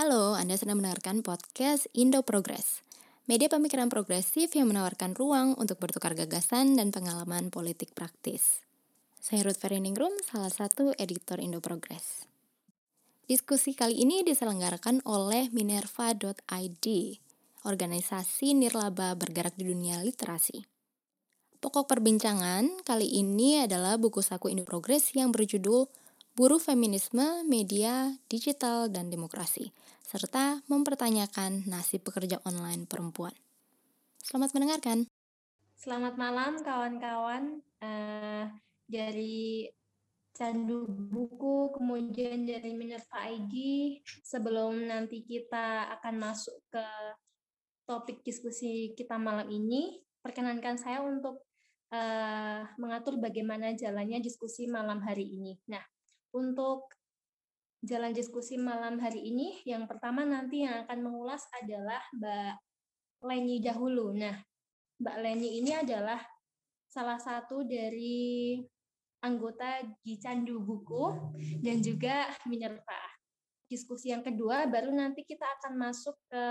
Halo, 0.00 0.32
Anda 0.32 0.56
sedang 0.56 0.80
mendengarkan 0.80 1.20
podcast 1.20 1.84
Indo 1.92 2.24
Progress, 2.24 2.80
media 3.28 3.52
pemikiran 3.52 3.92
progresif 3.92 4.48
yang 4.56 4.72
menawarkan 4.72 5.12
ruang 5.12 5.52
untuk 5.60 5.76
bertukar 5.76 6.16
gagasan 6.16 6.72
dan 6.72 6.88
pengalaman 6.88 7.52
politik 7.52 7.92
praktis. 7.92 8.64
Saya 9.20 9.44
Ruth 9.44 9.60
Feriningrum, 9.60 10.16
salah 10.24 10.48
satu 10.48 10.96
editor 10.96 11.36
Indo 11.36 11.60
Progress. 11.60 12.24
Diskusi 13.28 13.76
kali 13.76 14.00
ini 14.00 14.24
diselenggarakan 14.24 15.04
oleh 15.04 15.52
Minerva.id, 15.52 16.86
organisasi 17.68 18.56
nirlaba 18.56 19.12
bergerak 19.20 19.52
di 19.60 19.68
dunia 19.68 20.00
literasi. 20.00 20.64
Pokok 21.60 21.84
perbincangan 21.84 22.88
kali 22.88 23.20
ini 23.20 23.68
adalah 23.68 24.00
buku 24.00 24.24
saku 24.24 24.48
Indo 24.48 24.64
Progress 24.64 25.12
yang 25.12 25.28
berjudul 25.28 25.92
Buruh 26.30 26.62
Feminisme, 26.62 27.42
Media, 27.42 28.14
Digital, 28.30 28.86
dan 28.86 29.10
Demokrasi, 29.10 29.74
serta 30.06 30.62
mempertanyakan 30.70 31.66
nasib 31.66 32.06
pekerja 32.06 32.38
online 32.46 32.86
perempuan. 32.86 33.34
Selamat 34.22 34.54
mendengarkan. 34.54 35.10
Selamat 35.74 36.14
malam 36.14 36.62
kawan-kawan 36.62 37.58
uh, 37.82 38.46
dari 38.86 39.66
Candu 40.30 40.86
Buku, 40.86 41.74
kemudian 41.74 42.46
dari 42.46 42.78
Minerva 42.78 43.26
ID. 43.26 43.54
Sebelum 44.22 44.86
nanti 44.86 45.26
kita 45.26 45.90
akan 45.98 46.14
masuk 46.14 46.62
ke 46.70 46.86
topik 47.90 48.22
diskusi 48.22 48.94
kita 48.94 49.18
malam 49.18 49.50
ini, 49.50 49.98
perkenankan 50.22 50.78
saya 50.78 51.02
untuk 51.02 51.42
uh, 51.90 52.62
mengatur 52.78 53.18
bagaimana 53.18 53.74
jalannya 53.74 54.22
diskusi 54.22 54.70
malam 54.70 55.02
hari 55.02 55.26
ini. 55.26 55.58
Nah, 55.66 55.82
untuk 56.34 56.90
jalan 57.80 58.12
diskusi 58.12 58.60
malam 58.60 59.00
hari 59.00 59.24
ini, 59.24 59.64
yang 59.64 59.88
pertama 59.88 60.22
nanti 60.22 60.68
yang 60.68 60.84
akan 60.84 60.98
mengulas 61.00 61.44
adalah 61.56 62.00
Mbak 62.12 62.52
Leni 63.24 63.56
dahulu. 63.64 64.12
Nah, 64.12 64.36
Mbak 65.00 65.16
Leni 65.20 65.64
ini 65.64 65.72
adalah 65.72 66.20
salah 66.84 67.16
satu 67.16 67.64
dari 67.64 68.60
anggota 69.24 69.84
di 70.00 70.16
Candu 70.16 70.60
Buku 70.60 71.34
dan 71.60 71.80
juga 71.80 72.28
Minerva. 72.48 73.00
Diskusi 73.70 74.10
yang 74.10 74.24
kedua, 74.24 74.66
baru 74.66 74.90
nanti 74.90 75.22
kita 75.24 75.46
akan 75.60 75.72
masuk 75.78 76.16
ke 76.28 76.44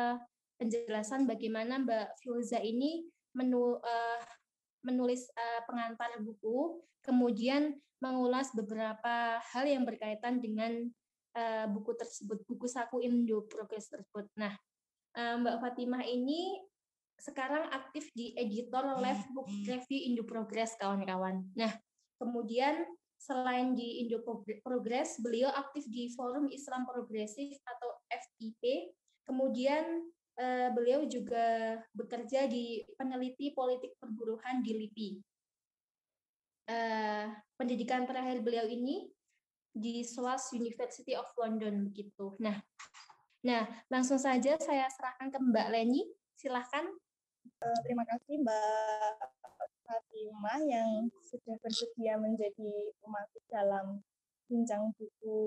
penjelasan 0.59 1.27
bagaimana 1.29 1.77
Mbak 1.81 2.07
Filza 2.23 2.57
ini 2.63 3.05
menu, 3.35 3.77
uh, 3.77 4.21
menulis 4.81 5.27
uh, 5.35 5.61
pengantar 5.67 6.15
buku, 6.23 6.79
kemudian 7.03 7.75
mengulas 7.99 8.51
beberapa 8.55 9.39
hal 9.39 9.65
yang 9.67 9.83
berkaitan 9.83 10.39
dengan 10.39 10.87
uh, 11.35 11.65
buku 11.67 11.95
tersebut, 11.99 12.43
buku 12.47 12.67
saku 12.67 13.03
Indo 13.03 13.43
Progress 13.45 13.91
tersebut. 13.91 14.31
Nah, 14.39 14.55
uh, 15.19 15.35
Mbak 15.39 15.59
Fatimah 15.59 16.03
ini 16.07 16.63
sekarang 17.19 17.67
aktif 17.75 18.07
di 18.15 18.31
editor 18.39 18.95
Left 19.03 19.27
Book 19.35 19.51
Review 19.67 19.99
Indo 20.07 20.23
Progress, 20.23 20.79
kawan-kawan. 20.79 21.43
Nah, 21.59 21.75
kemudian 22.15 22.87
selain 23.19 23.75
di 23.75 24.07
Indo 24.07 24.23
Progress, 24.63 25.19
beliau 25.19 25.51
aktif 25.51 25.83
di 25.91 26.07
Forum 26.15 26.47
Islam 26.47 26.87
Progresif 26.87 27.59
atau 27.67 27.99
FIP. 28.07 28.95
Kemudian 29.27 30.07
uh, 30.39 30.71
beliau 30.71 31.03
juga 31.05 31.77
bekerja 31.91 32.47
di 32.47 32.81
peneliti 32.95 33.51
politik 33.51 33.99
perburuhan 33.99 34.63
di 34.63 34.71
LIPI 34.79 35.28
uh, 36.69 37.25
pendidikan 37.57 38.05
terakhir 38.05 38.45
beliau 38.45 38.69
ini 38.69 39.09
di 39.73 40.05
SWAS 40.05 40.53
University 40.53 41.17
of 41.17 41.25
London 41.35 41.89
begitu. 41.89 42.37
Nah, 42.37 42.61
nah 43.41 43.65
langsung 43.89 44.21
saja 44.21 44.55
saya 44.61 44.85
serahkan 44.93 45.33
ke 45.33 45.39
Mbak 45.41 45.67
Leni. 45.73 46.05
Silahkan. 46.37 46.85
Uh, 47.59 47.79
terima 47.83 48.05
kasih 48.05 48.39
Mbak 48.39 49.13
Fatimah 49.89 50.59
yang 50.69 51.09
sudah 51.25 51.55
bersedia 51.65 52.21
menjadi 52.21 52.93
pemakai 53.01 53.41
dalam 53.49 54.05
bincang 54.45 54.93
buku 54.97 55.39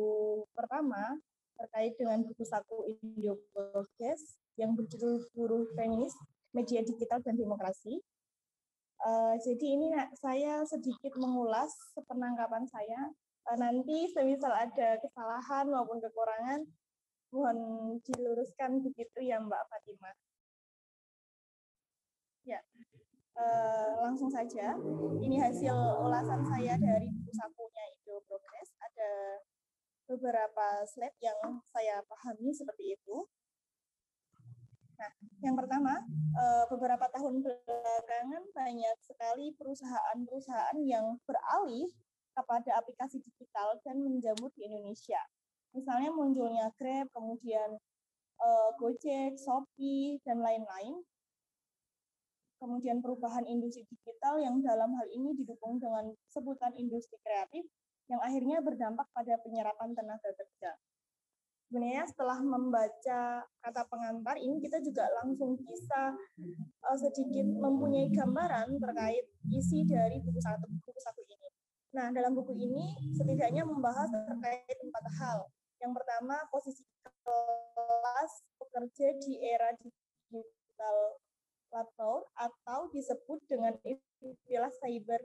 pertama 0.55 1.19
terkait 1.59 1.95
dengan 1.95 2.27
buku 2.27 2.43
saku 2.43 2.91
Indo 2.91 3.39
Progress 3.55 4.41
yang 4.59 4.75
berjudul 4.75 5.31
Buruh 5.35 5.69
Feminis, 5.79 6.15
Media 6.51 6.83
Digital 6.83 7.23
dan 7.23 7.39
Demokrasi 7.39 8.03
Uh, 9.03 9.35
jadi 9.43 9.67
ini 9.75 9.91
saya 10.15 10.63
sedikit 10.63 11.19
mengulas 11.19 11.75
sepenangkapan 11.91 12.63
saya. 12.71 13.11
Uh, 13.51 13.59
nanti 13.59 14.07
semisal 14.15 14.55
ada 14.55 14.95
kesalahan 15.03 15.67
maupun 15.67 15.99
kekurangan, 15.99 16.63
mohon 17.35 17.59
diluruskan 18.07 18.79
begitu 18.79 19.19
ya 19.27 19.43
Mbak 19.43 19.63
Fatimah. 19.67 20.15
Ya, 22.47 22.63
uh, 23.35 24.07
langsung 24.07 24.31
saja. 24.31 24.79
Ini 25.19 25.37
hasil 25.51 25.75
ulasan 26.07 26.47
saya 26.47 26.79
dari 26.79 27.11
buku 27.11 27.33
sakunya 27.35 27.85
Indo 27.99 28.23
Progress. 28.31 28.71
Ada 28.79 29.11
beberapa 30.07 30.87
slide 30.87 31.19
yang 31.19 31.59
saya 31.75 32.07
pahami 32.07 32.55
seperti 32.55 32.95
itu. 32.95 33.27
Nah, 35.03 35.11
yang 35.43 35.59
pertama, 35.59 35.99
eh, 36.39 36.65
beberapa 36.71 37.11
tahun 37.11 37.43
belakangan 37.43 38.43
banyak 38.55 38.97
sekali 39.03 39.51
perusahaan-perusahaan 39.59 40.79
yang 40.87 41.19
beralih 41.27 41.91
kepada 42.39 42.79
aplikasi 42.79 43.19
digital 43.19 43.83
dan 43.83 43.99
menjamur 43.99 44.55
di 44.55 44.63
Indonesia. 44.71 45.19
Misalnya 45.75 46.15
munculnya 46.15 46.71
Grab, 46.79 47.11
kemudian 47.11 47.83
eh, 48.47 48.71
Gojek, 48.79 49.43
Shopee, 49.43 50.23
dan 50.23 50.39
lain-lain. 50.39 51.03
Kemudian 52.63 53.03
perubahan 53.03 53.43
industri 53.51 53.83
digital 53.91 54.39
yang 54.39 54.63
dalam 54.63 54.95
hal 54.95 55.11
ini 55.11 55.35
didukung 55.35 55.83
dengan 55.83 56.15
sebutan 56.31 56.71
industri 56.79 57.19
kreatif 57.27 57.67
yang 58.07 58.23
akhirnya 58.23 58.63
berdampak 58.63 59.11
pada 59.11 59.35
penyerapan 59.43 59.99
tenaga 59.99 60.31
kerja 60.31 60.71
sebenarnya 61.73 62.05
setelah 62.05 62.37
membaca 62.45 63.49
kata 63.65 63.83
pengantar 63.89 64.37
ini 64.37 64.61
kita 64.61 64.77
juga 64.85 65.09
langsung 65.25 65.57
bisa 65.57 66.13
uh, 66.85 66.99
sedikit 67.01 67.49
mempunyai 67.49 68.13
gambaran 68.13 68.77
terkait 68.77 69.25
isi 69.49 69.89
dari 69.89 70.21
buku 70.21 70.37
satu 70.37 70.69
buku 70.69 71.01
satu 71.01 71.25
ini. 71.25 71.49
Nah, 71.97 72.13
dalam 72.13 72.37
buku 72.37 72.53
ini 72.61 72.93
setidaknya 73.17 73.65
membahas 73.65 74.13
terkait 74.13 74.77
empat 74.85 75.05
hal. 75.17 75.49
Yang 75.81 75.93
pertama, 75.97 76.37
posisi 76.53 76.85
kelas 77.25 78.33
pekerja 78.61 79.09
di 79.25 79.33
era 79.41 79.73
digital 79.81 80.99
platform 81.73 82.21
atau 82.37 82.93
disebut 82.93 83.41
dengan 83.49 83.73
istilah 84.21 84.69
cyber 84.77 85.25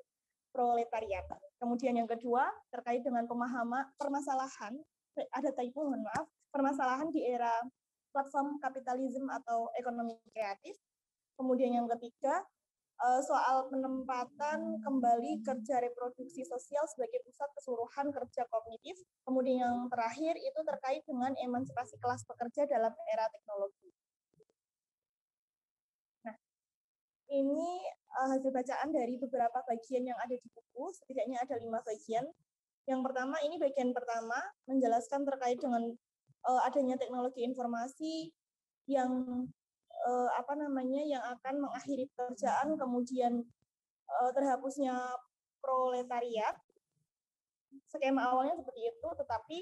proletariat. 0.55 1.27
Kemudian 1.59 1.99
yang 1.99 2.07
kedua, 2.07 2.47
terkait 2.71 3.03
dengan 3.03 3.27
pemahaman 3.27 3.91
permasalahan 3.99 4.79
ada 5.33 5.49
typo, 5.55 5.81
mohon 5.81 6.05
maaf, 6.05 6.29
permasalahan 6.51 7.09
di 7.11 7.23
era 7.23 7.53
platform 8.11 8.57
kapitalisme 8.57 9.29
atau 9.29 9.69
ekonomi 9.77 10.17
kreatif. 10.33 10.73
Kemudian 11.37 11.77
yang 11.77 11.85
ketiga, 11.85 12.41
eh, 12.97 13.21
soal 13.21 13.69
penempatan 13.69 14.81
kembali 14.81 15.45
kerja 15.45 15.75
reproduksi 15.85 16.41
sosial 16.41 16.81
sebagai 16.89 17.21
pusat 17.21 17.49
keseluruhan 17.53 18.09
kerja 18.09 18.43
kognitif. 18.49 18.97
Kemudian 19.21 19.57
yang 19.61 19.77
terakhir 19.93 20.33
itu 20.41 20.59
terkait 20.65 21.03
dengan 21.05 21.31
emansipasi 21.37 21.95
kelas 22.01 22.25
pekerja 22.25 22.65
dalam 22.65 22.93
era 23.13 23.25
teknologi. 23.29 23.93
Nah, 26.25 26.35
ini 27.29 27.85
eh, 27.85 28.27
hasil 28.33 28.49
bacaan 28.49 28.89
dari 28.89 29.15
beberapa 29.21 29.59
bagian 29.69 30.03
yang 30.09 30.17
ada 30.17 30.33
di 30.33 30.47
buku, 30.49 30.89
setidaknya 30.97 31.37
ada 31.45 31.55
lima 31.61 31.85
bagian. 31.85 32.25
Yang 32.87 33.01
pertama, 33.03 33.35
ini 33.43 33.59
bagian 33.59 33.91
pertama, 33.91 34.39
menjelaskan 34.65 35.27
terkait 35.27 35.59
dengan 35.59 35.91
uh, 36.47 36.61
adanya 36.63 36.95
teknologi 36.95 37.43
informasi 37.43 38.31
yang 38.87 39.11
uh, 40.07 40.29
apa 40.39 40.55
namanya 40.55 41.03
yang 41.03 41.23
akan 41.37 41.59
mengakhiri 41.67 42.07
pekerjaan 42.15 42.79
kemudian 42.79 43.43
uh, 44.07 44.31
terhapusnya 44.31 44.95
proletariat. 45.59 46.55
Skema 47.91 48.31
awalnya 48.31 48.55
seperti 48.57 48.81
itu 48.89 49.07
tetapi 49.11 49.59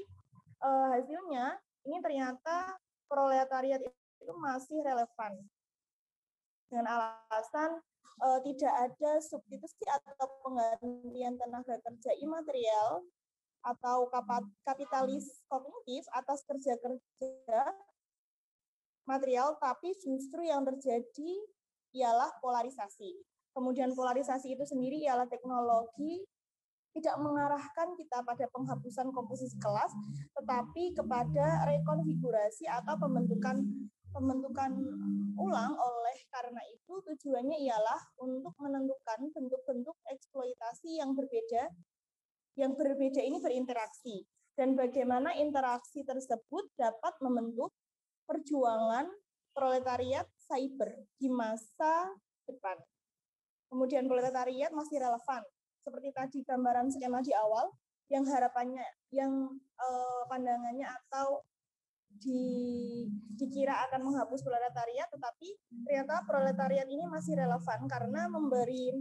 uh, 0.61 0.87
hasilnya 0.93 1.57
ini 1.89 1.97
ternyata 1.99 2.77
proletariat 3.09 3.81
itu 3.81 4.33
masih 4.37 4.77
relevan. 4.85 5.33
Dengan 6.69 6.85
alasan 6.89 7.81
uh, 8.21 8.39
tidak 8.45 8.73
ada 8.89 9.11
substitusi 9.21 9.85
atau 9.89 10.25
penggantian 10.45 11.37
tenaga 11.37 11.81
kerja 11.81 12.11
imaterial 12.21 13.05
atau 13.65 14.05
kapitalis 14.61 15.41
kognitif 15.49 16.05
atas 16.13 16.45
kerja-kerja 16.45 17.57
material, 19.09 19.57
tapi 19.57 19.93
justru 19.97 20.45
yang 20.45 20.61
terjadi 20.61 21.31
ialah 21.97 22.29
polarisasi. 22.45 23.17
Kemudian 23.57 23.97
polarisasi 23.97 24.53
itu 24.53 24.65
sendiri 24.67 25.01
ialah 25.01 25.25
teknologi 25.25 26.21
tidak 26.95 27.19
mengarahkan 27.19 27.91
kita 27.99 28.23
pada 28.23 28.47
penghapusan 28.55 29.11
komposisi 29.11 29.59
kelas, 29.59 29.91
tetapi 30.31 30.95
kepada 30.95 31.67
rekonfigurasi 31.67 32.71
atau 32.71 32.95
pembentukan 32.95 33.59
pembentukan 34.15 34.71
ulang 35.35 35.75
oleh 35.75 36.17
karena 36.31 36.63
itu 36.71 36.93
tujuannya 37.03 37.67
ialah 37.67 37.99
untuk 38.23 38.55
menentukan 38.63 39.27
bentuk-bentuk 39.35 39.97
eksploitasi 40.07 41.03
yang 41.03 41.11
berbeda 41.11 41.67
yang 42.55 42.75
berbeda 42.75 43.19
ini 43.19 43.39
berinteraksi 43.43 44.23
dan 44.55 44.79
bagaimana 44.79 45.35
interaksi 45.35 46.07
tersebut 46.07 46.71
dapat 46.79 47.13
membentuk 47.19 47.75
perjuangan 48.23 49.11
proletariat 49.51 50.27
cyber 50.47 50.95
di 51.19 51.27
masa 51.27 52.11
depan. 52.47 52.79
Kemudian 53.67 54.07
proletariat 54.07 54.71
masih 54.71 55.03
relevan 55.03 55.43
seperti 55.83 56.09
tadi 56.15 56.39
gambaran 56.47 56.89
skema 56.89 57.21
di 57.21 57.35
awal 57.35 57.69
yang 58.09 58.25
harapannya 58.25 58.85
yang 59.13 59.31
eh, 59.77 60.21
pandangannya 60.31 60.87
atau 60.87 61.45
di, 62.15 62.41
dikira 63.35 63.75
akan 63.89 64.07
menghapus 64.07 64.39
proletariat 64.39 65.11
tetapi 65.11 65.49
ternyata 65.83 66.23
proletariat 66.23 66.87
ini 66.87 67.03
masih 67.11 67.35
relevan 67.35 67.85
karena 67.91 68.31
memberi 68.31 68.95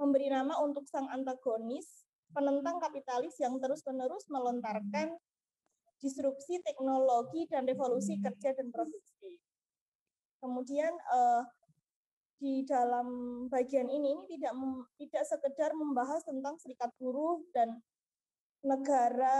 memberi 0.00 0.32
nama 0.32 0.56
untuk 0.62 0.88
sang 0.88 1.10
antagonis 1.10 2.07
penentang 2.32 2.76
kapitalis 2.78 3.34
yang 3.40 3.56
terus-menerus 3.58 4.26
melontarkan 4.28 5.16
disrupsi 5.98 6.62
teknologi 6.62 7.48
dan 7.50 7.66
revolusi 7.66 8.20
kerja 8.22 8.54
dan 8.54 8.70
produksi. 8.70 9.34
Kemudian 10.38 10.94
eh, 10.94 11.42
di 12.38 12.62
dalam 12.62 13.06
bagian 13.50 13.90
ini 13.90 14.14
ini 14.14 14.24
tidak 14.30 14.54
tidak 14.94 15.24
sekedar 15.26 15.74
membahas 15.74 16.22
tentang 16.22 16.54
serikat 16.62 16.94
buruh 16.94 17.42
dan 17.50 17.82
negara 18.62 19.38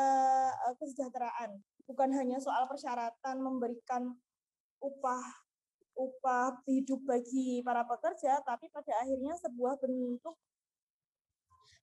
uh, 0.66 0.74
kesejahteraan 0.78 1.62
bukan 1.86 2.10
hanya 2.14 2.42
soal 2.42 2.66
persyaratan 2.66 3.38
memberikan 3.38 4.18
upah 4.82 5.24
upah 5.94 6.58
hidup 6.66 7.02
bagi 7.06 7.62
para 7.62 7.86
pekerja 7.86 8.42
tapi 8.42 8.66
pada 8.70 8.90
akhirnya 9.02 9.34
sebuah 9.46 9.78
bentuk 9.78 10.34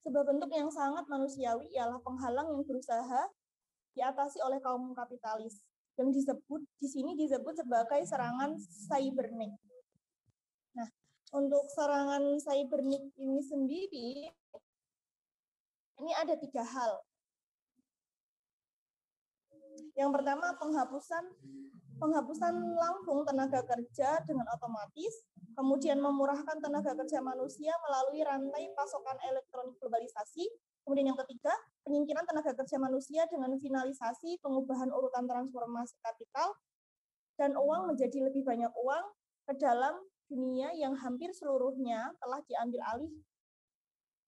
sebuah 0.06 0.22
bentuk 0.22 0.54
yang 0.54 0.70
sangat 0.70 1.10
manusiawi 1.10 1.66
ialah 1.74 1.98
penghalang 2.06 2.46
yang 2.54 2.62
berusaha 2.62 3.26
diatasi 3.98 4.38
oleh 4.46 4.62
kaum 4.62 4.94
kapitalis 4.94 5.66
yang 5.98 6.14
disebut 6.14 6.62
di 6.78 6.86
sini 6.86 7.18
disebut 7.18 7.58
sebagai 7.58 8.06
serangan 8.06 8.54
cybernetic. 8.60 9.82
Nah, 10.78 10.90
untuk 11.34 11.66
serangan 11.74 12.38
cybernik 12.38 13.02
ini 13.18 13.42
sendiri, 13.42 14.10
ini 16.04 16.12
ada 16.14 16.36
tiga 16.38 16.62
hal. 16.62 17.02
Yang 19.96 20.12
pertama 20.20 20.54
penghapusan 20.60 21.24
penghapusan 21.98 22.54
langsung 22.76 23.24
tenaga 23.24 23.64
kerja 23.64 24.20
dengan 24.28 24.46
otomatis, 24.52 25.26
kemudian 25.56 25.98
memurahkan 26.00 26.60
tenaga 26.60 26.94
kerja 26.94 27.24
manusia 27.24 27.72
melalui 27.88 28.22
rantai 28.22 28.72
pasokan 28.76 29.16
elektronik 29.24 29.76
globalisasi, 29.80 30.46
kemudian 30.84 31.16
yang 31.16 31.20
ketiga 31.26 31.56
penyingkiran 31.88 32.28
tenaga 32.28 32.52
kerja 32.54 32.78
manusia 32.78 33.24
dengan 33.32 33.56
finalisasi 33.58 34.38
pengubahan 34.44 34.92
urutan 34.92 35.26
transformasi 35.26 35.96
kapital 36.04 36.54
dan 37.40 37.56
uang 37.56 37.92
menjadi 37.92 38.32
lebih 38.32 38.44
banyak 38.44 38.72
uang 38.72 39.06
ke 39.46 39.54
dalam 39.60 39.96
dunia 40.26 40.74
yang 40.74 40.98
hampir 40.98 41.30
seluruhnya 41.32 42.14
telah 42.18 42.42
diambil 42.50 42.82
alih 42.96 43.14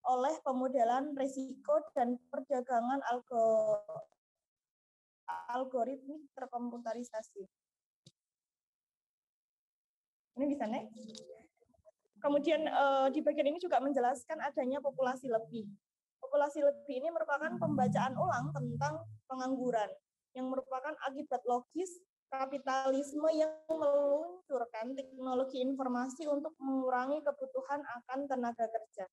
oleh 0.07 0.35
pemodelan 0.39 1.11
risiko 1.19 1.83
dan 1.91 2.15
perdagangan 2.31 3.03
algo, 3.11 3.75
algoritmik 5.27 6.23
terkomputerisasi. 6.33 7.43
Ini 10.37 10.45
bisa 10.45 10.65
nek. 10.69 10.87
Kemudian 12.17 12.65
eh, 12.65 13.07
di 13.13 13.19
bagian 13.21 13.47
ini 13.53 13.59
juga 13.61 13.77
menjelaskan 13.81 14.41
adanya 14.41 14.81
populasi 14.81 15.29
lebih. 15.29 15.69
Populasi 16.17 16.65
lebih 16.65 16.95
ini 16.97 17.09
merupakan 17.13 17.53
pembacaan 17.61 18.17
ulang 18.17 18.49
tentang 18.53 19.05
pengangguran 19.29 19.89
yang 20.33 20.49
merupakan 20.49 20.93
akibat 21.05 21.41
logis 21.45 22.01
kapitalisme 22.27 23.29
yang 23.31 23.53
meluncurkan 23.71 24.91
teknologi 24.93 25.63
informasi 25.63 26.27
untuk 26.27 26.53
mengurangi 26.59 27.23
kebutuhan 27.23 27.79
akan 27.81 28.27
tenaga 28.27 28.67
kerja. 28.67 29.05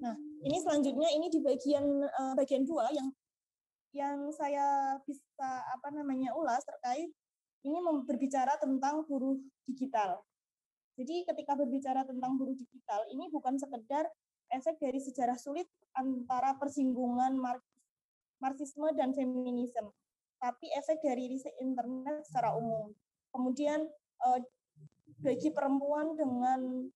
Nah, 0.00 0.16
ini 0.44 0.56
selanjutnya 0.60 1.08
ini 1.12 1.28
di 1.28 1.40
bagian 1.40 1.84
uh, 2.04 2.32
bagian 2.36 2.64
dua 2.64 2.88
yang 2.92 3.08
yang 3.96 4.28
saya 4.36 5.00
bisa 5.08 5.48
apa 5.72 5.88
namanya 5.88 6.36
ulas 6.36 6.60
terkait 6.68 7.08
ini 7.64 7.78
berbicara 8.04 8.60
tentang 8.60 9.08
buruh 9.08 9.40
digital. 9.64 10.20
Jadi 11.00 11.24
ketika 11.24 11.56
berbicara 11.56 12.04
tentang 12.04 12.36
buruh 12.36 12.52
digital 12.52 13.00
ini 13.08 13.32
bukan 13.32 13.56
sekedar 13.56 14.04
efek 14.52 14.76
dari 14.78 15.00
sejarah 15.00 15.34
sulit 15.40 15.66
antara 15.96 16.54
persinggungan 16.60 17.40
marxisme 18.38 18.92
dan 18.94 19.16
feminisme, 19.16 19.90
tapi 20.38 20.68
efek 20.76 21.00
dari 21.00 21.32
riset 21.32 21.56
internet 21.64 22.22
secara 22.28 22.52
umum. 22.54 22.92
Kemudian 23.32 23.80
eh, 24.28 24.40
bagi 25.24 25.50
perempuan 25.50 26.14
dengan 26.14 26.86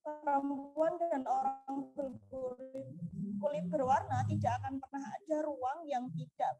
perempuan 0.00 0.96
dan 0.98 1.22
orang 1.28 1.76
berkulit 1.92 2.88
kulit 3.40 3.64
berwarna 3.72 4.24
tidak 4.28 4.52
akan 4.60 4.80
pernah 4.80 5.02
ada 5.04 5.36
ruang 5.44 5.80
yang 5.88 6.04
tidak 6.12 6.54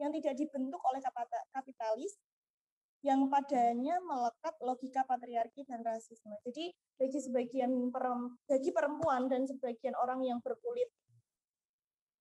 yang 0.00 0.10
tidak 0.10 0.34
dibentuk 0.36 0.80
oleh 0.84 1.00
kapitalis 1.54 2.18
yang 3.04 3.28
padanya 3.28 4.00
melekat 4.00 4.56
logika 4.64 5.04
patriarki 5.04 5.60
dan 5.68 5.84
rasisme. 5.84 6.32
Jadi 6.40 6.72
bagi 6.96 7.20
sebagian 7.20 7.92
bagi 8.48 8.70
perempuan 8.72 9.28
dan 9.28 9.44
sebagian 9.44 9.92
orang 10.00 10.24
yang 10.24 10.40
berkulit 10.40 10.88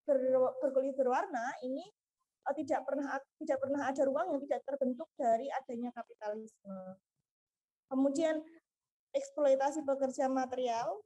ber, 0.04 0.20
berkulit 0.60 0.92
berwarna 1.00 1.56
ini 1.64 1.88
uh, 2.44 2.52
tidak 2.52 2.84
pernah 2.84 3.16
tidak 3.40 3.58
pernah 3.64 3.82
ada 3.88 4.04
ruang 4.04 4.36
yang 4.36 4.42
tidak 4.44 4.62
terbentuk 4.68 5.08
dari 5.16 5.48
adanya 5.56 5.90
kapitalisme. 5.96 7.00
Kemudian 7.88 8.44
eksploitasi 9.14 9.86
pekerja 9.86 10.26
material 10.28 11.00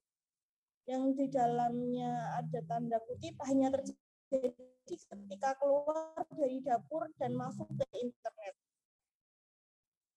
yang 0.88 1.12
di 1.12 1.28
dalamnya 1.28 2.40
ada 2.40 2.60
tanda 2.64 2.98
kutip 3.04 3.36
hanya 3.44 3.68
terjadi 3.76 4.56
ketika 4.88 5.52
keluar 5.60 6.24
dari 6.32 6.64
dapur 6.64 7.12
dan 7.20 7.36
masuk 7.36 7.68
ke 7.76 7.86
internet. 8.00 8.56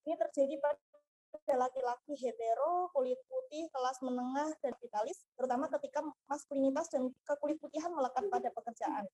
Ini 0.06 0.14
terjadi 0.14 0.54
pada 0.62 1.54
laki-laki 1.58 2.14
hetero, 2.18 2.90
kulit 2.94 3.18
putih, 3.26 3.66
kelas 3.74 3.98
menengah, 4.02 4.50
dan 4.62 4.74
kapitalis, 4.78 5.18
terutama 5.34 5.66
ketika 5.78 6.06
maskulinitas 6.30 6.86
dan 6.90 7.10
kekulit 7.26 7.58
putihan 7.58 7.90
melekat 7.90 8.26
pada 8.30 8.48
pekerjaan. 8.54 9.04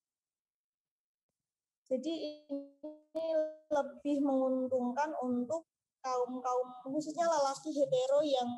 Jadi 1.87 2.13
ini 2.51 3.27
lebih 3.71 4.19
menguntungkan 4.21 5.15
untuk 5.23 5.65
kaum 6.07 6.39
kaum 6.39 6.69
khususnya 6.87 7.27
lelaki 7.27 7.75
hetero 7.75 8.23
yang 8.23 8.49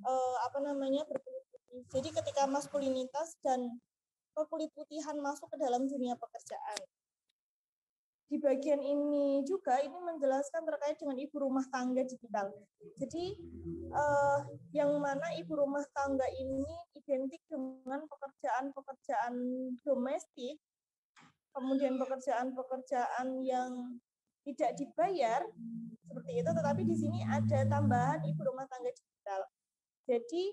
eh, 0.00 0.36
apa 0.48 0.58
namanya 0.64 1.04
berkulit 1.04 1.44
putih. 1.52 1.84
Jadi 1.92 2.08
ketika 2.16 2.48
maskulinitas 2.48 3.36
dan 3.44 3.76
kekulit 4.32 4.72
putihan 4.72 5.20
masuk 5.20 5.52
ke 5.52 5.60
dalam 5.60 5.84
dunia 5.84 6.16
pekerjaan. 6.16 6.80
Di 8.32 8.40
bagian 8.40 8.80
ini 8.80 9.44
juga 9.44 9.76
ini 9.84 9.92
menjelaskan 9.92 10.64
terkait 10.64 10.96
dengan 10.96 11.20
ibu 11.20 11.36
rumah 11.36 11.68
tangga 11.68 12.00
digital. 12.00 12.48
Jadi 12.96 13.36
eh, 13.92 14.38
yang 14.72 14.96
mana 14.96 15.36
ibu 15.36 15.52
rumah 15.52 15.84
tangga 15.92 16.24
ini 16.32 16.64
identik 16.96 17.44
dengan 17.52 18.08
pekerjaan-pekerjaan 18.08 19.36
domestik 19.84 20.56
kemudian 21.52 22.00
pekerjaan-pekerjaan 22.00 23.28
yang 23.44 24.00
tidak 24.42 24.74
dibayar 24.78 25.40
seperti 26.06 26.32
itu, 26.42 26.50
tetapi 26.50 26.82
di 26.84 26.96
sini 26.98 27.18
ada 27.24 27.64
tambahan 27.70 28.20
ibu 28.26 28.40
rumah 28.42 28.66
tangga 28.68 28.90
digital. 28.90 29.40
Jadi 30.04 30.44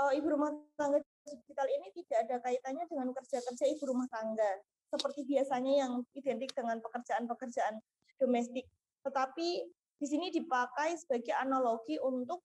uh, 0.00 0.12
ibu 0.16 0.26
rumah 0.32 0.50
tangga 0.74 0.98
digital 1.28 1.66
ini 1.68 1.88
tidak 1.92 2.18
ada 2.26 2.36
kaitannya 2.42 2.84
dengan 2.88 3.08
kerja-kerja 3.12 3.64
ibu 3.78 3.84
rumah 3.84 4.08
tangga 4.08 4.48
seperti 4.88 5.28
biasanya 5.28 5.84
yang 5.84 5.92
identik 6.16 6.50
dengan 6.56 6.80
pekerjaan-pekerjaan 6.80 7.76
domestik. 8.16 8.64
Tetapi 9.04 9.48
di 9.98 10.06
sini 10.06 10.32
dipakai 10.32 10.96
sebagai 10.96 11.36
analogi 11.36 12.00
untuk 12.00 12.42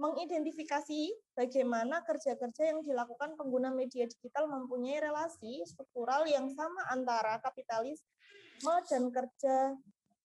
mengidentifikasi 0.00 1.36
bagaimana 1.36 2.00
kerja-kerja 2.02 2.72
yang 2.72 2.80
dilakukan 2.80 3.36
pengguna 3.36 3.68
media 3.68 4.08
digital 4.08 4.48
mempunyai 4.48 5.04
relasi 5.04 5.60
struktural 5.68 6.24
yang 6.24 6.48
sama 6.48 6.88
antara 6.88 7.36
kapitalisme 7.44 8.08
dan 8.88 9.12
kerja 9.12 9.76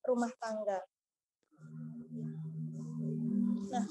rumah 0.07 0.31
tangga. 0.39 0.79
Nah, 3.67 3.85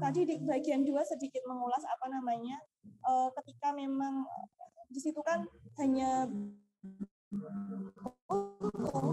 tadi 0.00 0.20
di 0.28 0.36
bagian 0.44 0.84
dua 0.84 1.00
sedikit 1.08 1.40
mengulas 1.48 1.80
apa 1.88 2.06
namanya 2.12 2.60
uh, 3.08 3.28
ketika 3.40 3.72
memang 3.72 4.28
di 4.90 5.00
situ 5.00 5.20
kan 5.24 5.46
hanya 5.80 6.28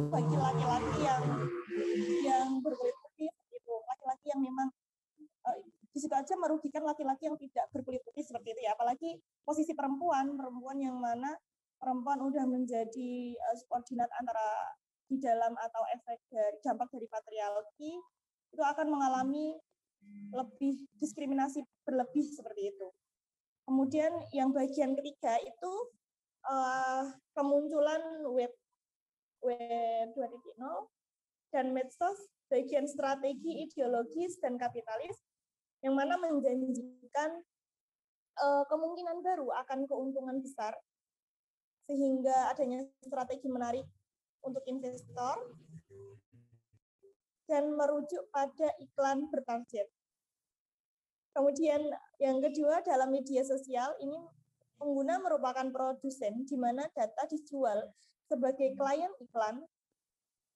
bagi 0.10 0.36
laki-laki 0.36 1.00
yang 1.06 1.24
yang 2.26 2.50
berkulit 2.66 2.98
putih 3.06 3.30
itu 3.54 3.74
laki-laki 3.86 4.26
yang 4.34 4.42
memang 4.42 4.68
uh, 5.46 5.58
di 5.94 6.00
situ 6.02 6.14
aja 6.14 6.34
merugikan 6.38 6.84
laki-laki 6.84 7.30
yang 7.30 7.38
tidak 7.38 7.66
berkulit 7.70 8.02
putih 8.04 8.26
seperti 8.26 8.58
itu 8.58 8.62
ya 8.66 8.74
apalagi 8.74 9.22
posisi 9.46 9.78
perempuan 9.78 10.34
perempuan 10.34 10.78
yang 10.82 10.98
mana 10.98 11.38
perempuan 11.78 12.26
udah 12.26 12.46
menjadi 12.50 13.38
subordinat 13.62 14.10
antara 14.18 14.74
di 15.08 15.18
dalam 15.24 15.56
atau 15.56 15.84
efek 15.96 16.20
dari 16.28 16.58
dampak 16.60 16.92
dari 16.92 17.08
patriarki 17.08 17.92
itu 18.52 18.64
akan 18.64 18.88
mengalami 18.92 19.56
lebih 20.32 20.88
diskriminasi 21.00 21.64
berlebih 21.84 22.28
seperti 22.32 22.76
itu. 22.76 22.88
Kemudian 23.68 24.12
yang 24.32 24.56
bagian 24.56 24.96
ketiga 24.96 25.36
itu 25.44 25.74
uh, 26.48 27.04
kemunculan 27.36 28.00
web 28.32 28.52
web 29.44 30.10
2.0 30.16 30.32
dan 31.52 31.76
medsos 31.76 32.18
bagian 32.48 32.88
strategi 32.88 33.68
ideologis 33.68 34.40
dan 34.40 34.56
kapitalis 34.56 35.20
yang 35.84 35.94
mana 35.94 36.16
menjanjikan 36.16 37.44
uh, 38.40 38.64
kemungkinan 38.72 39.20
baru 39.22 39.52
akan 39.64 39.86
keuntungan 39.86 40.40
besar 40.40 40.74
sehingga 41.88 42.52
adanya 42.52 42.84
strategi 43.04 43.48
menarik 43.48 43.88
untuk 44.44 44.64
investor 44.70 45.38
dan 47.48 47.72
merujuk 47.74 48.28
pada 48.30 48.70
iklan 48.84 49.32
bertarget. 49.32 49.88
Kemudian 51.32 51.80
yang 52.18 52.42
kedua 52.42 52.82
dalam 52.82 53.14
media 53.14 53.46
sosial 53.46 53.94
ini 54.02 54.18
pengguna 54.78 55.22
merupakan 55.22 55.70
produsen 55.70 56.44
di 56.44 56.58
mana 56.58 56.86
data 56.92 57.24
dijual 57.30 57.94
sebagai 58.28 58.76
klien 58.76 59.14
iklan 59.22 59.64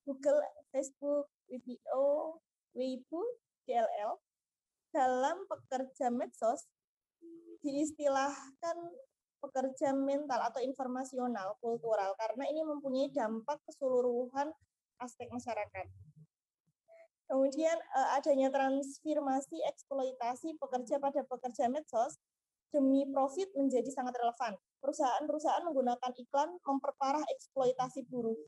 Google, 0.02 0.42
Facebook, 0.74 1.30
Video, 1.46 2.36
Weibo, 2.74 3.22
DLL 3.64 4.18
dalam 4.90 5.46
pekerja 5.46 6.10
medsos 6.10 6.66
diistilahkan 7.62 8.76
pekerja 9.42 9.90
mental 9.90 10.38
atau 10.38 10.62
informasional 10.62 11.58
kultural 11.58 12.14
karena 12.14 12.46
ini 12.46 12.62
mempunyai 12.62 13.10
dampak 13.10 13.58
keseluruhan 13.66 14.54
aspek 15.02 15.26
masyarakat. 15.34 15.90
Kemudian 17.26 17.74
eh, 17.74 18.08
adanya 18.14 18.54
transformasi 18.54 19.58
eksploitasi 19.66 20.54
pekerja 20.62 21.02
pada 21.02 21.26
pekerja 21.26 21.66
medsos 21.66 22.22
demi 22.70 23.04
profit 23.10 23.50
menjadi 23.58 23.90
sangat 23.90 24.14
relevan. 24.16 24.56
Perusahaan-perusahaan 24.80 25.66
menggunakan 25.66 26.12
iklan 26.16 26.56
memperparah 26.62 27.24
eksploitasi 27.34 28.06
buruh. 28.06 28.38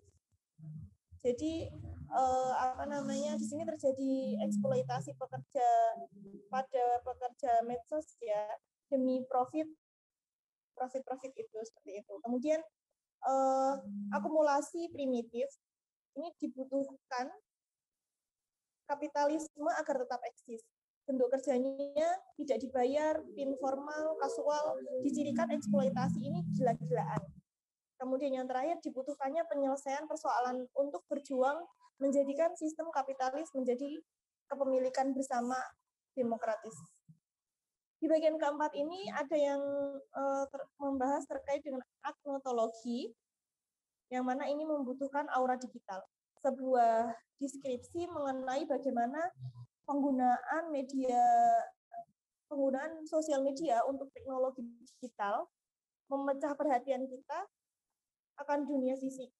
Jadi 1.24 1.66
eh, 2.12 2.52
apa 2.54 2.84
namanya 2.86 3.34
di 3.40 3.44
sini 3.48 3.66
terjadi 3.66 4.44
eksploitasi 4.46 5.16
pekerja 5.18 5.68
pada 6.52 6.84
pekerja 7.02 7.64
medsos 7.66 8.14
ya 8.20 8.46
demi 8.92 9.24
profit 9.26 9.66
profit-profit 10.74 11.32
itu 11.38 11.58
seperti 11.64 12.02
itu. 12.02 12.14
Kemudian 12.22 12.60
uh, 13.24 13.74
akumulasi 14.12 14.90
primitif 14.92 15.48
ini 16.14 16.30
dibutuhkan 16.38 17.30
kapitalisme 18.86 19.70
agar 19.80 20.04
tetap 20.04 20.20
eksis. 20.28 20.62
Bentuk 21.04 21.28
kerjanya 21.28 22.08
tidak 22.40 22.58
dibayar, 22.64 23.20
informal, 23.36 24.16
kasual, 24.20 24.80
dicirikan 25.04 25.52
eksploitasi 25.52 26.20
ini 26.20 26.40
gila-gilaan. 26.56 27.20
Kemudian 28.00 28.40
yang 28.40 28.46
terakhir 28.48 28.80
dibutuhkannya 28.80 29.44
penyelesaian 29.48 30.08
persoalan 30.08 30.64
untuk 30.76 31.04
berjuang 31.08 31.60
menjadikan 32.00 32.52
sistem 32.56 32.88
kapitalis 32.90 33.52
menjadi 33.52 34.00
kepemilikan 34.48 35.12
bersama 35.12 35.56
demokratis. 36.16 36.74
Di 38.04 38.12
bagian 38.12 38.36
keempat 38.36 38.76
ini 38.76 39.08
ada 39.08 39.32
yang 39.32 39.64
uh, 39.96 40.44
ter 40.52 40.60
membahas 40.76 41.24
terkait 41.24 41.64
dengan 41.64 41.80
agnotologi, 42.04 43.08
yang 44.12 44.28
mana 44.28 44.44
ini 44.44 44.60
membutuhkan 44.60 45.24
aura 45.32 45.56
digital. 45.56 46.04
Sebuah 46.44 47.16
deskripsi 47.40 48.04
mengenai 48.12 48.68
bagaimana 48.68 49.24
penggunaan 49.88 50.68
media 50.68 51.16
penggunaan 52.52 53.08
sosial 53.08 53.40
media 53.40 53.80
untuk 53.88 54.12
teknologi 54.12 54.60
digital 55.00 55.48
memecah 56.12 56.52
perhatian 56.60 57.08
kita 57.08 57.48
akan 58.36 58.68
dunia 58.68 59.00
fisik. 59.00 59.32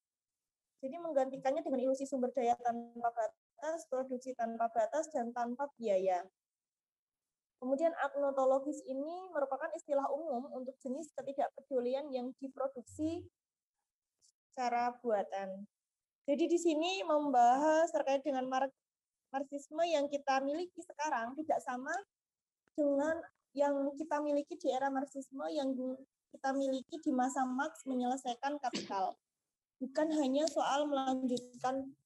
Jadi 0.80 0.97
menggantikannya 1.04 1.61
dengan 1.61 1.85
ilusi 1.85 2.09
sumber 2.09 2.33
daya 2.33 2.56
tanpa 2.56 3.12
batas, 3.12 3.85
produksi 3.92 4.33
tanpa 4.33 4.73
batas, 4.73 5.12
dan 5.12 5.37
tanpa 5.37 5.68
biaya. 5.76 6.25
Kemudian 7.64 7.97
agnotologis 7.97 8.85
ini 8.85 9.25
merupakan 9.33 9.73
istilah 9.73 10.04
umum 10.12 10.52
untuk 10.52 10.76
jenis 10.85 11.09
ketidakpedulian 11.16 12.12
yang 12.12 12.28
diproduksi 12.37 13.25
secara 14.52 14.92
buatan. 15.00 15.64
Jadi 16.28 16.44
di 16.44 16.61
sini 16.61 17.00
membahas 17.09 17.88
terkait 17.88 18.21
dengan 18.21 18.44
marxisme 19.33 19.80
yang 19.88 20.12
kita 20.12 20.44
miliki 20.44 20.76
sekarang 20.85 21.33
tidak 21.40 21.56
sama 21.64 21.97
dengan 22.76 23.16
yang 23.56 23.73
kita 23.97 24.21
miliki 24.21 24.61
di 24.61 24.68
era 24.68 24.92
marxisme 24.92 25.49
yang 25.49 25.73
kita 26.37 26.52
miliki 26.52 27.00
di 27.00 27.16
masa 27.16 27.49
Marx 27.49 27.88
menyelesaikan 27.88 28.61
kapital. 28.61 29.16
Bukan 29.80 30.12
hanya 30.21 30.44
soal 30.52 30.85
melanjutkan 30.85 31.97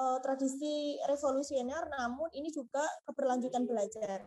uh, 0.00 0.18
tradisi 0.24 0.96
revolusioner, 1.04 1.84
namun 2.00 2.32
ini 2.32 2.48
juga 2.48 2.80
keberlanjutan 3.04 3.68
belajar. 3.68 4.24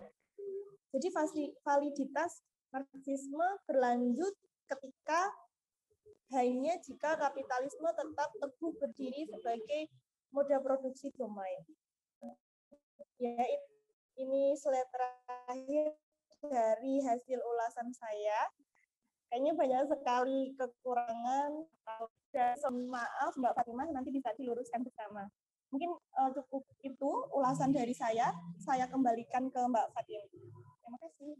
Jadi 0.96 1.12
validitas 1.60 2.40
marxisme 2.72 3.48
berlanjut 3.68 4.32
ketika 4.64 5.28
hanya 6.32 6.80
jika 6.80 7.20
kapitalisme 7.20 7.92
tetap 7.92 8.32
teguh 8.40 8.72
berdiri 8.80 9.28
sebagai 9.28 9.92
moda 10.32 10.58
produksi 10.64 11.12
domain. 11.20 11.60
Ya, 13.20 13.44
ini 14.16 14.56
slide 14.56 14.88
terakhir 14.88 15.96
dari 16.48 17.04
hasil 17.04 17.40
ulasan 17.44 17.92
saya. 17.92 18.48
Kayaknya 19.28 19.52
banyak 19.52 19.82
sekali 19.92 20.40
kekurangan. 20.56 21.52
Dan 22.32 22.56
maaf 22.92 23.36
Mbak 23.40 23.56
Fatimah, 23.56 23.88
nanti 23.92 24.12
bisa 24.12 24.32
diluruskan 24.36 24.84
bersama. 24.84 25.28
Mungkin 25.72 25.92
uh, 25.92 26.32
cukup 26.36 26.68
itu 26.84 27.12
ulasan 27.32 27.72
dari 27.72 27.96
saya. 27.96 28.32
Saya 28.60 28.88
kembalikan 28.92 29.48
ke 29.48 29.60
Mbak 29.60 29.92
Fatimah. 29.96 30.65
Terima 30.86 31.02
kasih. 31.02 31.34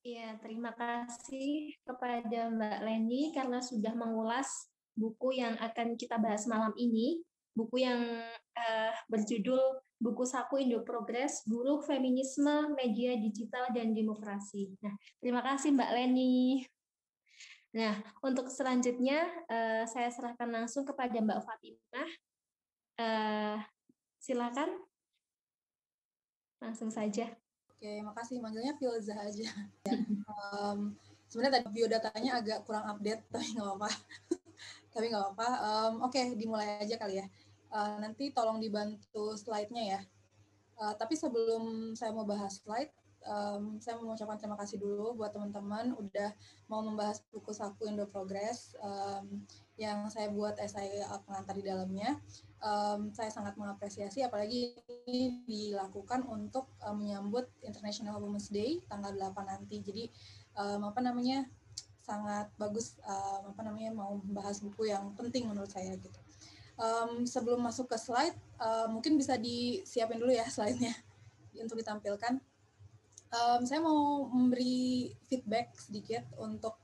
Iya, 0.00 0.28
terima 0.40 0.72
kasih 0.72 1.76
kepada 1.84 2.48
Mbak 2.48 2.80
Leni 2.80 3.36
karena 3.36 3.60
sudah 3.60 3.92
mengulas 3.92 4.72
buku 4.96 5.36
yang 5.36 5.52
akan 5.60 6.00
kita 6.00 6.16
bahas 6.16 6.48
malam 6.48 6.72
ini. 6.80 7.20
Buku 7.52 7.84
yang 7.84 8.00
uh, 8.56 8.92
berjudul 9.12 9.84
Buku 10.00 10.24
Saku 10.24 10.64
Indo 10.64 10.80
Progres, 10.80 11.44
Buruh 11.44 11.84
Feminisme, 11.84 12.72
Media 12.72 13.20
Digital, 13.20 13.68
dan 13.76 13.92
Demokrasi. 13.92 14.72
Nah, 14.80 14.96
terima 15.20 15.44
kasih 15.44 15.76
Mbak 15.76 15.92
Leni. 15.92 16.64
Nah, 17.76 18.00
untuk 18.24 18.48
selanjutnya 18.48 19.28
uh, 19.52 19.84
saya 19.84 20.08
serahkan 20.08 20.48
langsung 20.48 20.88
kepada 20.88 21.20
Mbak 21.20 21.40
Fatimah. 21.44 22.10
Uh, 22.96 23.56
silakan. 24.16 24.80
Langsung 26.64 26.88
saja. 26.88 27.28
Oke, 27.80 28.04
makasih. 28.04 28.44
Manggilnya 28.44 28.76
Pilza 28.76 29.16
aja. 29.16 29.48
Ya. 29.88 29.96
Um, 30.28 30.92
sebenarnya 31.32 31.64
tadi 31.64 31.80
biodatanya 31.80 32.36
agak 32.36 32.68
kurang 32.68 32.84
update, 32.84 33.24
tapi 33.32 33.56
nggak 33.56 33.64
apa-apa. 33.72 33.88
tapi 34.92 35.04
nggak 35.08 35.22
apa-apa. 35.24 35.48
Um, 35.64 35.94
Oke, 36.04 36.20
okay, 36.20 36.36
dimulai 36.36 36.84
aja 36.84 37.00
kali 37.00 37.24
ya. 37.24 37.26
Uh, 37.72 37.96
nanti 38.04 38.36
tolong 38.36 38.60
dibantu 38.60 39.32
slide-nya 39.32 39.96
ya. 39.96 40.00
Uh, 40.76 40.92
tapi 40.92 41.16
sebelum 41.16 41.96
saya 41.96 42.12
mau 42.12 42.28
bahas 42.28 42.60
slide, 42.60 42.92
um, 43.24 43.80
saya 43.80 43.96
mau 43.96 44.12
mengucapkan 44.12 44.36
terima 44.36 44.60
kasih 44.60 44.76
dulu 44.76 45.16
buat 45.16 45.32
teman-teman 45.32 45.96
udah 45.96 46.36
mau 46.68 46.84
membahas 46.84 47.24
buku 47.32 47.56
saku 47.56 47.88
Indo 47.88 48.04
Progress 48.12 48.76
um, 48.76 49.40
yang 49.80 50.04
saya 50.12 50.28
buat 50.28 50.60
esai 50.60 51.00
pengantar 51.24 51.56
di 51.56 51.64
dalamnya 51.64 52.20
um, 52.60 53.10
saya 53.16 53.32
sangat 53.32 53.56
mengapresiasi 53.56 54.20
apalagi 54.24 54.76
ini 55.08 55.42
dilakukan 55.48 56.24
untuk 56.28 56.68
um, 56.84 57.00
menyambut 57.00 57.48
International 57.64 58.20
Women's 58.20 58.52
Day 58.52 58.80
tanggal 58.86 59.16
8 59.16 59.32
nanti. 59.48 59.80
Jadi 59.80 60.04
um, 60.56 60.86
apa 60.88 61.00
namanya 61.00 61.48
sangat 62.04 62.52
bagus 62.56 62.96
um, 63.04 63.52
apa 63.52 63.60
namanya 63.64 63.90
mau 63.92 64.20
membahas 64.20 64.60
buku 64.60 64.92
yang 64.92 65.12
penting 65.16 65.48
menurut 65.48 65.72
saya 65.72 65.96
gitu. 65.96 66.20
Um, 66.80 67.28
sebelum 67.28 67.60
masuk 67.60 67.92
ke 67.92 67.96
slide, 68.00 68.36
uh, 68.56 68.88
mungkin 68.88 69.20
bisa 69.20 69.36
disiapin 69.36 70.16
dulu 70.16 70.32
ya 70.32 70.48
slide-nya. 70.48 70.96
untuk 71.60 71.76
ditampilkan. 71.76 72.40
Um, 73.30 73.62
saya 73.62 73.78
mau 73.78 74.26
memberi 74.26 75.12
feedback 75.28 75.76
sedikit 75.76 76.24
untuk 76.40 76.79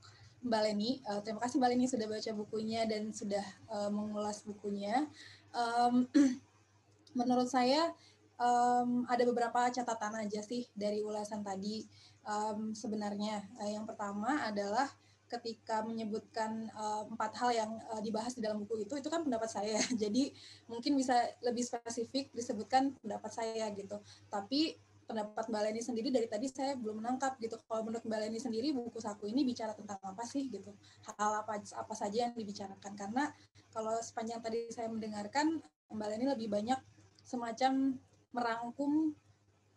Mbak 0.47 0.61
Leni. 0.63 1.03
Uh, 1.03 1.19
terima 1.21 1.43
kasih 1.43 1.59
Mbak 1.59 1.69
Leni 1.75 1.85
sudah 1.85 2.07
baca 2.07 2.31
bukunya 2.31 2.81
dan 2.87 3.11
sudah 3.11 3.43
uh, 3.67 3.91
mengulas 3.91 4.41
bukunya. 4.47 5.05
Um, 5.51 6.07
menurut 7.19 7.51
saya 7.51 7.91
um, 8.39 9.03
ada 9.11 9.23
beberapa 9.27 9.67
catatan 9.69 10.13
aja 10.23 10.39
sih 10.41 10.65
dari 10.71 11.03
ulasan 11.03 11.43
tadi. 11.43 11.83
Um, 12.27 12.75
sebenarnya 12.75 13.43
uh, 13.59 13.69
yang 13.71 13.83
pertama 13.83 14.47
adalah 14.47 14.87
ketika 15.27 15.83
menyebutkan 15.83 16.71
uh, 16.71 17.03
empat 17.11 17.35
hal 17.35 17.51
yang 17.51 17.71
uh, 17.91 17.99
dibahas 17.99 18.31
di 18.31 18.39
dalam 18.39 18.63
buku 18.63 18.87
itu 18.87 18.95
itu 18.95 19.11
kan 19.11 19.27
pendapat 19.27 19.51
saya 19.51 19.75
jadi 20.07 20.31
mungkin 20.71 20.95
bisa 20.95 21.19
lebih 21.43 21.67
spesifik 21.67 22.31
disebutkan 22.31 22.95
pendapat 23.03 23.31
saya 23.35 23.67
gitu 23.75 23.99
tapi 24.31 24.79
pendapat 25.07 25.47
Mbak 25.47 25.61
Leni 25.71 25.81
sendiri 25.81 26.11
dari 26.11 26.27
tadi 26.27 26.51
saya 26.51 26.75
belum 26.75 26.99
menangkap 26.99 27.39
gitu 27.39 27.55
kalau 27.65 27.87
menurut 27.87 28.03
Mbak 28.03 28.19
Leni 28.27 28.39
sendiri 28.43 28.75
buku 28.75 28.99
saku 28.99 29.31
ini 29.31 29.47
bicara 29.47 29.71
tentang 29.71 29.97
apa 30.03 30.27
sih 30.27 30.51
gitu 30.51 30.75
hal 31.15 31.31
apa 31.41 31.63
apa 31.63 31.93
saja 31.95 32.27
yang 32.27 32.35
dibicarakan 32.35 32.91
karena 32.93 33.31
kalau 33.71 33.95
sepanjang 34.03 34.43
tadi 34.43 34.67
saya 34.69 34.91
mendengarkan 34.91 35.63
Mbak 35.87 36.07
Leni 36.11 36.25
lebih 36.27 36.51
banyak 36.51 36.79
semacam 37.23 37.95
merangkum 38.35 39.15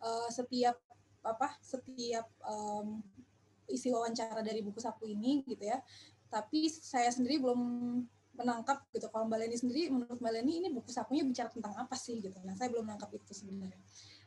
uh, 0.03 0.29
setiap 0.29 0.75
apa 1.21 1.55
setiap 1.63 2.27
um, 2.43 2.99
isi 3.71 3.87
wawancara 3.89 4.43
dari 4.43 4.59
buku 4.59 4.83
saku 4.83 5.07
ini 5.07 5.47
gitu 5.47 5.63
ya. 5.63 5.79
Tapi 6.27 6.67
saya 6.71 7.11
sendiri 7.11 7.39
belum 7.39 7.59
menangkap 8.35 8.87
gitu. 8.95 9.07
Kalau 9.11 9.27
Mbak 9.27 9.39
Leni 9.43 9.57
sendiri, 9.59 9.91
menurut 9.91 10.19
Mbak 10.19 10.33
Leni 10.39 10.53
ini 10.63 10.67
buku 10.71 10.91
sakunya 10.91 11.23
bicara 11.27 11.51
tentang 11.51 11.75
apa 11.75 11.95
sih 11.95 12.19
gitu. 12.19 12.35
Nah 12.43 12.55
saya 12.55 12.71
belum 12.71 12.87
menangkap 12.87 13.11
itu 13.15 13.31
sebenarnya. 13.31 13.79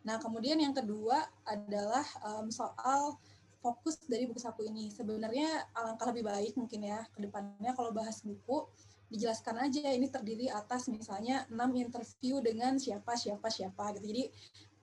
Nah 0.05 0.21
kemudian 0.21 0.61
yang 0.61 0.77
kedua 0.77 1.25
adalah 1.49 2.05
um, 2.25 2.53
soal 2.53 3.17
fokus 3.65 3.97
dari 4.05 4.29
buku 4.29 4.39
saku 4.39 4.69
ini. 4.69 4.93
Sebenarnya 4.93 5.73
alangkah 5.73 6.13
lebih 6.13 6.29
baik 6.29 6.53
mungkin 6.61 6.85
ya 6.85 7.01
ke 7.09 7.25
depannya 7.25 7.73
kalau 7.73 7.91
bahas 7.97 8.21
buku 8.21 8.69
dijelaskan 9.09 9.69
aja 9.69 9.89
ini 9.93 10.09
terdiri 10.13 10.53
atas 10.53 10.89
misalnya 10.93 11.49
enam 11.49 11.73
interview 11.73 12.45
dengan 12.45 12.77
siapa 12.77 13.17
siapa 13.17 13.49
siapa 13.49 13.97
gitu. 13.97 14.05
Jadi 14.13 14.25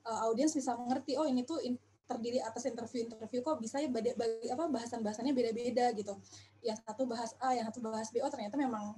uh, 0.10 0.26
audiens 0.26 0.54
bisa 0.58 0.74
mengerti 0.74 1.14
oh 1.18 1.30
ini 1.30 1.46
tuh 1.46 1.62
terdiri 2.10 2.44
atas 2.44 2.68
interview-interview 2.68 3.40
kok 3.40 3.56
bisa 3.64 3.80
ya 3.80 3.88
beda, 3.88 4.12
apa 4.52 4.66
bahasan-bahasannya 4.68 5.32
beda-beda 5.32 5.94
gitu. 5.96 6.18
Yang 6.60 6.84
satu 6.84 7.08
bahas 7.08 7.32
A, 7.40 7.56
yang 7.56 7.70
satu 7.70 7.80
bahas 7.80 8.10
B. 8.12 8.20
Oh 8.20 8.28
ternyata 8.28 8.60
memang 8.60 8.98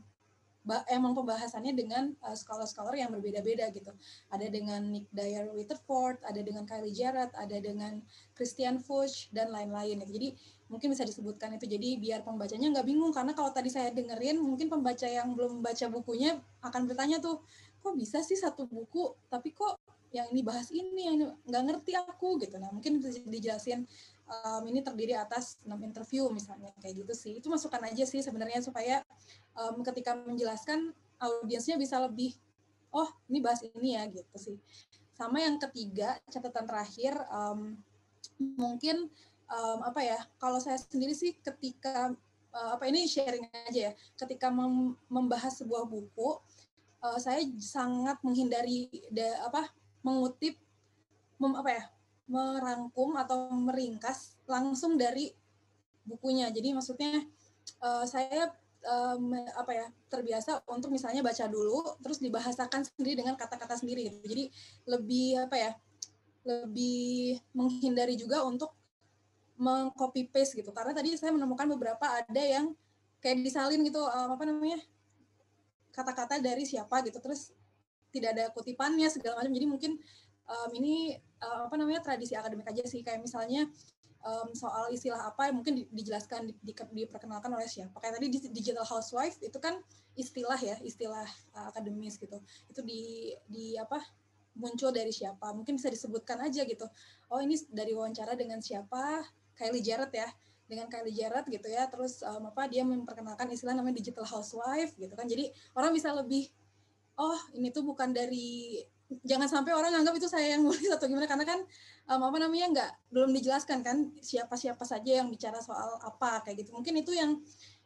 emang 0.87 1.11
pembahasannya 1.11 1.75
dengan 1.75 2.15
uh, 2.23 2.35
scholar-scholar 2.35 2.95
yang 2.95 3.11
berbeda-beda 3.11 3.67
gitu. 3.75 3.91
Ada 4.31 4.47
dengan 4.47 4.79
Nick 4.87 5.11
Dyer 5.11 5.51
Rutherford, 5.51 6.23
ada 6.23 6.39
dengan 6.39 6.63
Kylie 6.63 6.95
Jarrett, 6.95 7.35
ada 7.35 7.57
dengan 7.59 7.99
Christian 8.33 8.79
Fuchs 8.79 9.27
dan 9.35 9.51
lain-lain. 9.51 9.99
Gitu. 10.03 10.11
Jadi 10.15 10.29
mungkin 10.71 10.95
bisa 10.95 11.03
disebutkan 11.03 11.59
itu. 11.59 11.67
Jadi 11.67 11.99
biar 11.99 12.23
pembacanya 12.23 12.79
nggak 12.79 12.87
bingung 12.87 13.11
karena 13.11 13.35
kalau 13.35 13.51
tadi 13.51 13.67
saya 13.67 13.91
dengerin 13.91 14.39
mungkin 14.39 14.71
pembaca 14.71 15.05
yang 15.05 15.35
belum 15.35 15.59
membaca 15.59 15.85
bukunya 15.91 16.39
akan 16.63 16.87
bertanya 16.87 17.19
tuh 17.19 17.43
kok 17.83 17.99
bisa 17.99 18.23
sih 18.23 18.39
satu 18.39 18.63
buku 18.63 19.11
tapi 19.27 19.51
kok 19.51 19.75
yang 20.13 20.29
ini 20.29 20.45
bahas 20.45 20.69
ini 20.69 21.09
yang 21.09 21.33
nggak 21.43 21.63
ngerti 21.65 21.97
aku 21.97 22.37
gitu. 22.37 22.61
Nah 22.61 22.69
mungkin 22.69 23.01
bisa 23.01 23.17
dijelasin 23.25 23.83
um, 24.29 24.63
ini 24.69 24.85
terdiri 24.85 25.17
atas 25.17 25.57
enam 25.65 25.81
interview 25.81 26.29
misalnya 26.29 26.69
kayak 26.77 27.01
gitu 27.01 27.13
sih. 27.17 27.31
Itu 27.41 27.49
masukan 27.49 27.81
aja 27.81 28.05
sih 28.05 28.21
sebenarnya 28.21 28.61
supaya 28.61 29.01
um, 29.57 29.81
ketika 29.81 30.13
menjelaskan 30.13 30.93
audiensnya 31.17 31.81
bisa 31.81 31.97
lebih 31.97 32.37
oh 32.93 33.09
ini 33.25 33.41
bahas 33.41 33.65
ini 33.65 33.97
ya 33.97 34.05
gitu 34.05 34.37
sih. 34.37 34.57
Sama 35.17 35.41
yang 35.41 35.57
ketiga 35.57 36.21
catatan 36.29 36.69
terakhir 36.69 37.17
um, 37.33 37.73
mungkin 38.53 39.09
um, 39.49 39.79
apa 39.81 40.01
ya 40.05 40.19
kalau 40.37 40.61
saya 40.61 40.77
sendiri 40.77 41.17
sih 41.17 41.33
ketika 41.41 42.13
uh, 42.53 42.69
apa 42.77 42.85
ini 42.85 43.09
sharing 43.09 43.49
aja 43.65 43.89
ya 43.89 43.93
ketika 44.21 44.53
mem 44.53 44.93
membahas 45.09 45.57
sebuah 45.57 45.89
buku 45.89 46.37
uh, 47.01 47.19
saya 47.19 47.43
sangat 47.59 48.21
menghindari 48.21 48.87
da, 49.09 49.49
apa 49.49 49.69
mengutip 50.03 50.59
mem, 51.41 51.53
apa 51.57 51.69
ya 51.71 51.83
merangkum 52.27 53.15
atau 53.19 53.51
meringkas 53.51 54.37
langsung 54.47 54.95
dari 54.95 55.31
bukunya. 56.03 56.51
Jadi 56.51 56.75
maksudnya 56.75 57.23
uh, 57.83 58.03
saya 58.07 58.51
um, 58.83 59.35
apa 59.55 59.71
ya 59.71 59.87
terbiasa 60.11 60.63
untuk 60.67 60.91
misalnya 60.91 61.23
baca 61.23 61.47
dulu 61.47 61.99
terus 62.03 62.19
dibahasakan 62.19 62.83
sendiri 62.83 63.23
dengan 63.23 63.35
kata-kata 63.39 63.79
sendiri 63.79 64.11
gitu. 64.11 64.17
jadi 64.27 64.43
lebih 64.87 65.27
apa 65.39 65.55
ya 65.55 65.71
lebih 66.43 67.39
menghindari 67.55 68.19
juga 68.19 68.43
untuk 68.43 68.75
mengcopy 69.55 70.27
paste 70.27 70.59
gitu. 70.59 70.75
Karena 70.75 70.91
tadi 70.91 71.15
saya 71.15 71.31
menemukan 71.31 71.69
beberapa 71.71 72.03
ada 72.03 72.43
yang 72.43 72.75
kayak 73.23 73.39
disalin 73.39 73.79
gitu 73.87 74.03
um, 74.03 74.29
apa 74.35 74.43
namanya 74.43 74.79
kata-kata 75.95 76.43
dari 76.43 76.67
siapa 76.67 76.99
gitu. 77.07 77.23
Terus 77.23 77.55
tidak 78.13 78.37
ada 78.37 78.45
kutipannya 78.53 79.09
segala 79.09 79.41
macam. 79.41 79.51
Jadi 79.51 79.67
mungkin 79.67 79.91
um, 80.45 80.69
ini 80.77 81.17
uh, 81.41 81.65
apa 81.67 81.75
namanya 81.75 82.05
tradisi 82.05 82.37
akademik 82.37 82.69
aja 82.69 82.85
sih. 82.85 83.01
Kayak 83.01 83.25
misalnya 83.25 83.65
um, 84.23 84.53
soal 84.53 84.93
istilah 84.93 85.19
apa 85.19 85.49
yang 85.49 85.59
mungkin 85.59 85.83
dijelaskan 85.91 86.53
di, 86.53 86.53
di, 86.61 86.73
diperkenalkan 86.77 87.51
oleh 87.51 87.67
siapa. 87.67 87.97
Kayak 87.97 88.21
tadi 88.21 88.27
digital 88.53 88.85
housewife 88.85 89.41
itu 89.41 89.57
kan 89.57 89.81
istilah 90.13 90.61
ya 90.61 90.77
istilah 90.85 91.25
uh, 91.57 91.73
akademis 91.73 92.21
gitu. 92.21 92.37
Itu 92.69 92.85
di 92.85 93.33
di 93.49 93.75
apa 93.81 93.99
muncul 94.53 94.93
dari 94.93 95.09
siapa. 95.09 95.49
Mungkin 95.51 95.81
bisa 95.81 95.89
disebutkan 95.89 96.37
aja 96.45 96.63
gitu. 96.63 96.85
Oh 97.33 97.41
ini 97.41 97.57
dari 97.73 97.91
wawancara 97.97 98.37
dengan 98.37 98.61
siapa? 98.61 99.25
Kylie 99.57 99.81
Jarrett 99.81 100.13
ya. 100.13 100.29
Dengan 100.63 100.87
Kylie 100.87 101.13
Jarrett 101.13 101.49
gitu 101.49 101.67
ya. 101.67 101.89
Terus 101.89 102.21
um, 102.21 102.49
apa 102.49 102.69
dia 102.69 102.85
memperkenalkan 102.85 103.49
istilah 103.49 103.73
namanya 103.73 103.99
digital 103.99 104.25
housewife 104.25 104.93
gitu 104.95 105.13
kan. 105.17 105.25
Jadi 105.25 105.49
orang 105.73 105.91
bisa 105.93 106.13
lebih 106.13 106.53
oh 107.17 107.39
ini 107.53 107.69
tuh 107.69 107.85
bukan 107.85 108.09
dari 108.11 108.81
jangan 109.21 109.45
sampai 109.45 109.77
orang 109.77 109.93
anggap 109.93 110.17
itu 110.17 110.25
saya 110.25 110.57
yang 110.57 110.65
nulis 110.65 110.89
atau 110.89 111.05
gimana 111.05 111.29
karena 111.29 111.45
kan 111.45 111.59
um, 112.09 112.21
apa 112.25 112.37
namanya 112.41 112.65
nggak 112.73 112.91
belum 113.13 113.29
dijelaskan 113.37 113.85
kan 113.85 113.97
siapa 114.23 114.57
siapa 114.57 114.81
saja 114.87 115.21
yang 115.21 115.29
bicara 115.29 115.61
soal 115.61 116.01
apa 116.01 116.41
kayak 116.41 116.65
gitu. 116.65 116.73
Mungkin 116.73 116.97
itu 116.97 117.13
yang 117.13 117.37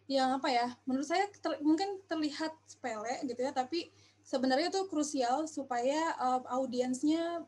yang 0.08 0.40
apa 0.40 0.48
ya 0.48 0.72
menurut 0.88 1.04
saya 1.04 1.28
ter, 1.28 1.60
mungkin 1.60 2.00
terlihat 2.08 2.56
sepele 2.63 3.20
gitu 3.28 3.44
ya 3.44 3.52
tapi 3.52 3.92
sebenarnya 4.24 4.72
itu 4.72 4.88
krusial 4.88 5.52
supaya 5.52 6.16
um, 6.24 6.48
audiensnya 6.63 7.44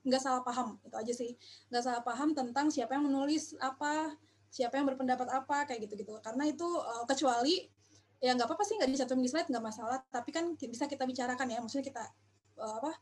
nggak 0.00 0.22
salah 0.24 0.40
paham 0.40 0.80
itu 0.80 0.96
aja 0.96 1.12
sih. 1.12 1.30
Nggak 1.68 1.84
salah 1.84 2.02
paham 2.02 2.32
tentang 2.32 2.72
siapa 2.72 2.96
yang 2.96 3.04
menulis 3.04 3.52
apa 3.60 4.16
siapa 4.50 4.80
yang 4.80 4.88
berpendapat 4.88 5.28
apa 5.30 5.68
kayak 5.68 5.86
gitu 5.86 5.94
gitu 6.02 6.18
karena 6.24 6.50
itu 6.50 6.66
uh, 6.66 7.06
kecuali 7.06 7.70
ya 8.20 8.36
nggak 8.36 8.46
apa-apa 8.46 8.64
sih 8.68 8.76
nggak 8.76 8.92
dicantumin 8.92 9.24
di 9.24 9.30
slide 9.32 9.48
nggak 9.48 9.64
masalah. 9.64 9.98
Tapi 10.12 10.30
kan 10.30 10.44
bisa 10.54 10.84
kita 10.84 11.08
bicarakan 11.08 11.48
ya 11.48 11.58
maksudnya 11.64 11.86
kita 11.88 12.04
uh, 12.60 12.74
apa 12.84 12.92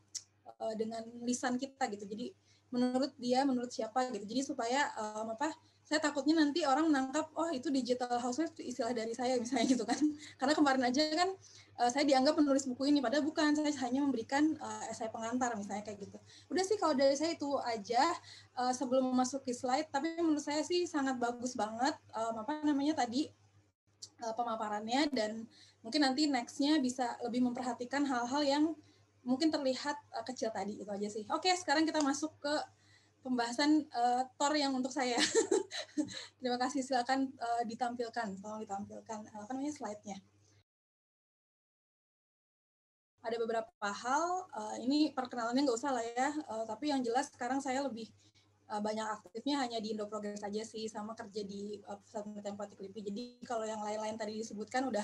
uh, 0.63 0.73
dengan 0.79 1.03
lisan 1.27 1.59
kita 1.59 1.91
gitu. 1.91 2.07
Jadi 2.07 2.31
menurut 2.71 3.11
dia 3.19 3.43
menurut 3.43 3.69
siapa 3.69 4.07
gitu. 4.15 4.23
Jadi 4.23 4.41
supaya 4.47 4.89
um, 4.95 5.35
apa 5.35 5.51
saya 5.83 6.05
takutnya 6.05 6.37
nanti 6.37 6.61
orang 6.69 6.85
menangkap 6.85 7.33
oh 7.33 7.49
itu 7.49 7.73
digital 7.73 8.21
housewife 8.21 8.53
istilah 8.61 8.93
dari 8.93 9.11
saya 9.11 9.35
misalnya 9.41 9.65
gitu 9.67 9.83
kan. 9.83 9.99
Karena 10.39 10.53
kemarin 10.55 10.83
aja 10.87 11.03
kan 11.13 11.29
saya 11.79 12.03
dianggap 12.03 12.35
menulis 12.35 12.67
buku 12.67 12.91
ini 12.91 12.99
padahal 12.99 13.23
bukan. 13.23 13.55
Saya 13.55 13.71
hanya 13.87 14.03
memberikan 14.03 14.55
uh, 14.59 14.83
esai 14.91 15.11
pengantar 15.11 15.55
misalnya 15.59 15.83
kayak 15.83 15.99
gitu. 16.07 16.19
Udah 16.51 16.63
sih 16.63 16.79
kalau 16.79 16.95
dari 16.95 17.15
saya 17.19 17.35
itu 17.35 17.49
aja 17.59 18.03
uh, 18.55 18.71
sebelum 18.71 19.11
memasuki 19.11 19.51
slide 19.51 19.91
tapi 19.91 20.15
menurut 20.19 20.43
saya 20.43 20.63
sih 20.63 20.87
sangat 20.87 21.19
bagus 21.19 21.55
banget 21.59 21.95
um, 22.15 22.43
apa 22.43 22.63
namanya 22.63 22.99
tadi 23.03 23.31
uh, 24.23 24.33
pemaparannya 24.35 25.07
dan 25.11 25.47
mungkin 25.79 26.03
nanti 26.03 26.27
nextnya 26.27 26.79
bisa 26.83 27.15
lebih 27.23 27.43
memperhatikan 27.45 28.03
hal-hal 28.03 28.41
yang 28.43 28.63
mungkin 29.23 29.51
terlihat 29.51 29.95
uh, 30.15 30.25
kecil 30.25 30.51
tadi 30.51 30.79
itu 30.79 30.89
aja 30.89 31.07
sih. 31.07 31.23
Oke, 31.31 31.51
sekarang 31.55 31.87
kita 31.87 31.99
masuk 32.03 32.35
ke 32.39 32.53
pembahasan 33.23 33.83
uh, 33.91 34.23
Tor 34.39 34.55
yang 34.55 34.71
untuk 34.75 34.91
saya. 34.91 35.19
Terima 36.39 36.57
kasih, 36.57 36.83
silakan 36.83 37.31
uh, 37.39 37.63
ditampilkan, 37.67 38.39
tolong 38.39 38.63
ditampilkan 38.63 39.19
uh, 39.35 39.39
apa 39.43 39.51
namanya 39.55 39.75
slide-nya. 39.75 40.17
Ada 43.19 43.35
beberapa 43.35 43.89
hal, 43.91 44.47
uh, 44.55 44.75
ini 44.79 45.11
perkenalannya 45.11 45.67
nggak 45.67 45.79
usah 45.79 45.91
lah 45.91 46.05
ya, 46.15 46.29
uh, 46.47 46.63
tapi 46.63 46.95
yang 46.95 47.03
jelas 47.03 47.27
sekarang 47.27 47.59
saya 47.59 47.83
lebih 47.83 48.07
uh, 48.69 48.81
banyak 48.81 49.05
aktifnya 49.05 49.65
hanya 49.65 49.81
di 49.81 49.97
Indo 49.97 50.05
Progress 50.05 50.45
saja 50.45 50.61
sih 50.61 50.85
sama 50.85 51.17
kerja 51.17 51.41
di 51.41 51.81
uh, 51.89 51.97
pusat 51.97 52.21
penelitian 52.23 52.55
politik. 52.55 53.01
Jadi 53.01 53.23
kalau 53.43 53.65
yang 53.65 53.81
lain-lain 53.81 54.15
tadi 54.15 54.39
disebutkan 54.39 54.87
udah 54.87 55.03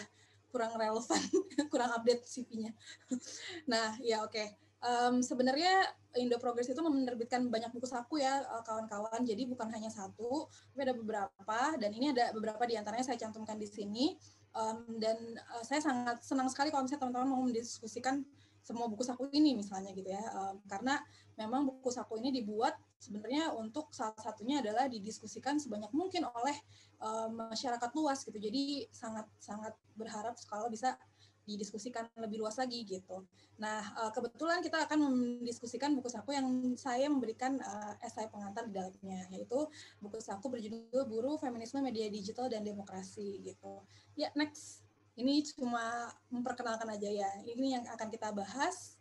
kurang 0.54 0.72
relevan, 0.78 1.22
kurang 1.74 1.92
update 1.92 2.24
CV-nya. 2.24 2.72
nah, 3.72 3.98
ya 4.00 4.24
oke. 4.24 4.32
Okay. 4.32 4.48
Um, 4.86 5.26
sebenarnya 5.26 5.82
Indo 6.14 6.38
Progress 6.38 6.70
itu 6.70 6.78
menerbitkan 6.78 7.50
banyak 7.50 7.74
buku 7.74 7.90
saku 7.90 8.22
ya 8.22 8.46
kawan-kawan. 8.64 9.26
Jadi 9.26 9.50
bukan 9.50 9.66
hanya 9.74 9.90
satu, 9.90 10.46
tapi 10.72 10.82
ada 10.86 10.94
beberapa 10.94 11.60
dan 11.82 11.90
ini 11.90 12.14
ada 12.14 12.30
beberapa 12.38 12.64
di 12.70 12.78
antaranya 12.78 13.04
saya 13.04 13.18
cantumkan 13.18 13.58
di 13.58 13.66
sini. 13.66 14.14
Um, 14.56 15.02
dan 15.02 15.18
uh, 15.52 15.64
saya 15.68 15.84
sangat 15.84 16.24
senang 16.24 16.48
sekali 16.48 16.72
kalau 16.72 16.88
misalnya 16.88 17.04
teman-teman 17.04 17.28
mau 17.28 17.44
mendiskusikan 17.44 18.24
semua 18.66 18.90
buku 18.90 19.06
saku 19.06 19.30
ini 19.30 19.54
misalnya 19.54 19.94
gitu 19.94 20.10
ya 20.10 20.26
um, 20.34 20.58
karena 20.66 20.98
memang 21.38 21.70
buku 21.70 21.94
saku 21.94 22.18
ini 22.18 22.34
dibuat 22.34 22.74
sebenarnya 23.06 23.54
untuk 23.54 23.94
salah 23.94 24.18
satunya 24.18 24.66
adalah 24.66 24.90
didiskusikan 24.90 25.62
sebanyak 25.62 25.94
mungkin 25.94 26.26
oleh 26.26 26.58
um, 26.98 27.54
masyarakat 27.54 27.90
luas 27.94 28.26
gitu 28.26 28.42
jadi 28.42 28.90
sangat 28.90 29.30
sangat 29.38 29.78
berharap 29.94 30.34
kalau 30.50 30.66
bisa 30.74 30.98
didiskusikan 31.46 32.10
lebih 32.18 32.42
luas 32.42 32.58
lagi 32.58 32.82
gitu. 32.84 33.22
Nah, 33.62 33.80
uh, 34.02 34.10
kebetulan 34.10 34.66
kita 34.66 34.82
akan 34.90 35.14
mendiskusikan 35.14 35.94
buku 35.94 36.10
saku 36.10 36.34
yang 36.34 36.74
saya 36.76 37.06
memberikan 37.06 37.62
uh, 37.62 37.94
esai 38.02 38.28
pengantar 38.34 38.66
di 38.66 38.74
dalamnya, 38.74 39.30
yaitu 39.30 39.70
buku 40.02 40.18
saku 40.20 40.50
berjudul 40.50 41.06
Buruh, 41.06 41.38
Feminisme, 41.38 41.80
Media 41.86 42.10
Digital, 42.10 42.50
dan 42.50 42.66
Demokrasi 42.66 43.46
gitu. 43.46 43.86
Ya, 44.18 44.34
next 44.34 44.84
ini 45.16 45.46
cuma 45.56 46.12
memperkenalkan 46.34 46.90
aja 46.92 47.08
ya. 47.08 47.30
Ini 47.46 47.80
yang 47.80 47.84
akan 47.94 48.10
kita 48.10 48.34
bahas 48.34 48.98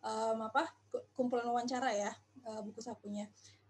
um, 0.00 0.46
apa 0.46 0.70
kumpulan 1.12 1.50
wawancara 1.50 1.92
ya 1.92 2.14
uh, 2.48 2.60
buku 2.64 2.80
sakunya. 2.80 3.28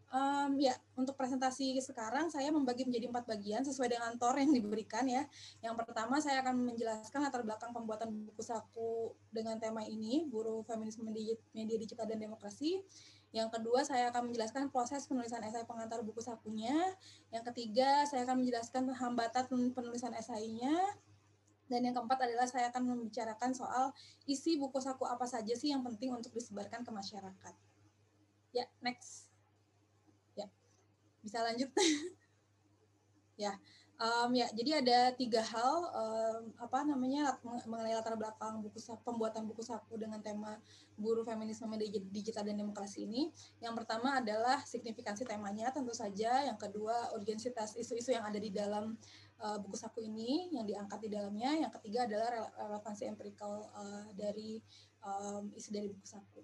Um, 0.08 0.56
ya, 0.56 0.72
untuk 0.96 1.20
presentasi 1.20 1.76
sekarang 1.84 2.32
saya 2.32 2.48
membagi 2.48 2.88
menjadi 2.88 3.12
empat 3.12 3.28
bagian 3.28 3.60
sesuai 3.60 3.92
dengan 3.92 4.16
tor 4.16 4.40
yang 4.40 4.56
diberikan 4.56 5.04
ya. 5.04 5.28
Yang 5.60 5.84
pertama 5.84 6.16
saya 6.16 6.40
akan 6.40 6.64
menjelaskan 6.72 7.28
latar 7.28 7.44
belakang 7.44 7.76
pembuatan 7.76 8.08
buku 8.24 8.40
saku 8.40 9.12
dengan 9.28 9.60
tema 9.60 9.84
ini, 9.84 10.24
buruh 10.24 10.64
feminisme 10.64 11.04
media 11.04 11.76
digital 11.76 12.08
dan 12.08 12.24
demokrasi. 12.24 12.80
Yang 13.36 13.60
kedua 13.60 13.84
saya 13.84 14.08
akan 14.08 14.32
menjelaskan 14.32 14.72
proses 14.72 15.04
penulisan 15.04 15.44
esai 15.44 15.68
pengantar 15.68 16.00
buku 16.00 16.24
sakunya. 16.24 16.72
Yang 17.28 17.52
ketiga 17.52 18.08
saya 18.08 18.24
akan 18.24 18.40
menjelaskan 18.40 18.88
hambatan 18.88 19.76
penulisan 19.76 20.16
esainya. 20.16 20.72
Dan 21.68 21.84
yang 21.84 21.92
keempat 21.92 22.24
adalah 22.24 22.48
saya 22.48 22.72
akan 22.72 22.96
membicarakan 22.96 23.52
soal 23.52 23.92
isi 24.24 24.56
buku 24.56 24.80
saku 24.80 25.04
apa 25.04 25.28
saja 25.28 25.52
sih 25.52 25.68
yang 25.68 25.84
penting 25.84 26.16
untuk 26.16 26.32
disebarkan 26.32 26.80
ke 26.80 26.88
masyarakat. 26.88 27.67
Ya, 28.52 28.64
next. 28.80 29.28
Ya, 30.32 30.48
bisa 31.20 31.44
lanjut. 31.44 31.68
ya, 33.42 33.52
um, 34.00 34.30
ya. 34.32 34.48
Jadi 34.54 34.70
ada 34.72 35.12
tiga 35.12 35.42
hal 35.44 35.74
um, 35.92 36.42
apa 36.56 36.86
namanya 36.86 37.36
mengenai 37.68 37.92
latar 37.92 38.16
belakang 38.16 38.64
buku 38.64 38.80
pembuatan 39.04 39.44
buku 39.44 39.60
saku 39.60 40.00
dengan 40.00 40.22
tema 40.24 40.56
buruh 40.98 41.22
feminisme 41.22 41.70
digital 42.10 42.42
dan 42.46 42.56
demokrasi 42.58 43.04
ini. 43.04 43.30
Yang 43.60 43.84
pertama 43.84 44.18
adalah 44.18 44.64
signifikansi 44.64 45.28
temanya 45.28 45.70
tentu 45.70 45.92
saja. 45.92 46.48
Yang 46.48 46.58
kedua 46.70 47.12
urgensitas 47.14 47.76
isu-isu 47.76 48.16
yang 48.16 48.24
ada 48.24 48.40
di 48.40 48.50
dalam 48.50 48.96
uh, 49.44 49.58
buku 49.60 49.76
saku 49.76 50.02
ini 50.02 50.56
yang 50.56 50.64
diangkat 50.64 50.98
di 51.04 51.08
dalamnya. 51.12 51.68
Yang 51.68 51.72
ketiga 51.78 52.08
adalah 52.08 52.28
relevansi 52.56 53.04
empirikal 53.06 53.68
uh, 53.76 54.08
dari 54.16 54.58
um, 55.04 55.52
isi 55.54 55.70
dari 55.70 55.86
buku 55.92 56.06
saku. 56.06 56.42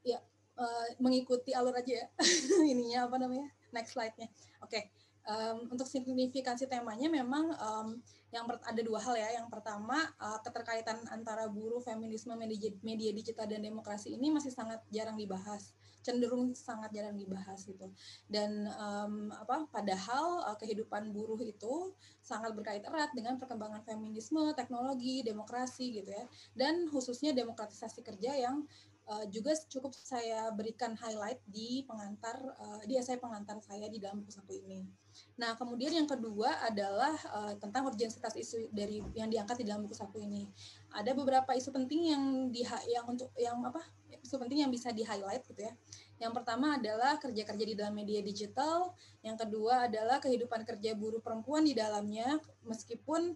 Ya, 0.00 0.16
uh, 0.60 0.86
mengikuti 1.00 1.56
alur 1.56 1.72
aja 1.72 2.04
ya 2.04 2.06
ininya 2.72 3.08
apa 3.08 3.16
namanya 3.16 3.48
next 3.72 3.96
slide-nya. 3.96 4.28
Oke, 4.60 4.76
okay. 4.76 4.82
um, 5.24 5.70
untuk 5.72 5.86
signifikansi 5.88 6.68
temanya 6.68 7.08
memang 7.08 7.54
um, 7.56 7.88
yang 8.30 8.46
ada 8.46 8.80
dua 8.82 9.00
hal 9.02 9.16
ya. 9.18 9.40
Yang 9.42 9.48
pertama 9.50 9.96
uh, 10.20 10.38
keterkaitan 10.44 11.02
antara 11.10 11.46
buruh, 11.50 11.82
feminisme, 11.82 12.34
media, 12.36 12.70
media 12.84 13.10
digital 13.10 13.46
dan 13.48 13.62
demokrasi 13.62 14.14
ini 14.14 14.30
masih 14.30 14.52
sangat 14.52 14.82
jarang 14.92 15.18
dibahas 15.18 15.72
cenderung 16.00 16.56
sangat 16.56 16.90
jarang 16.96 17.16
dibahas 17.16 17.60
gitu 17.68 17.84
dan 18.26 18.64
um, 18.80 19.28
apa 19.36 19.68
padahal 19.68 20.48
uh, 20.48 20.56
kehidupan 20.56 21.12
buruh 21.12 21.36
itu 21.44 21.92
sangat 22.24 22.56
berkait 22.56 22.80
erat 22.84 23.12
dengan 23.12 23.36
perkembangan 23.36 23.84
feminisme 23.84 24.40
teknologi 24.56 25.20
demokrasi 25.20 26.00
gitu 26.00 26.10
ya 26.10 26.24
dan 26.56 26.88
khususnya 26.88 27.36
demokratisasi 27.36 28.00
kerja 28.00 28.32
yang 28.32 28.64
uh, 29.10 29.24
juga 29.26 29.52
cukup 29.66 29.90
saya 29.92 30.48
berikan 30.54 30.94
highlight 30.94 31.42
di 31.50 31.82
pengantar 31.84 32.38
uh, 32.62 32.80
di 32.86 32.94
pengantar 32.96 33.58
saya 33.58 33.90
di 33.90 33.98
dalam 33.98 34.22
buku 34.22 34.30
saku 34.30 34.62
ini. 34.62 34.86
Nah, 35.34 35.58
kemudian 35.58 35.90
yang 35.90 36.06
kedua 36.06 36.62
adalah 36.62 37.12
uh, 37.34 37.54
tentang 37.58 37.90
urgensitas 37.90 38.38
isu 38.38 38.70
dari 38.70 39.02
yang 39.18 39.26
diangkat 39.26 39.60
di 39.60 39.66
dalam 39.66 39.82
buku 39.82 39.98
saku 39.98 40.22
ini. 40.22 40.46
Ada 40.94 41.12
beberapa 41.18 41.50
isu 41.58 41.74
penting 41.74 42.14
yang 42.14 42.24
di 42.54 42.62
yang 42.86 43.04
untuk 43.10 43.34
yang 43.34 43.58
apa 43.66 43.82
isu 44.22 44.38
penting 44.38 44.62
yang 44.62 44.70
bisa 44.70 44.94
di 44.94 45.02
highlight 45.02 45.42
gitu 45.50 45.66
ya. 45.66 45.74
Yang 46.20 46.32
pertama 46.36 46.76
adalah 46.76 47.16
kerja-kerja 47.16 47.64
di 47.64 47.74
dalam 47.74 47.96
media 47.96 48.20
digital, 48.20 48.92
yang 49.24 49.40
kedua 49.40 49.88
adalah 49.88 50.20
kehidupan 50.20 50.68
kerja 50.68 50.92
buruh 50.92 51.24
perempuan 51.24 51.64
di 51.64 51.72
dalamnya, 51.72 52.36
meskipun 52.68 53.32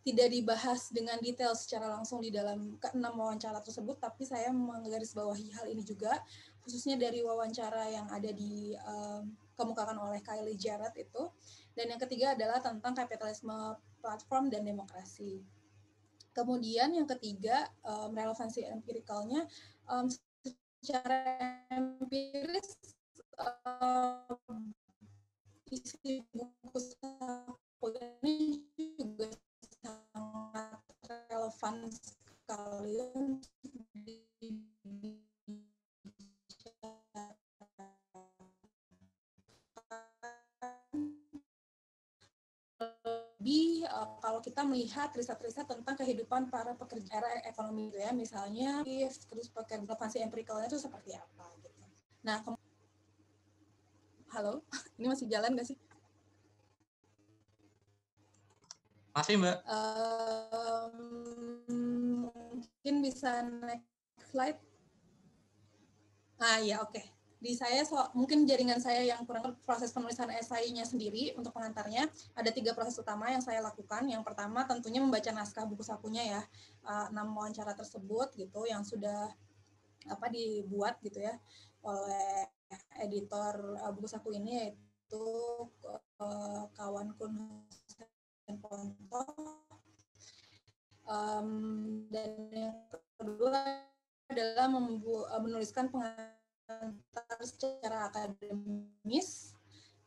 tidak 0.00 0.32
dibahas 0.32 0.88
dengan 0.88 1.20
detail 1.20 1.52
secara 1.52 1.92
langsung 1.92 2.24
di 2.24 2.32
dalam 2.32 2.80
keenam 2.80 3.20
wawancara 3.20 3.60
tersebut, 3.60 4.00
tapi 4.00 4.24
saya 4.24 4.48
menggarisbawahi 4.48 5.52
hal 5.60 5.68
ini 5.68 5.84
juga, 5.84 6.16
khususnya 6.64 6.96
dari 6.96 7.20
wawancara 7.20 7.84
yang 7.92 8.08
ada 8.08 8.32
di 8.32 8.72
um, 8.80 9.28
kemukakan 9.60 10.00
oleh 10.00 10.24
Kylie 10.24 10.56
Jarrett 10.56 10.96
itu. 10.96 11.28
Dan 11.76 11.92
yang 11.92 12.00
ketiga 12.00 12.32
adalah 12.32 12.64
tentang 12.64 12.96
kapitalisme 12.96 13.76
platform 14.00 14.48
dan 14.48 14.64
demokrasi. 14.64 15.44
Kemudian 16.32 16.96
yang 16.96 17.04
ketiga, 17.04 17.68
um, 17.84 18.16
relevansi 18.16 18.64
empirikalnya, 18.64 19.44
um, 19.84 20.08
secara 20.80 21.60
empiris 21.68 22.72
um, 23.36 24.72
isi 25.68 26.24
buku 26.32 26.80
ini 28.24 28.64
juga 28.96 29.28
relevan 31.50 31.90
sekali 31.90 33.10
lebih 43.34 43.82
uh, 43.90 44.14
kalau 44.22 44.38
kita 44.38 44.62
melihat 44.62 45.10
riset-riset 45.10 45.66
tentang 45.66 45.98
kehidupan 45.98 46.46
para 46.54 46.78
pekerja 46.78 47.18
era 47.18 47.42
ekonomi 47.42 47.90
gitu 47.90 47.98
ya 47.98 48.14
misalnya 48.14 48.86
terus 49.26 49.50
pakai 49.50 49.82
relevansi 49.82 50.22
empiricalnya 50.22 50.70
itu 50.70 50.78
seperti 50.78 51.18
apa 51.18 51.50
gitu. 51.66 51.82
Nah, 52.22 52.38
halo, 54.38 54.62
ini 55.02 55.10
masih 55.10 55.26
jalan 55.26 55.58
nggak 55.58 55.66
sih? 55.66 55.89
Masih 59.10 59.34
mbak. 59.38 59.58
Um, 59.66 60.94
mungkin 62.30 62.94
bisa 63.02 63.42
next 63.42 63.90
slide. 64.30 64.58
Ah 66.40 66.62
ya 66.62 66.80
oke. 66.80 66.94
Okay 66.94 67.20
di 67.40 67.56
saya 67.56 67.80
so, 67.88 67.96
mungkin 68.12 68.44
jaringan 68.44 68.76
saya 68.76 69.00
yang 69.00 69.24
kurang 69.24 69.56
proses 69.64 69.88
penulisan 69.96 70.28
esainya 70.36 70.84
sendiri 70.84 71.32
untuk 71.40 71.56
pengantarnya 71.56 72.04
ada 72.36 72.52
tiga 72.52 72.76
proses 72.76 73.00
utama 73.00 73.32
yang 73.32 73.40
saya 73.40 73.64
lakukan 73.64 74.04
yang 74.04 74.20
pertama 74.20 74.68
tentunya 74.68 75.00
membaca 75.00 75.32
naskah 75.32 75.64
buku 75.64 75.80
sakunya 75.80 76.36
ya 76.36 76.42
uh, 76.84 77.08
enam 77.08 77.32
wawancara 77.32 77.72
tersebut 77.72 78.36
gitu 78.36 78.68
yang 78.68 78.84
sudah 78.84 79.32
apa 80.12 80.26
dibuat 80.28 81.00
gitu 81.00 81.24
ya 81.24 81.32
oleh 81.80 82.44
editor 83.00 83.80
uh, 83.80 83.88
buku 83.88 84.04
saku 84.12 84.36
ini 84.36 84.68
yaitu 84.68 85.24
uh, 86.20 86.68
kawan 86.76 87.16
kun 87.16 87.64
Ponto 88.58 89.22
um, 91.10 91.48
dan 92.10 92.30
yang 92.54 92.78
kedua 93.18 93.86
adalah 94.30 94.66
membu 94.70 95.26
menuliskan 95.42 95.90
pengantar 95.90 97.38
secara 97.42 98.08
akademis. 98.08 99.54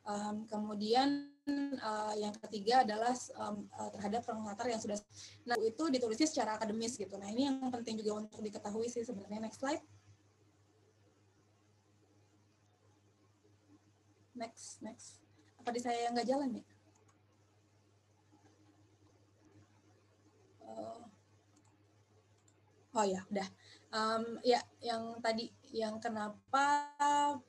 Um, 0.03 0.43
kemudian 0.51 1.31
uh, 1.79 2.11
yang 2.19 2.35
ketiga 2.43 2.83
adalah 2.83 3.15
um, 3.39 3.71
uh, 3.71 3.87
terhadap 3.95 4.27
pengantar 4.27 4.67
yang 4.67 4.75
sudah 4.83 4.99
nah 5.47 5.55
itu 5.63 5.79
ditulisnya 5.87 6.27
secara 6.27 6.59
akademis 6.59 6.99
gitu. 6.99 7.15
Nah 7.15 7.31
ini 7.31 7.47
yang 7.47 7.71
penting 7.71 8.03
juga 8.03 8.27
untuk 8.27 8.43
diketahui 8.43 8.91
sih 8.91 9.07
sebenarnya. 9.07 9.47
Next 9.47 9.63
slide. 9.63 9.83
Next, 14.35 14.81
next. 14.83 15.23
Apa 15.61 15.71
di 15.71 15.79
saya 15.79 16.09
yang 16.09 16.17
nggak 16.17 16.27
jalan 16.27 16.59
ya? 16.59 16.72
Uh, 20.73 21.05
oh 22.97 23.05
ya, 23.05 23.21
udah. 23.29 23.47
Um, 23.93 24.41
ya, 24.41 24.59
yang 24.81 25.21
tadi 25.21 25.53
yang 25.73 26.01
kenapa 26.01 26.89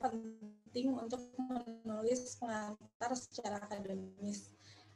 penting 0.00 0.92
untuk 0.92 1.32
menulis 1.36 2.36
pengantar 2.36 3.12
secara 3.16 3.60
akademis. 3.64 4.52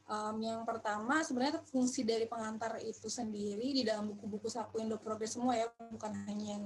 Um, 0.09 0.41
yang 0.41 0.65
pertama 0.65 1.21
sebenarnya 1.21 1.61
fungsi 1.69 2.01
dari 2.01 2.25
pengantar 2.25 2.81
itu 2.81 3.13
sendiri 3.13 3.77
di 3.77 3.85
dalam 3.85 4.09
buku-buku 4.09 4.49
saku 4.49 4.81
Indo 4.81 4.97
Progress 4.97 5.37
semua 5.37 5.53
ya 5.53 5.69
bukan 5.69 6.17
hanya 6.25 6.57
yang 6.57 6.65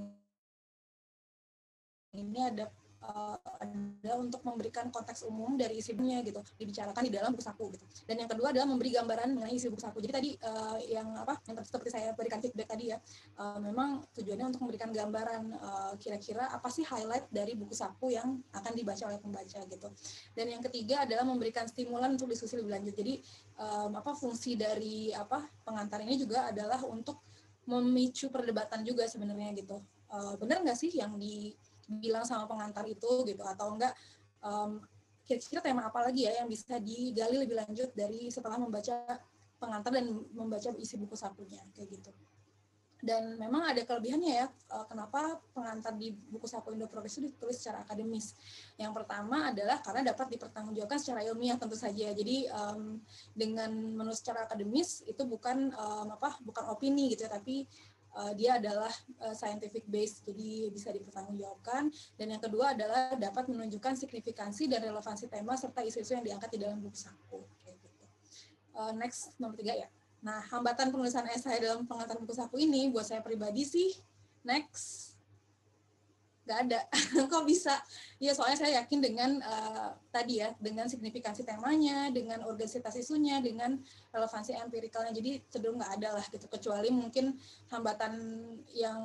ini 2.14 2.38
ada 2.38 2.70
uh, 3.02 3.36
adalah 3.62 4.18
untuk 4.18 4.42
memberikan 4.46 4.88
konteks 4.88 5.26
umum 5.26 5.54
dari 5.58 5.78
isi 5.78 5.94
bukunya 5.94 6.22
gitu 6.22 6.40
dibicarakan 6.58 7.02
di 7.06 7.12
dalam 7.12 7.30
buku 7.34 7.44
saku 7.44 7.64
gitu. 7.74 7.84
Dan 8.06 8.22
yang 8.24 8.30
kedua 8.30 8.54
adalah 8.54 8.66
memberi 8.66 8.90
gambaran 8.94 9.34
mengenai 9.34 9.54
isi 9.54 9.68
buku 9.68 9.82
saku. 9.82 9.98
Jadi 10.02 10.12
tadi 10.12 10.30
uh, 10.42 10.78
yang 10.86 11.08
apa 11.18 11.38
yang 11.46 11.58
seperti 11.62 11.88
saya 11.90 12.14
berikan 12.14 12.38
feedback 12.38 12.70
tadi 12.70 12.94
ya 12.94 12.98
uh, 13.38 13.58
memang 13.58 14.06
tujuannya 14.14 14.46
untuk 14.54 14.60
memberikan 14.66 14.90
gambaran 14.90 15.44
kira-kira 15.98 16.48
uh, 16.48 16.56
apa 16.58 16.68
sih 16.70 16.86
highlight 16.86 17.26
dari 17.30 17.54
buku 17.58 17.74
saku 17.74 18.14
yang 18.14 18.40
akan 18.54 18.72
dibaca 18.74 19.02
oleh 19.06 19.18
pembaca 19.18 19.60
gitu. 19.66 19.88
Dan 20.34 20.46
yang 20.50 20.62
ketiga 20.62 21.04
adalah 21.04 21.26
memberikan 21.26 21.66
stimulan 21.66 22.14
untuk 22.14 22.30
diskusi 22.30 22.58
lebih 22.58 22.78
lanjut. 22.78 22.94
Jadi 22.94 23.14
um, 23.58 23.92
apa 23.98 24.12
fungsi 24.14 24.54
dari 24.54 25.10
apa 25.12 25.42
pengantar 25.66 26.02
ini 26.04 26.18
juga 26.18 26.48
adalah 26.50 26.80
untuk 26.86 27.22
memicu 27.66 28.28
perdebatan 28.28 28.82
juga 28.82 29.06
sebenarnya 29.06 29.54
gitu. 29.54 29.78
Uh, 30.12 30.36
benar 30.36 30.60
nggak 30.60 30.76
sih 30.76 30.92
yang 30.92 31.16
dibilang 31.88 32.26
sama 32.26 32.44
pengantar 32.48 32.86
itu 32.86 33.26
gitu 33.26 33.42
atau 33.42 33.74
enggak 33.74 33.94
um, 34.42 34.82
kira-kira 35.22 35.62
tema 35.62 35.86
apa 35.86 36.02
lagi 36.02 36.26
ya 36.26 36.42
yang 36.42 36.48
bisa 36.50 36.76
digali 36.82 37.38
lebih 37.38 37.56
lanjut 37.56 37.94
dari 37.94 38.28
setelah 38.28 38.58
membaca 38.58 39.18
pengantar 39.56 39.94
dan 39.94 40.10
membaca 40.34 40.70
isi 40.74 40.98
buku 40.98 41.14
sakunya 41.14 41.62
kayak 41.70 41.94
gitu 41.94 42.10
dan 43.02 43.34
memang 43.34 43.66
ada 43.66 43.82
kelebihannya 43.82 44.30
ya 44.30 44.46
eh, 44.46 44.84
kenapa 44.86 45.42
pengantar 45.50 45.98
di 45.98 46.14
buku 46.14 46.46
saku 46.46 46.70
Indo 46.70 46.86
Progres 46.86 47.18
itu 47.18 47.34
ditulis 47.34 47.58
secara 47.58 47.82
akademis. 47.82 48.38
Yang 48.78 49.02
pertama 49.02 49.50
adalah 49.50 49.82
karena 49.82 50.14
dapat 50.14 50.38
dipertanggungjawabkan 50.38 51.02
secara 51.02 51.26
ilmiah 51.26 51.58
tentu 51.58 51.74
saja. 51.74 52.14
Jadi 52.14 52.46
um, 52.54 53.02
dengan 53.34 53.74
menulis 53.74 54.22
secara 54.22 54.46
akademis 54.46 55.02
itu 55.02 55.18
bukan 55.26 55.74
um, 55.74 56.14
apa 56.14 56.38
bukan 56.46 56.62
opini 56.70 57.10
gitu 57.10 57.26
ya, 57.26 57.34
tapi 57.34 57.66
uh, 58.16 58.32
dia 58.36 58.60
adalah 58.60 58.92
uh, 59.24 59.34
scientific 59.36 59.84
based 59.88 60.24
jadi 60.28 60.68
bisa 60.72 60.92
dipertanggungjawabkan 60.92 61.92
dan 62.16 62.26
yang 62.26 62.42
kedua 62.42 62.76
adalah 62.76 63.16
dapat 63.16 63.48
menunjukkan 63.48 63.96
signifikansi 63.96 64.68
dan 64.68 64.84
relevansi 64.84 65.28
tema 65.28 65.56
serta 65.56 65.84
isu-isu 65.84 66.16
yang 66.16 66.24
diangkat 66.24 66.48
di 66.54 66.58
dalam 66.60 66.78
buku 66.80 66.96
saku 66.96 67.40
kayak 67.64 67.76
gitu. 67.80 68.04
Uh, 68.72 68.92
next 68.96 69.36
nomor 69.36 69.56
tiga 69.56 69.76
ya. 69.76 69.88
Nah, 70.22 70.38
hambatan 70.54 70.94
penulisan 70.94 71.26
esai 71.34 71.58
dalam 71.58 71.82
pengantar 71.82 72.14
buku 72.22 72.30
saku 72.30 72.62
ini 72.62 72.86
buat 72.94 73.02
saya 73.02 73.18
pribadi 73.18 73.66
sih, 73.66 73.90
next, 74.46 75.11
nggak 76.42 76.58
ada. 76.68 76.80
Kok 77.32 77.44
bisa? 77.46 77.78
Ya 78.18 78.34
soalnya 78.34 78.58
saya 78.58 78.72
yakin 78.82 78.98
dengan 78.98 79.30
uh, 79.42 79.94
tadi 80.10 80.42
ya, 80.42 80.50
dengan 80.58 80.90
signifikansi 80.90 81.46
temanya, 81.46 82.10
dengan 82.10 82.42
organisasi 82.46 83.02
isunya, 83.02 83.38
dengan 83.38 83.78
relevansi 84.10 84.58
empirikalnya. 84.58 85.14
Jadi 85.14 85.42
cenderung 85.50 85.78
nggak 85.78 85.92
ada 86.02 86.18
lah 86.18 86.26
gitu. 86.30 86.46
Kecuali 86.50 86.90
mungkin 86.90 87.38
hambatan 87.70 88.14
yang 88.74 89.00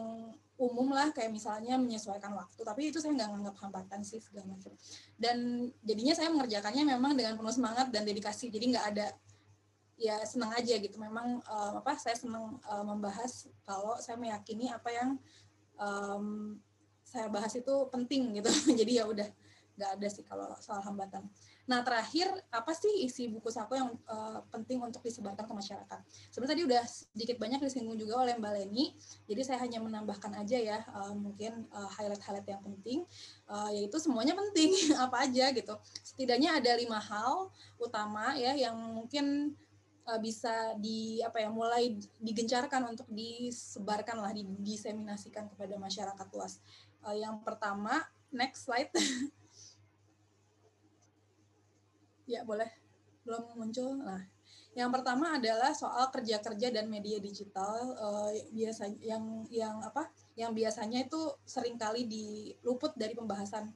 umum 0.57 0.89
lah 0.89 1.13
kayak 1.13 1.29
misalnya 1.29 1.77
menyesuaikan 1.77 2.33
waktu 2.33 2.65
tapi 2.65 2.89
itu 2.89 2.97
saya 2.97 3.13
nggak 3.13 3.29
nganggap 3.29 3.55
hambatan 3.61 4.01
sih 4.01 4.17
segala 4.17 4.57
macam 4.57 4.73
dan 5.21 5.69
jadinya 5.85 6.17
saya 6.17 6.33
mengerjakannya 6.33 6.97
memang 6.97 7.13
dengan 7.13 7.37
penuh 7.37 7.53
semangat 7.53 7.93
dan 7.93 8.01
dedikasi 8.09 8.49
jadi 8.49 8.65
nggak 8.73 8.85
ada 8.89 9.07
ya 9.97 10.17
senang 10.25 10.53
aja 10.53 10.77
gitu 10.77 10.97
memang 10.97 11.41
um, 11.45 11.73
apa 11.77 11.97
saya 12.01 12.17
senang 12.17 12.57
um, 12.57 12.85
membahas 12.89 13.49
kalau 13.65 13.97
saya 14.01 14.17
meyakini 14.17 14.69
apa 14.73 14.89
yang 14.89 15.09
um, 15.77 16.57
saya 17.07 17.31
bahas 17.31 17.55
itu 17.55 17.73
penting 17.87 18.35
gitu. 18.35 18.51
Jadi 18.83 18.99
ya 18.99 19.07
udah 19.07 19.27
nggak 19.77 19.91
ada 20.01 20.07
sih 20.09 20.25
kalau 20.25 20.51
soal 20.59 20.81
hambatan. 20.83 21.23
Nah 21.67 21.83
terakhir 21.83 22.31
apa 22.49 22.71
sih 22.71 23.05
isi 23.05 23.27
buku 23.27 23.51
saku 23.51 23.75
yang 23.75 23.91
uh, 24.07 24.39
penting 24.49 24.79
untuk 24.79 25.03
disebarkan 25.03 25.45
ke 25.45 25.53
masyarakat? 25.53 25.99
Sebenarnya 26.33 26.51
tadi 26.55 26.63
udah 26.63 26.83
sedikit 26.87 27.37
banyak 27.37 27.59
disinggung 27.59 27.99
juga 27.99 28.23
oleh 28.23 28.39
mbak 28.39 28.51
Leni. 28.55 28.95
Jadi 29.29 29.41
saya 29.43 29.59
hanya 29.61 29.83
menambahkan 29.83 30.33
aja 30.33 30.57
ya 30.57 30.81
uh, 30.95 31.13
mungkin 31.13 31.69
highlight-highlight 31.69 32.47
uh, 32.47 32.51
yang 32.57 32.63
penting. 32.63 32.99
Uh, 33.45 33.69
yaitu 33.69 33.99
semuanya 33.99 34.33
penting 34.33 34.73
apa 35.05 35.27
aja 35.27 35.51
gitu. 35.53 35.75
Setidaknya 36.01 36.57
ada 36.57 36.71
lima 36.73 36.97
hal 36.97 37.51
utama 37.77 38.33
ya 38.39 38.57
yang 38.57 38.75
mungkin 38.75 39.53
bisa 40.23 40.71
di 40.79 41.19
apa 41.19 41.43
ya 41.43 41.51
mulai 41.51 41.99
digencarkan 42.23 42.95
untuk 42.95 43.11
disebarkan 43.11 44.23
lah 44.23 44.31
didiseminasikan 44.31 45.51
kepada 45.51 45.75
masyarakat 45.75 46.27
luas. 46.31 46.63
Uh, 47.07 47.15
yang 47.15 47.39
pertama 47.39 48.03
next 48.35 48.67
slide. 48.67 48.91
ya 52.27 52.43
boleh 52.43 52.67
belum 53.23 53.55
muncul. 53.55 53.95
Nah 53.95 54.27
yang 54.75 54.91
pertama 54.93 55.39
adalah 55.39 55.73
soal 55.73 56.11
kerja-kerja 56.13 56.69
dan 56.69 56.85
media 56.85 57.17
digital 57.17 57.97
uh, 57.97 58.29
biasa 58.51 58.93
yang 59.01 59.47
yang 59.49 59.79
apa 59.81 60.11
yang 60.35 60.51
biasanya 60.51 61.07
itu 61.07 61.33
sering 61.47 61.79
kali 61.79 62.05
diluput 62.05 62.93
dari 62.93 63.15
pembahasan 63.15 63.71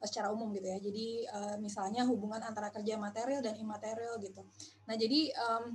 secara 0.00 0.30
umum 0.30 0.54
gitu 0.54 0.70
ya. 0.70 0.78
Jadi 0.78 1.26
uh, 1.26 1.56
misalnya 1.58 2.06
hubungan 2.06 2.40
antara 2.40 2.70
kerja 2.70 2.94
material 2.94 3.42
dan 3.42 3.58
imaterial 3.58 4.16
gitu. 4.22 4.46
Nah 4.86 4.94
jadi 4.94 5.34
um, 5.34 5.74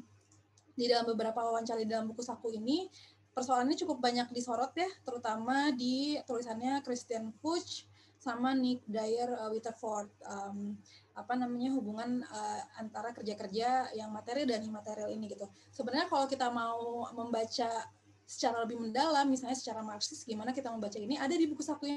di 0.71 0.87
dalam 0.87 1.05
beberapa 1.13 1.43
wawancara 1.43 1.83
di 1.83 1.89
dalam 1.91 2.07
buku 2.09 2.23
saku 2.23 2.55
ini 2.55 2.87
persoalan 3.31 3.71
ini 3.71 3.77
cukup 3.79 4.03
banyak 4.03 4.27
disorot 4.35 4.75
ya, 4.75 4.87
terutama 5.07 5.71
di 5.71 6.19
tulisannya 6.27 6.83
Christian 6.83 7.31
Fuchs 7.39 7.87
sama 8.21 8.53
Nick 8.53 8.85
Dyer 8.85 9.33
uh, 9.33 9.49
Witterford 9.49 10.13
um, 10.29 10.77
apa 11.17 11.33
namanya 11.33 11.73
hubungan 11.73 12.21
uh, 12.21 12.61
antara 12.77 13.09
kerja-kerja 13.17 13.97
yang 13.97 14.13
material 14.13 14.45
dan 14.45 14.61
imaterial 14.61 15.09
ini 15.09 15.25
gitu. 15.33 15.49
Sebenarnya 15.73 16.05
kalau 16.05 16.29
kita 16.29 16.53
mau 16.53 17.09
membaca 17.17 17.89
secara 18.29 18.61
lebih 18.63 18.77
mendalam, 18.77 19.25
misalnya 19.25 19.57
secara 19.57 19.81
Marxis, 19.81 20.21
gimana 20.23 20.53
kita 20.53 20.69
membaca 20.69 20.95
ini 21.01 21.17
ada 21.17 21.33
di 21.33 21.49
buku 21.49 21.65
saku 21.65 21.89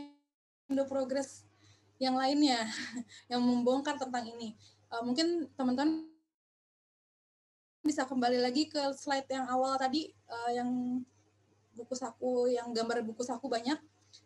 Indo 0.66 0.88
Progress 0.88 1.44
yang 2.00 2.16
lainnya 2.16 2.64
yang 3.30 3.44
membongkar 3.44 4.00
tentang 4.00 4.24
ini. 4.24 4.56
Uh, 4.88 5.04
mungkin 5.04 5.46
teman-teman 5.54 6.08
bisa 7.84 8.08
kembali 8.08 8.40
lagi 8.40 8.72
ke 8.72 8.80
slide 8.96 9.28
yang 9.28 9.44
awal 9.44 9.76
tadi 9.76 10.08
uh, 10.32 10.50
yang 10.56 11.04
buku 11.74 11.94
saku 11.98 12.48
yang 12.50 12.70
gambar 12.70 13.02
buku 13.02 13.22
saku 13.26 13.46
banyak. 13.50 13.76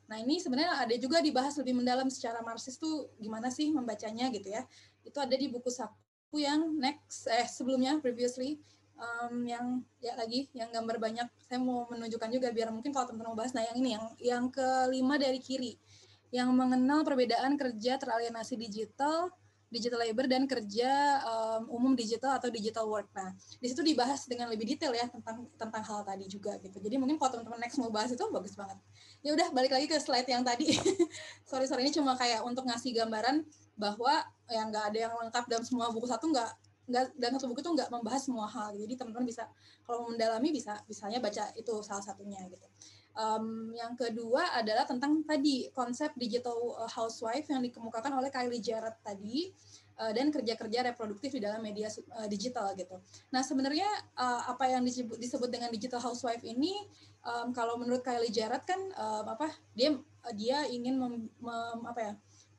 Nah 0.08 0.16
ini 0.20 0.40
sebenarnya 0.40 0.84
ada 0.84 0.94
juga 1.00 1.24
dibahas 1.24 1.56
lebih 1.56 1.76
mendalam 1.76 2.08
secara 2.12 2.44
Marxis 2.44 2.76
tuh 2.76 3.08
gimana 3.16 3.48
sih 3.48 3.72
membacanya 3.72 4.28
gitu 4.32 4.52
ya. 4.52 4.62
Itu 5.04 5.18
ada 5.20 5.32
di 5.32 5.48
buku 5.48 5.72
saku 5.72 6.36
yang 6.36 6.76
next 6.76 7.24
eh 7.28 7.48
sebelumnya 7.48 7.96
previously 7.98 8.60
um, 9.00 9.48
yang 9.48 9.80
ya 9.98 10.12
lagi 10.14 10.52
yang 10.52 10.68
gambar 10.68 11.00
banyak. 11.00 11.28
Saya 11.40 11.58
mau 11.60 11.88
menunjukkan 11.88 12.28
juga 12.28 12.48
biar 12.52 12.68
mungkin 12.68 12.92
kalau 12.92 13.08
teman-teman 13.08 13.32
mau 13.32 13.38
bahas. 13.38 13.56
Nah 13.56 13.64
yang 13.64 13.76
ini 13.80 13.90
yang 13.96 14.04
yang 14.20 14.44
kelima 14.52 15.16
dari 15.16 15.40
kiri 15.40 15.80
yang 16.28 16.52
mengenal 16.52 17.08
perbedaan 17.08 17.56
kerja 17.56 17.96
teralienasi 17.96 18.60
digital, 18.60 19.32
digital 19.68 20.00
labor 20.00 20.24
dan 20.24 20.48
kerja 20.48 21.20
um, 21.28 21.62
umum 21.76 21.92
digital 21.92 22.40
atau 22.40 22.48
digital 22.48 22.88
work. 22.88 23.08
Nah, 23.12 23.36
di 23.60 23.66
situ 23.68 23.84
dibahas 23.84 24.24
dengan 24.24 24.48
lebih 24.48 24.64
detail 24.64 24.96
ya 24.96 25.04
tentang 25.08 25.44
tentang 25.60 25.82
hal 25.84 26.00
tadi 26.04 26.24
juga 26.24 26.56
gitu. 26.60 26.80
Jadi 26.80 26.96
mungkin 26.96 27.20
kalau 27.20 27.36
teman-teman 27.38 27.60
next 27.60 27.76
mau 27.76 27.92
bahas 27.92 28.08
itu 28.12 28.24
bagus 28.32 28.56
banget. 28.56 28.80
Ya 29.20 29.36
udah 29.36 29.52
balik 29.52 29.72
lagi 29.76 29.86
ke 29.86 29.96
slide 30.00 30.28
yang 30.28 30.40
tadi. 30.40 30.72
sorry 31.48 31.68
sorry 31.68 31.84
ini 31.84 31.92
cuma 31.92 32.16
kayak 32.16 32.40
untuk 32.48 32.64
ngasih 32.64 32.96
gambaran 32.96 33.44
bahwa 33.76 34.24
yang 34.48 34.72
nggak 34.72 34.84
ada 34.94 34.98
yang 35.08 35.12
lengkap 35.14 35.44
dalam 35.46 35.64
semua 35.64 35.92
buku 35.92 36.08
satu 36.08 36.32
nggak 36.32 36.50
nggak 36.88 37.04
dalam 37.20 37.36
satu 37.36 37.52
buku 37.52 37.60
itu 37.60 37.72
nggak 37.76 37.88
membahas 37.92 38.22
semua 38.24 38.48
hal. 38.48 38.72
Jadi 38.72 38.96
teman-teman 38.96 39.28
bisa 39.28 39.44
kalau 39.84 40.08
mendalami 40.08 40.48
bisa 40.48 40.80
misalnya 40.88 41.20
baca 41.20 41.52
itu 41.52 41.72
salah 41.84 42.00
satunya 42.00 42.40
gitu. 42.48 42.64
Um, 43.18 43.74
yang 43.74 43.98
kedua 43.98 44.54
adalah 44.54 44.86
tentang 44.86 45.26
tadi 45.26 45.66
konsep 45.74 46.14
digital 46.14 46.54
uh, 46.78 46.86
housewife 46.86 47.50
yang 47.50 47.58
dikemukakan 47.66 48.14
oleh 48.14 48.30
Kylie 48.30 48.62
Jarrett 48.62 49.02
tadi 49.02 49.50
uh, 49.98 50.14
dan 50.14 50.30
kerja-kerja 50.30 50.86
reproduktif 50.86 51.34
di 51.34 51.42
dalam 51.42 51.58
media 51.58 51.90
uh, 52.14 52.30
digital 52.30 52.78
gitu. 52.78 52.94
Nah 53.34 53.42
sebenarnya 53.42 53.90
apa 54.46 54.70
yang 54.70 54.86
disebut, 54.86 55.50
dengan 55.50 55.66
digital 55.74 55.98
housewife 55.98 56.46
ini 56.46 56.70
kalau 57.58 57.74
menurut 57.74 58.06
Kylie 58.06 58.30
Jarrett 58.30 58.62
kan 58.62 58.78
apa 59.26 59.50
dia 59.74 59.98
dia 60.38 60.64
ingin 60.70 60.94
mem, 60.96 61.14
mem, 61.42 61.80
apa 61.90 62.00
ya 62.00 62.12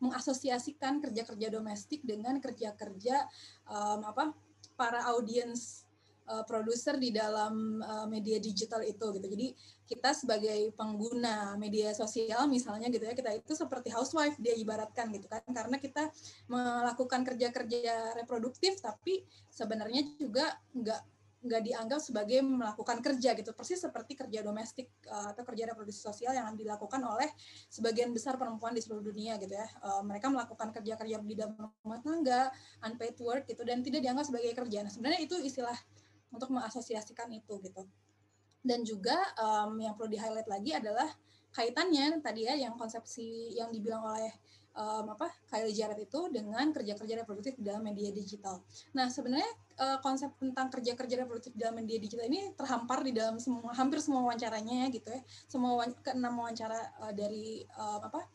mengasosiasikan 0.03 0.99
kerja-kerja 0.99 1.47
domestik 1.47 2.03
dengan 2.03 2.37
kerja-kerja 2.43 3.15
apa 4.03 4.35
para 4.75 5.07
audiens 5.15 5.88
uh, 6.29 6.45
produser 6.45 6.95
di 7.01 7.09
dalam 7.09 7.81
uh, 7.81 8.05
media 8.05 8.37
digital 8.37 8.85
itu 8.85 9.09
gitu. 9.17 9.27
Jadi 9.27 9.47
kita 9.89 10.13
sebagai 10.13 10.69
pengguna 10.77 11.57
media 11.57 11.91
sosial 11.97 12.45
misalnya 12.45 12.93
gitu 12.93 13.03
ya, 13.09 13.17
kita 13.17 13.33
itu 13.33 13.53
seperti 13.57 13.89
housewife 13.89 14.37
dia 14.37 14.53
ibaratkan 14.53 15.09
gitu 15.09 15.25
kan. 15.25 15.41
Karena 15.49 15.81
kita 15.81 16.13
melakukan 16.45 17.25
kerja-kerja 17.25 18.13
reproduktif 18.21 18.77
tapi 18.79 19.25
sebenarnya 19.49 20.05
juga 20.21 20.53
nggak 20.77 21.01
nggak 21.39 21.61
dianggap 21.71 22.03
sebagai 22.03 22.43
melakukan 22.43 22.99
kerja 22.99 23.31
gitu. 23.31 23.55
Persis 23.55 23.79
seperti 23.79 24.11
kerja 24.11 24.43
domestik 24.43 24.91
uh, 25.07 25.31
atau 25.31 25.47
kerja 25.47 25.71
reproduksi 25.71 26.03
sosial 26.03 26.35
yang 26.35 26.51
dilakukan 26.51 26.99
oleh 26.99 27.31
sebagian 27.71 28.11
besar 28.11 28.35
perempuan 28.35 28.75
di 28.75 28.83
seluruh 28.83 29.07
dunia 29.07 29.39
gitu 29.39 29.55
ya. 29.55 29.67
Mereka 30.03 30.27
melakukan 30.27 30.75
kerja-kerja 30.75 31.15
di 31.23 31.35
dalam 31.39 31.55
rumah 31.55 31.99
tangga 32.03 32.51
unpaid 32.83 33.15
work 33.23 33.47
gitu 33.47 33.63
dan 33.63 33.79
tidak 33.79 34.03
dianggap 34.03 34.27
sebagai 34.27 34.51
kerja. 34.51 34.83
Nah 34.83 34.91
sebenarnya 34.91 35.23
itu 35.23 35.39
istilah 35.39 35.79
untuk 36.33 36.49
mengasosiasikan 36.53 37.29
itu 37.33 37.59
gitu. 37.61 37.83
Dan 38.59 38.83
juga 38.83 39.15
um, 39.39 39.79
yang 39.79 39.95
perlu 39.95 40.11
di 40.11 40.19
highlight 40.19 40.49
lagi 40.49 40.75
adalah 40.75 41.07
kaitannya 41.49 42.21
tadi 42.21 42.45
ya 42.45 42.53
yang 42.53 42.77
konsepsi 42.77 43.57
yang 43.57 43.73
dibilang 43.73 44.05
oleh 44.05 44.29
um, 44.77 45.15
apa 45.15 45.31
Kylie 45.49 45.73
Jarrett 45.73 46.05
itu 46.05 46.29
dengan 46.29 46.69
kerja-kerja 46.69 47.23
reproduktif 47.23 47.57
dalam 47.57 47.81
media 47.81 48.13
digital. 48.13 48.61
Nah 48.93 49.09
sebenarnya 49.09 49.49
uh, 49.81 49.97
konsep 50.03 50.29
tentang 50.37 50.69
kerja-kerja 50.69 51.25
reproduktif 51.25 51.53
dalam 51.57 51.81
media 51.81 51.97
digital 51.97 52.29
ini 52.29 52.53
terhampar 52.53 53.01
di 53.01 53.15
dalam 53.15 53.41
semua 53.41 53.73
hampir 53.73 54.03
semua 54.03 54.29
wawancaranya 54.29 54.85
ya 54.85 54.87
gitu 54.93 55.09
ya, 55.09 55.21
semua 55.49 55.87
keenam 56.05 56.33
wawancara 56.37 56.79
uh, 57.01 57.13
dari 57.15 57.65
uh, 57.73 57.99
apa 58.03 58.27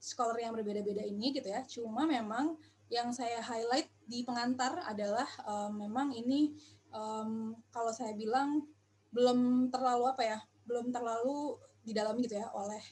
scholar 0.00 0.40
yang 0.40 0.56
berbeda-beda 0.56 1.04
ini 1.04 1.36
gitu 1.36 1.48
ya. 1.52 1.60
Cuma 1.68 2.08
memang 2.08 2.56
yang 2.90 3.14
saya 3.14 3.38
highlight 3.38 3.86
di 4.02 4.26
pengantar 4.26 4.82
adalah 4.82 5.28
um, 5.46 5.78
memang 5.78 6.10
ini 6.10 6.50
um, 6.94 7.56
kalau 7.70 7.92
saya 7.94 8.14
bilang 8.14 8.66
belum 9.10 9.70
terlalu 9.74 10.04
apa 10.10 10.22
ya, 10.22 10.38
belum 10.66 10.94
terlalu 10.94 11.58
di 11.80 11.92
dalam 11.96 12.14
gitu 12.20 12.38
ya 12.38 12.46
oleh 12.52 12.82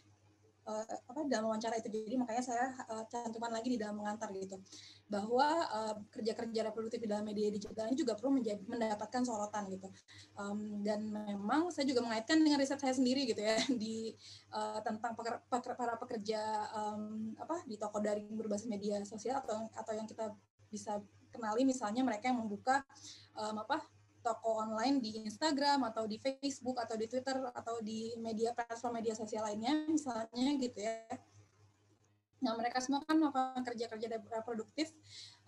uh, 0.68 0.84
apa 0.84 1.20
dalam 1.26 1.48
wawancara 1.48 1.80
itu. 1.80 1.88
Jadi 1.88 2.14
makanya 2.20 2.44
saya 2.44 2.66
uh, 2.92 3.04
cantumkan 3.08 3.50
lagi 3.50 3.72
di 3.72 3.78
dalam 3.80 3.96
mengantar 3.96 4.28
gitu. 4.36 4.60
Bahwa 5.08 5.48
uh, 5.72 5.94
kerja-kerja 6.12 6.68
reproduktif 6.68 7.00
di 7.00 7.08
dalam 7.08 7.24
media 7.24 7.48
digital 7.48 7.88
ini 7.88 7.96
juga 7.96 8.12
perlu 8.14 8.38
menjadi, 8.38 8.60
mendapatkan 8.68 9.22
sorotan 9.24 9.72
gitu. 9.72 9.88
Um, 10.36 10.84
dan 10.84 11.08
memang 11.08 11.72
saya 11.72 11.88
juga 11.88 12.04
mengaitkan 12.04 12.38
dengan 12.44 12.60
riset 12.60 12.78
saya 12.78 12.92
sendiri 12.92 13.24
gitu 13.24 13.40
ya 13.40 13.56
di 13.82 14.12
uh, 14.52 14.78
tentang 14.84 15.16
peker, 15.16 15.40
peker, 15.48 15.72
para 15.74 15.96
pekerja 15.96 16.40
um, 16.76 17.32
apa 17.40 17.64
di 17.64 17.80
toko 17.80 17.98
daring 17.98 18.28
berbasis 18.36 18.68
media 18.68 19.00
sosial 19.08 19.40
atau 19.40 19.66
atau 19.72 19.92
yang 19.96 20.06
kita 20.06 20.36
bisa 20.68 21.00
kenali 21.30 21.62
misalnya 21.64 22.02
mereka 22.04 22.32
yang 22.32 22.40
membuka 22.40 22.82
um, 23.36 23.60
apa 23.62 23.80
toko 24.20 24.60
online 24.60 25.00
di 25.00 25.24
Instagram 25.24 25.86
atau 25.88 26.04
di 26.04 26.18
Facebook 26.18 26.76
atau 26.76 26.98
di 26.98 27.06
Twitter 27.06 27.38
atau 27.54 27.80
di 27.80 28.12
media 28.18 28.52
platform 28.52 28.98
media 29.00 29.14
sosial 29.14 29.46
lainnya 29.46 29.86
misalnya 29.88 30.48
gitu 30.58 30.78
ya. 30.82 31.06
Nah 32.38 32.54
mereka 32.54 32.78
semua 32.78 33.02
kan 33.02 33.18
melakukan 33.18 33.62
kerja-kerja 33.66 34.06
reproduktif, 34.30 34.94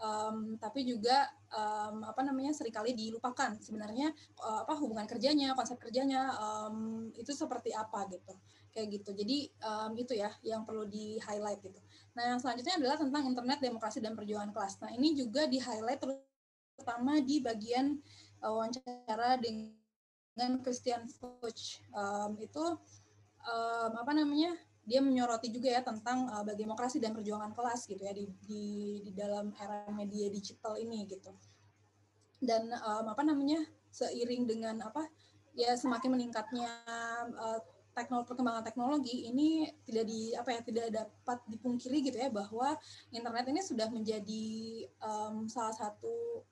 um, 0.02 0.58
tapi 0.58 0.82
juga 0.82 1.30
um, 1.54 2.02
apa 2.02 2.20
namanya 2.26 2.50
sering 2.50 2.74
kali 2.74 2.90
dilupakan 2.94 3.54
sebenarnya 3.62 4.10
uh, 4.42 4.66
apa 4.66 4.74
hubungan 4.82 5.06
kerjanya, 5.06 5.54
konsep 5.54 5.78
kerjanya 5.78 6.34
um, 6.38 7.06
itu 7.14 7.30
seperti 7.30 7.70
apa 7.70 8.10
gitu, 8.10 8.34
kayak 8.74 9.00
gitu. 9.00 9.10
Jadi 9.14 9.54
um, 9.62 9.92
itu 9.94 10.12
ya 10.18 10.34
yang 10.42 10.66
perlu 10.66 10.82
di 10.86 11.18
highlight 11.22 11.62
gitu. 11.62 11.78
Nah 12.18 12.34
yang 12.34 12.38
selanjutnya 12.42 12.74
adalah 12.82 12.96
tentang 12.98 13.22
internet 13.22 13.58
demokrasi 13.62 14.02
dan 14.02 14.18
perjuangan 14.18 14.50
kelas. 14.50 14.82
Nah 14.82 14.90
ini 14.90 15.14
juga 15.14 15.46
di 15.46 15.62
highlight 15.62 16.02
terutama 16.02 17.22
di 17.22 17.38
bagian 17.38 18.02
wawancara 18.42 19.38
dengan 19.38 20.58
Christian 20.64 21.06
Fuchs 21.06 21.78
um, 21.92 22.34
itu 22.40 22.64
um, 23.46 23.92
apa 23.94 24.12
namanya 24.16 24.56
dia 24.84 25.00
menyoroti 25.04 25.52
juga 25.52 25.68
ya 25.70 25.82
tentang 25.84 26.26
uh, 26.28 26.42
bagi 26.42 26.64
demokrasi 26.64 26.98
dan 26.98 27.12
perjuangan 27.14 27.52
kelas 27.52 27.86
gitu 27.86 28.00
ya 28.00 28.12
di, 28.16 28.26
di 28.44 28.64
di 29.04 29.12
dalam 29.14 29.52
era 29.56 29.86
media 29.92 30.26
digital 30.32 30.76
ini 30.80 31.06
gitu. 31.06 31.32
Dan 32.40 32.72
um, 32.72 33.06
apa 33.12 33.22
namanya 33.22 33.60
seiring 33.92 34.48
dengan 34.48 34.80
apa 34.80 35.04
ya 35.52 35.76
semakin 35.76 36.16
meningkatnya 36.16 36.70
uh, 37.36 37.60
teknologi 37.90 38.32
perkembangan 38.32 38.64
teknologi 38.64 39.28
ini 39.28 39.66
tidak 39.84 40.06
di 40.06 40.32
apa 40.32 40.48
ya 40.56 40.60
tidak 40.62 40.86
dapat 40.94 41.38
dipungkiri 41.50 42.06
gitu 42.06 42.16
ya 42.16 42.30
bahwa 42.30 42.78
internet 43.10 43.50
ini 43.50 43.60
sudah 43.60 43.90
menjadi 43.90 44.46
um, 45.02 45.50
salah 45.50 45.74
satu 45.74 46.46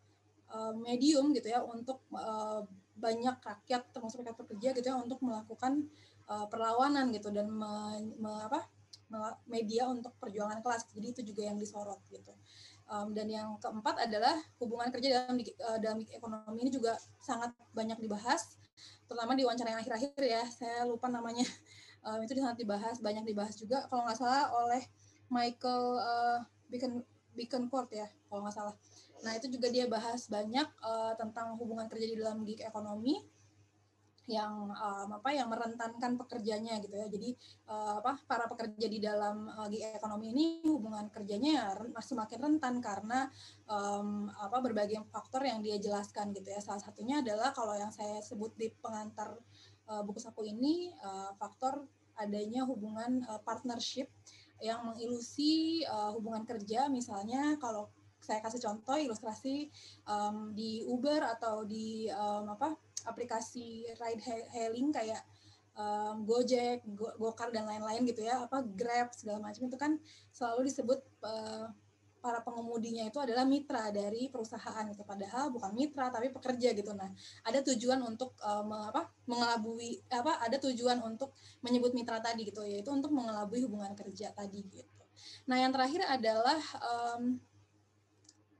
Eh, 0.49 0.75
medium 0.81 1.29
gitu 1.37 1.53
ya 1.53 1.61
untuk 1.61 2.01
uh, 2.09 2.65
banyak 2.97 3.37
rakyat 3.37 3.85
termasuk 3.93 4.25
rakyat 4.25 4.33
pekerja 4.33 4.69
gitu 4.73 4.87
ya 4.89 4.97
untuk 4.97 5.21
melakukan 5.21 5.85
uh, 6.29 6.47
perlawanan 6.47 7.11
gitu 7.11 7.33
dan 7.33 7.49
me, 7.49 7.73
me, 8.21 8.33
apa, 8.47 8.69
media 9.49 9.89
untuk 9.89 10.13
perjuangan 10.21 10.61
kelas. 10.61 10.93
Jadi 10.93 11.07
itu 11.17 11.21
juga 11.33 11.49
yang 11.49 11.57
disorot 11.57 12.01
gitu. 12.13 12.33
Um, 12.89 13.13
dan 13.13 13.29
yang 13.29 13.57
keempat 13.61 14.09
adalah 14.09 14.37
hubungan 14.61 14.89
kerja 14.89 15.29
dalam 15.29 15.37
uh, 15.37 15.79
dalam 15.81 15.99
ekonomi 16.09 16.65
ini 16.65 16.73
juga 16.73 16.97
sangat 17.21 17.53
banyak 17.77 18.01
dibahas 18.01 18.57
terutama 19.05 19.37
di 19.37 19.45
wawancara 19.45 19.77
yang 19.77 19.81
akhir-akhir 19.81 20.21
ya. 20.25 20.43
Saya 20.49 20.85
lupa 20.85 21.09
namanya. 21.09 21.45
Um, 21.99 22.23
itu 22.23 22.39
sangat 22.39 22.63
dibahas 22.63 23.03
banyak 23.03 23.27
dibahas 23.27 23.59
juga. 23.59 23.83
Kalau 23.91 24.07
nggak 24.07 24.23
salah 24.23 24.55
oleh 24.55 24.87
Michael 25.35 25.99
uh, 25.99 26.39
Beacon 26.71 27.03
Beaconcourt 27.35 27.91
ya 27.91 28.07
kalau 28.31 28.47
nggak 28.47 28.55
salah. 28.55 28.75
Nah, 29.27 29.35
itu 29.35 29.51
juga 29.51 29.67
dia 29.67 29.91
bahas 29.91 30.31
banyak 30.31 30.69
uh, 30.79 31.13
tentang 31.19 31.59
hubungan 31.59 31.91
kerja 31.91 32.07
di 32.07 32.17
dalam 32.23 32.47
gig 32.47 32.63
ekonomi 32.63 33.19
yang 34.29 34.69
um, 34.71 35.09
apa 35.17 35.33
yang 35.33 35.49
merentankan 35.49 36.21
pekerjanya 36.21 36.77
gitu 36.85 36.95
ya. 36.95 37.09
Jadi 37.09 37.33
uh, 37.67 38.05
apa 38.05 38.21
para 38.29 38.45
pekerja 38.45 38.87
di 38.87 39.01
dalam 39.01 39.49
uh, 39.49 39.69
ekonomi 39.73 40.37
ini 40.37 40.47
hubungan 40.69 41.09
kerjanya 41.09 41.51
ya 41.51 41.67
masih 41.91 42.15
makin 42.15 42.39
rentan 42.39 42.85
karena 42.85 43.33
um, 43.65 44.29
apa 44.37 44.61
berbagai 44.61 45.01
faktor 45.09 45.49
yang 45.49 45.65
dia 45.65 45.81
jelaskan 45.81 46.37
gitu 46.37 46.53
ya. 46.53 46.61
Salah 46.61 46.85
satunya 46.85 47.25
adalah 47.25 47.57
kalau 47.57 47.73
yang 47.73 47.91
saya 47.91 48.21
sebut 48.21 48.53
di 48.55 48.69
pengantar 48.85 49.33
uh, 49.89 50.05
buku 50.05 50.21
saku 50.21 50.45
ini 50.45 50.93
uh, 51.01 51.33
faktor 51.41 51.89
adanya 52.21 52.69
hubungan 52.69 53.25
uh, 53.27 53.41
partnership 53.41 54.13
yang 54.59 54.83
mengilusi 54.85 55.87
uh, 55.87 56.13
hubungan 56.19 56.43
kerja 56.43 56.91
misalnya 56.91 57.55
kalau 57.63 57.89
saya 58.21 58.43
kasih 58.45 58.61
contoh 58.61 58.97
ilustrasi 58.99 59.71
um, 60.05 60.53
di 60.53 60.85
Uber 60.85 61.25
atau 61.39 61.65
di 61.65 62.11
um, 62.13 62.53
apa 62.53 62.77
aplikasi 63.07 63.89
ride 63.97 64.23
hailing 64.53 64.93
kayak 64.93 65.23
um, 65.79 66.27
Gojek, 66.27 66.83
Go 66.93 67.15
Gokar 67.17 67.55
dan 67.55 67.65
lain-lain 67.65 68.05
gitu 68.05 68.27
ya, 68.27 68.45
apa 68.45 68.61
Grab 68.67 69.15
segala 69.15 69.39
macam 69.41 69.71
itu 69.71 69.79
kan 69.79 69.97
selalu 70.35 70.69
disebut 70.69 71.01
uh, 71.25 71.71
para 72.19 72.43
pengemudinya 72.43 73.07
itu 73.07 73.19
adalah 73.23 73.47
mitra 73.47 73.95
dari 73.95 74.27
perusahaan 74.27 74.83
itu 74.91 75.07
padahal 75.07 75.55
bukan 75.55 75.71
mitra 75.71 76.11
tapi 76.11 76.35
pekerja 76.35 76.75
gitu. 76.75 76.91
Nah 76.91 77.09
ada 77.47 77.63
tujuan 77.63 78.03
untuk 78.03 78.35
um, 78.43 78.75
apa 78.75 79.07
mengelabui 79.31 80.03
apa 80.11 80.43
ada 80.43 80.59
tujuan 80.59 80.99
untuk 80.99 81.31
menyebut 81.63 81.95
mitra 81.95 82.19
tadi 82.19 82.51
gitu 82.51 82.67
yaitu 82.67 82.91
untuk 82.91 83.15
mengelabui 83.15 83.63
hubungan 83.63 83.95
kerja 83.95 84.35
tadi 84.35 84.67
gitu. 84.67 85.03
Nah 85.47 85.63
yang 85.63 85.71
terakhir 85.71 86.03
adalah 86.11 86.59
um, 86.83 87.39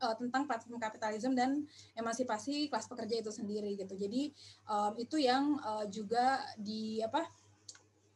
uh, 0.03 0.15
tentang 0.17 0.47
platform 0.47 0.79
kapitalisme 0.79 1.35
dan 1.35 1.67
emansipasi 1.95 2.71
kelas 2.71 2.87
pekerja 2.87 3.23
itu 3.23 3.31
sendiri 3.31 3.75
gitu. 3.79 3.95
Jadi 3.95 4.33
um, 4.71 4.93
itu 4.99 5.17
yang 5.19 5.59
uh, 5.63 5.87
juga 5.91 6.43
di 6.59 7.03
apa 7.03 7.27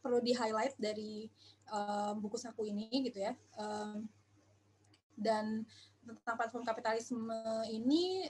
perlu 0.03 0.19
di 0.19 0.35
highlight 0.35 0.75
dari 0.75 1.31
um, 1.71 2.19
buku 2.19 2.35
saku 2.35 2.67
ini 2.67 2.89
gitu 3.07 3.23
ya. 3.23 3.33
Um, 3.55 4.07
dan 5.15 5.63
tentang 6.03 6.35
platform 6.35 6.65
kapitalisme 6.67 7.39
ini 7.71 8.27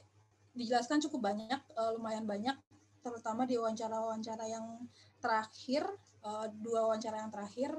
dijelaskan 0.53 1.01
cukup 1.09 1.33
banyak, 1.33 1.57
uh, 1.73 1.97
lumayan 1.97 2.29
banyak, 2.29 2.53
terutama 3.01 3.49
di 3.49 3.57
wawancara-wawancara 3.57 4.45
yang 4.45 4.85
terakhir, 5.17 5.81
uh, 6.21 6.45
dua 6.61 6.85
wawancara 6.85 7.25
yang 7.25 7.33
terakhir 7.33 7.73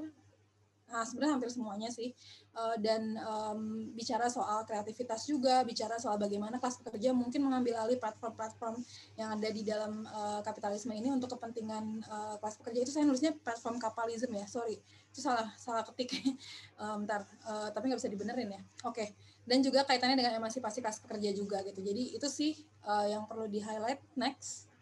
Nah, 0.85 1.03
sebenarnya 1.03 1.33
hampir 1.37 1.49
semuanya 1.51 1.89
sih. 1.89 2.13
Uh, 2.55 2.79
dan 2.79 3.19
um, 3.19 3.91
bicara 3.91 4.31
soal 4.31 4.63
kreativitas 4.63 5.27
juga, 5.27 5.65
bicara 5.67 5.99
soal 5.99 6.15
bagaimana 6.15 6.55
kelas 6.61 6.79
pekerja 6.79 7.11
mungkin 7.11 7.43
mengambil 7.43 7.83
alih 7.83 7.99
platform-platform 7.99 8.79
yang 9.19 9.35
ada 9.35 9.49
di 9.51 9.61
dalam 9.65 10.07
uh, 10.07 10.39
kapitalisme 10.39 10.95
ini 10.95 11.11
untuk 11.11 11.35
kepentingan 11.35 12.05
uh, 12.07 12.35
kelas 12.39 12.55
pekerja 12.63 12.79
itu 12.87 12.91
saya 12.95 13.03
nulisnya 13.03 13.35
platform 13.43 13.75
kapitalisme 13.75 14.31
ya, 14.39 14.47
sorry 14.47 14.79
itu 15.15 15.23
salah 15.23 15.47
salah 15.55 15.87
ketik. 15.87 16.11
um, 16.83 17.07
bentar, 17.07 17.23
uh, 17.47 17.71
tapi 17.71 17.87
nggak 17.87 17.99
bisa 18.03 18.11
dibenerin 18.11 18.49
ya. 18.51 18.61
Oke. 18.83 18.99
Okay. 18.99 19.07
Dan 19.47 19.63
juga 19.63 19.87
kaitannya 19.87 20.19
dengan 20.19 20.35
emansipasi 20.35 20.83
kelas 20.83 20.99
pekerja 20.99 21.31
juga 21.31 21.63
gitu. 21.63 21.79
Jadi 21.79 22.17
itu 22.19 22.27
sih 22.27 22.51
uh, 22.83 23.07
yang 23.07 23.23
perlu 23.23 23.47
di 23.47 23.63
highlight. 23.63 24.03
Next. 24.19 24.74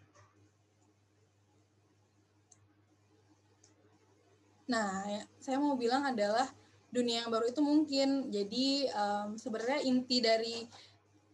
Nah, 4.70 5.04
ya, 5.12 5.22
saya 5.44 5.58
mau 5.60 5.76
bilang 5.76 6.08
adalah 6.08 6.48
dunia 6.94 7.26
yang 7.26 7.32
baru 7.34 7.50
itu 7.50 7.60
mungkin. 7.60 8.32
Jadi 8.32 8.88
um, 8.94 9.36
sebenarnya 9.36 9.80
inti 9.84 10.18
dari 10.24 10.64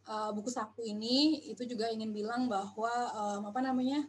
uh, 0.10 0.32
buku 0.34 0.50
saku 0.50 0.88
ini 0.88 1.46
itu 1.52 1.68
juga 1.68 1.92
ingin 1.92 2.10
bilang 2.10 2.50
bahwa 2.50 2.90
um, 3.14 3.42
apa 3.52 3.60
namanya 3.62 4.08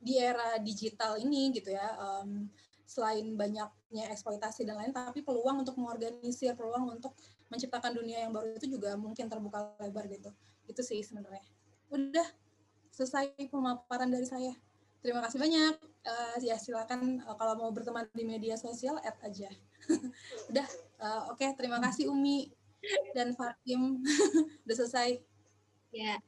di 0.00 0.16
era 0.16 0.56
digital 0.56 1.20
ini 1.20 1.52
gitu 1.52 1.76
ya, 1.76 1.92
um, 2.00 2.48
selain 2.88 3.36
banyaknya 3.36 4.08
eksploitasi 4.10 4.64
dan 4.64 4.80
lain, 4.80 4.96
tapi 4.96 5.20
peluang 5.20 5.60
untuk 5.60 5.76
mengorganisir, 5.76 6.56
peluang 6.56 6.96
untuk 6.96 7.12
menciptakan 7.52 7.92
dunia 7.92 8.24
yang 8.24 8.32
baru 8.32 8.56
itu 8.56 8.66
juga 8.66 8.96
mungkin 8.96 9.28
terbuka 9.28 9.76
lebar 9.76 10.08
gitu. 10.08 10.32
Itu 10.64 10.80
sih 10.80 11.04
sebenarnya. 11.04 11.44
Udah 11.92 12.24
selesai 12.90 13.36
pemaparan 13.52 14.08
dari 14.08 14.24
saya. 14.24 14.54
Terima 15.00 15.24
kasih 15.24 15.40
banyak. 15.40 15.74
Uh, 16.00 16.36
ya 16.40 16.56
silakan 16.56 17.20
uh, 17.24 17.36
kalau 17.36 17.56
mau 17.56 17.70
berteman 17.72 18.08
di 18.12 18.24
media 18.24 18.56
sosial 18.56 19.00
add 19.00 19.16
aja. 19.24 19.48
Udah. 20.52 20.68
Uh, 21.00 21.32
Oke, 21.32 21.44
okay, 21.44 21.50
terima 21.56 21.80
kasih 21.80 22.12
Umi 22.12 22.52
dan 23.16 23.32
Fatim. 23.32 24.00
Udah 24.64 24.76
selesai. 24.76 25.20
Ya. 25.92 26.20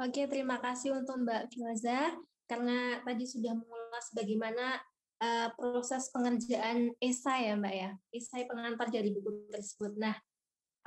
Oke, 0.00 0.24
okay, 0.24 0.24
terima 0.30 0.56
kasih 0.60 0.96
untuk 0.96 1.20
Mbak 1.20 1.52
Filaza 1.52 2.16
karena 2.48 3.04
tadi 3.04 3.28
sudah 3.28 3.52
mengulas 3.52 4.06
bagaimana 4.16 4.80
uh, 5.20 5.48
proses 5.52 6.08
pengerjaan 6.08 6.96
esai 7.02 7.52
ya 7.52 7.54
Mbak 7.58 7.74
ya, 7.74 7.90
esai 8.14 8.48
pengantar 8.48 8.88
dari 8.88 9.12
buku 9.12 9.52
tersebut. 9.52 9.98
Nah, 10.00 10.16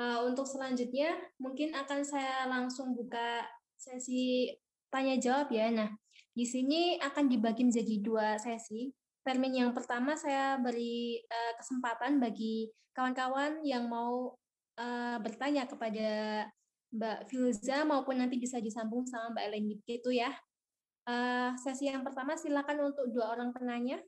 uh, 0.02 0.26
untuk 0.26 0.50
selanjutnya 0.50 1.14
mungkin 1.38 1.76
akan 1.78 2.02
saya 2.02 2.50
langsung 2.50 2.98
buka 2.98 3.46
sesi 3.78 4.50
tanya 4.90 5.20
jawab 5.22 5.54
ya. 5.54 5.70
Nah, 5.70 5.90
di 6.32 6.46
sini 6.48 6.96
akan 7.00 7.28
dibagi 7.28 7.68
menjadi 7.68 7.96
dua 8.00 8.28
sesi. 8.40 8.92
Termin 9.22 9.54
yang 9.54 9.72
pertama 9.76 10.18
saya 10.18 10.58
beri 10.58 11.22
uh, 11.22 11.54
kesempatan 11.60 12.18
bagi 12.18 12.72
kawan-kawan 12.98 13.62
yang 13.62 13.86
mau 13.86 14.34
uh, 14.82 15.18
bertanya 15.22 15.70
kepada 15.70 16.10
Mbak 16.92 17.30
Filza 17.30 17.88
maupun 17.88 18.20
nanti 18.20 18.36
bisa 18.42 18.58
disambung 18.58 19.06
sama 19.08 19.38
Mbak 19.38 19.44
Eleni 19.48 19.76
itu 19.86 20.10
ya. 20.12 20.34
Uh, 21.06 21.54
sesi 21.58 21.90
yang 21.90 22.02
pertama 22.02 22.34
silakan 22.34 22.92
untuk 22.92 23.10
dua 23.14 23.38
orang 23.38 23.54
penanya. 23.54 24.02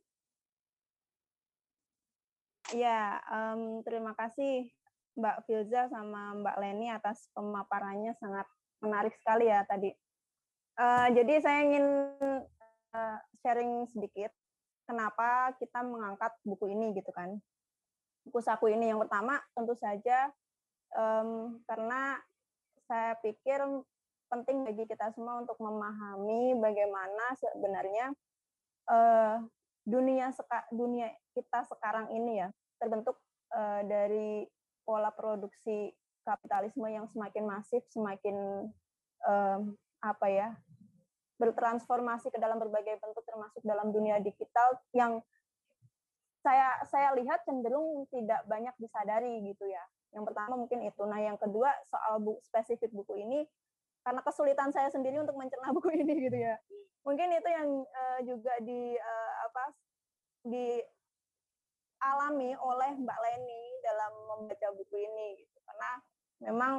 Ya, 2.72 3.20
um, 3.30 3.84
terima 3.86 4.16
kasih 4.18 4.66
Mbak 5.14 5.46
Filza 5.46 5.86
sama 5.92 6.34
Mbak 6.42 6.56
Leni 6.58 6.90
atas 6.90 7.30
pemaparannya 7.36 8.18
sangat 8.18 8.48
menarik 8.82 9.14
sekali 9.14 9.46
ya 9.46 9.62
tadi. 9.62 9.94
Uh, 10.74 11.06
jadi 11.14 11.38
saya 11.38 11.58
ingin 11.70 11.86
uh, 12.90 13.18
sharing 13.42 13.86
sedikit 13.94 14.34
kenapa 14.90 15.54
kita 15.62 15.86
mengangkat 15.86 16.34
buku 16.42 16.74
ini 16.74 16.90
gitu 16.98 17.14
kan. 17.14 17.38
Buku 18.26 18.42
saku 18.42 18.72
ini 18.74 18.90
yang 18.90 18.98
pertama 18.98 19.38
tentu 19.54 19.78
saja 19.78 20.32
um, 20.98 21.60
karena 21.68 22.18
saya 22.90 23.14
pikir 23.22 23.62
penting 24.32 24.66
bagi 24.66 24.84
kita 24.88 25.14
semua 25.14 25.46
untuk 25.46 25.54
memahami 25.62 26.58
bagaimana 26.58 27.24
sebenarnya 27.38 28.06
uh, 28.90 29.36
dunia 29.84 30.32
seka, 30.32 30.64
dunia 30.72 31.12
kita 31.36 31.62
sekarang 31.70 32.10
ini 32.10 32.42
ya 32.42 32.48
terbentuk 32.80 33.20
uh, 33.54 33.84
dari 33.84 34.48
pola 34.82 35.12
produksi 35.14 35.92
kapitalisme 36.24 36.88
yang 36.88 37.06
semakin 37.12 37.44
masif, 37.44 37.84
semakin 37.92 38.66
apa 40.04 40.26
ya 40.28 40.48
bertransformasi 41.40 42.28
ke 42.30 42.38
dalam 42.38 42.60
berbagai 42.60 43.00
bentuk 43.00 43.24
termasuk 43.24 43.64
dalam 43.64 43.90
dunia 43.90 44.20
digital 44.20 44.76
yang 44.92 45.24
saya 46.44 46.76
saya 46.92 47.16
lihat 47.16 47.40
cenderung 47.48 48.04
tidak 48.12 48.44
banyak 48.44 48.76
disadari 48.76 49.40
gitu 49.48 49.64
ya 49.64 49.80
yang 50.14 50.24
pertama 50.24 50.54
mungkin 50.54 50.80
itu. 50.86 51.02
Nah, 51.04 51.18
yang 51.18 51.34
kedua 51.36 51.74
soal 51.90 52.22
bu 52.22 52.38
spesifik 52.46 52.94
buku 52.94 53.18
ini 53.18 53.42
karena 54.06 54.22
kesulitan 54.22 54.70
saya 54.70 54.88
sendiri 54.88 55.18
untuk 55.18 55.34
mencerna 55.34 55.74
buku 55.76 55.90
ini 55.90 56.30
gitu 56.30 56.38
ya. 56.38 56.54
Mungkin 57.02 57.28
itu 57.34 57.48
yang 57.50 57.68
uh, 57.84 58.18
juga 58.22 58.54
di 58.62 58.94
uh, 58.96 59.32
apa 59.50 59.64
di 60.46 60.80
alami 62.00 62.54
oleh 62.54 62.92
Mbak 62.96 63.18
Leni 63.18 63.64
dalam 63.82 64.12
membaca 64.30 64.68
buku 64.78 64.96
ini 65.02 65.28
gitu. 65.42 65.58
Karena 65.66 65.90
memang 66.46 66.72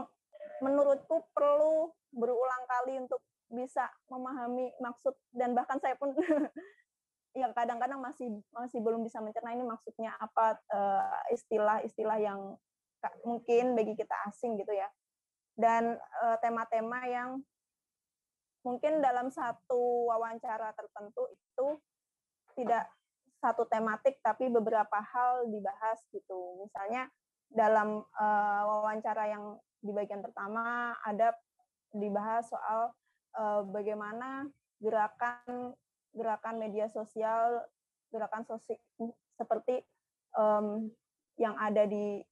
menurutku 0.64 1.28
perlu 1.36 1.92
berulang 2.16 2.64
kali 2.68 3.00
untuk 3.00 3.22
bisa 3.52 3.86
memahami 4.10 4.74
maksud 4.82 5.14
dan 5.36 5.54
bahkan 5.54 5.78
saya 5.78 5.94
pun 6.00 6.16
yang 7.42 7.52
kadang-kadang 7.52 8.00
masih 8.00 8.32
masih 8.56 8.80
belum 8.80 9.04
bisa 9.04 9.20
mencerna 9.20 9.52
ini 9.52 9.68
maksudnya 9.68 10.16
apa 10.18 10.56
eh, 10.72 11.36
istilah-istilah 11.36 12.18
yang 12.24 12.56
mungkin 13.22 13.78
bagi 13.78 13.94
kita 13.94 14.16
asing 14.32 14.58
gitu 14.58 14.74
ya. 14.74 14.90
Dan 15.56 15.96
tema-tema 16.44 17.06
uh, 17.06 17.08
yang 17.08 17.30
mungkin 18.66 19.00
dalam 19.00 19.32
satu 19.32 20.10
wawancara 20.10 20.74
tertentu 20.76 21.24
itu 21.32 21.68
tidak 22.60 22.90
satu 23.40 23.64
tematik 23.70 24.20
tapi 24.20 24.50
beberapa 24.52 25.00
hal 25.00 25.48
dibahas 25.48 26.02
gitu. 26.12 26.60
Misalnya 26.60 27.08
dalam 27.56 28.04
uh, 28.04 28.62
wawancara 28.68 29.32
yang 29.32 29.56
di 29.80 29.96
bagian 29.96 30.20
pertama 30.20 30.92
ada 31.08 31.32
dibahas 31.96 32.44
soal 32.52 32.92
uh, 33.40 33.64
bagaimana 33.72 34.52
gerakan 34.84 35.72
gerakan 36.16 36.56
media 36.60 36.88
sosial, 36.92 37.64
gerakan 38.12 38.44
sosial 38.48 38.80
seperti 39.36 39.84
um, 40.36 40.88
yang 41.36 41.56
ada 41.60 41.84
di 41.84 42.24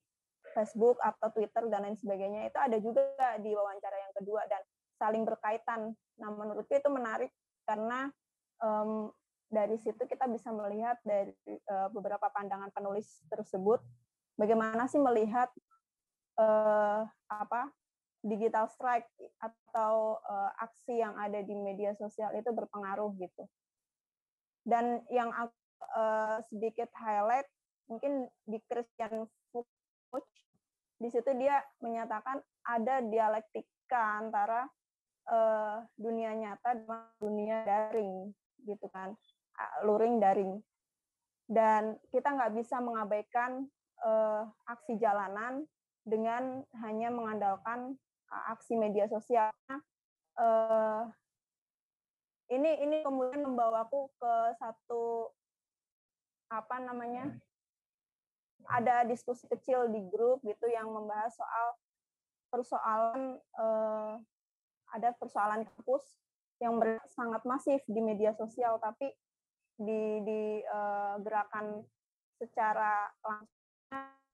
Facebook 0.55 0.99
atau 1.03 1.27
Twitter 1.35 1.67
dan 1.67 1.83
lain 1.83 1.99
sebagainya 1.99 2.47
itu 2.47 2.59
ada 2.59 2.77
juga 2.79 3.03
di 3.43 3.51
wawancara 3.51 3.97
yang 3.99 4.13
kedua 4.15 4.47
dan 4.47 4.61
saling 4.95 5.27
berkaitan. 5.27 5.91
Nah 6.19 6.29
menurutku 6.31 6.71
itu 6.71 6.87
menarik 6.87 7.31
karena 7.67 8.07
um, 8.63 9.11
dari 9.51 9.75
situ 9.77 9.99
kita 10.07 10.25
bisa 10.31 10.49
melihat 10.55 10.95
dari 11.03 11.35
uh, 11.67 11.91
beberapa 11.91 12.31
pandangan 12.31 12.71
penulis 12.71 13.21
tersebut 13.27 13.83
bagaimana 14.39 14.89
sih 14.89 15.01
melihat 15.01 15.49
uh, 16.39 17.05
apa 17.29 17.69
digital 18.23 18.71
strike 18.71 19.09
atau 19.43 20.17
uh, 20.23 20.51
aksi 20.63 21.03
yang 21.03 21.13
ada 21.19 21.43
di 21.43 21.53
media 21.53 21.91
sosial 21.99 22.31
itu 22.39 22.49
berpengaruh 22.55 23.11
gitu. 23.19 23.43
Dan 24.63 25.03
yang 25.11 25.29
uh, 25.35 26.39
sedikit 26.47 26.87
highlight 26.95 27.47
mungkin 27.91 28.31
di 28.47 28.63
Christian 28.63 29.27
Fuchs 29.51 30.33
di 31.03 31.11
situ 31.11 31.35
dia 31.35 31.59
menyatakan 31.83 32.39
ada 32.63 33.03
dialektika 33.03 34.23
antara 34.23 34.63
uh, 35.27 35.83
dunia 35.99 36.31
nyata 36.31 36.79
dan 36.79 37.11
dunia 37.19 37.67
daring 37.67 38.31
gitu 38.63 38.87
kan 38.95 39.11
luring 39.83 40.23
daring 40.23 40.63
dan 41.51 41.99
kita 42.09 42.31
nggak 42.31 42.55
bisa 42.55 42.79
mengabaikan 42.79 43.67
uh, 44.03 44.45
aksi 44.67 44.99
jalanan 44.99 45.65
dengan 46.03 46.61
hanya 46.83 47.09
mengandalkan 47.09 47.95
uh, 48.29 48.43
aksi 48.53 48.75
media 48.75 49.07
sosial. 49.07 49.49
Uh, 50.35 51.07
ini 52.51 52.83
ini 52.83 53.01
kemudian 53.01 53.41
membawaku 53.47 54.11
ke 54.19 54.33
satu 54.59 55.31
apa 56.51 56.77
namanya 56.83 57.33
ada 58.69 59.03
diskusi 59.07 59.49
kecil 59.49 59.89
di 59.89 59.99
grup 60.11 60.39
gitu 60.45 60.69
yang 60.69 60.87
membahas 60.91 61.33
soal 61.33 61.67
persoalan 62.53 63.41
uh, 63.57 64.21
ada 64.93 65.09
persoalan 65.17 65.65
kampus 65.65 66.05
yang 66.61 66.77
sangat 67.09 67.41
masif 67.43 67.81
di 67.89 67.99
media 67.99 68.31
sosial 68.37 68.77
tapi 68.77 69.09
di 69.73 70.21
di 70.21 70.41
uh, 70.69 71.17
gerakan 71.25 71.81
secara 72.37 73.09
langsung 73.25 73.62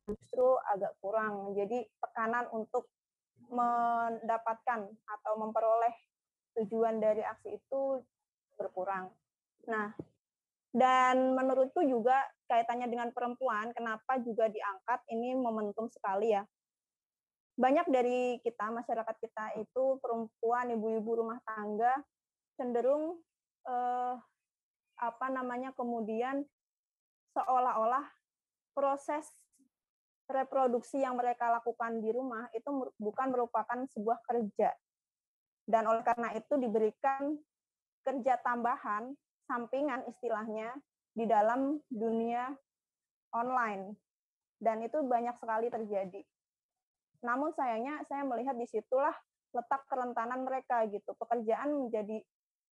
justru 0.10 0.48
agak 0.74 0.94
kurang 1.02 1.54
jadi 1.54 1.86
tekanan 2.02 2.50
untuk 2.54 2.90
mendapatkan 3.50 4.90
atau 4.90 5.34
memperoleh 5.38 5.94
tujuan 6.60 6.98
dari 6.98 7.22
aksi 7.22 7.58
itu 7.58 8.02
berkurang 8.58 9.10
nah 9.70 9.94
dan 10.70 11.34
menurutku 11.34 11.82
juga 11.82 12.14
kaitannya 12.46 12.86
dengan 12.86 13.10
perempuan, 13.10 13.74
kenapa 13.74 14.22
juga 14.22 14.46
diangkat 14.46 15.02
ini 15.10 15.34
momentum 15.34 15.90
sekali 15.90 16.34
ya. 16.38 16.46
Banyak 17.58 17.90
dari 17.90 18.38
kita, 18.46 18.70
masyarakat 18.70 19.16
kita 19.18 19.46
itu 19.58 19.98
perempuan, 19.98 20.70
ibu-ibu 20.70 21.26
rumah 21.26 21.42
tangga 21.42 21.92
cenderung 22.56 23.18
eh, 23.66 24.14
apa 25.00 25.28
namanya 25.32 25.74
kemudian 25.74 26.46
seolah-olah 27.34 28.06
proses 28.76 29.26
reproduksi 30.30 31.02
yang 31.02 31.18
mereka 31.18 31.50
lakukan 31.50 32.00
di 32.00 32.14
rumah 32.14 32.46
itu 32.54 32.70
bukan 33.02 33.28
merupakan 33.34 33.82
sebuah 33.90 34.22
kerja. 34.24 34.70
Dan 35.66 35.90
oleh 35.90 36.06
karena 36.06 36.34
itu 36.38 36.54
diberikan 36.58 37.34
kerja 38.06 38.38
tambahan 38.46 39.14
sampingan 39.50 40.06
istilahnya 40.06 40.74
di 41.18 41.26
dalam 41.26 41.82
dunia 41.90 42.54
online. 43.34 43.98
Dan 44.62 44.86
itu 44.86 45.02
banyak 45.02 45.34
sekali 45.42 45.68
terjadi. 45.74 46.22
Namun 47.26 47.52
sayangnya 47.58 48.06
saya 48.06 48.24
melihat 48.24 48.54
di 48.54 48.70
situlah 48.70 49.14
letak 49.54 49.82
kerentanan 49.90 50.46
mereka 50.46 50.86
gitu. 50.88 51.18
Pekerjaan 51.18 51.74
menjadi 51.74 52.22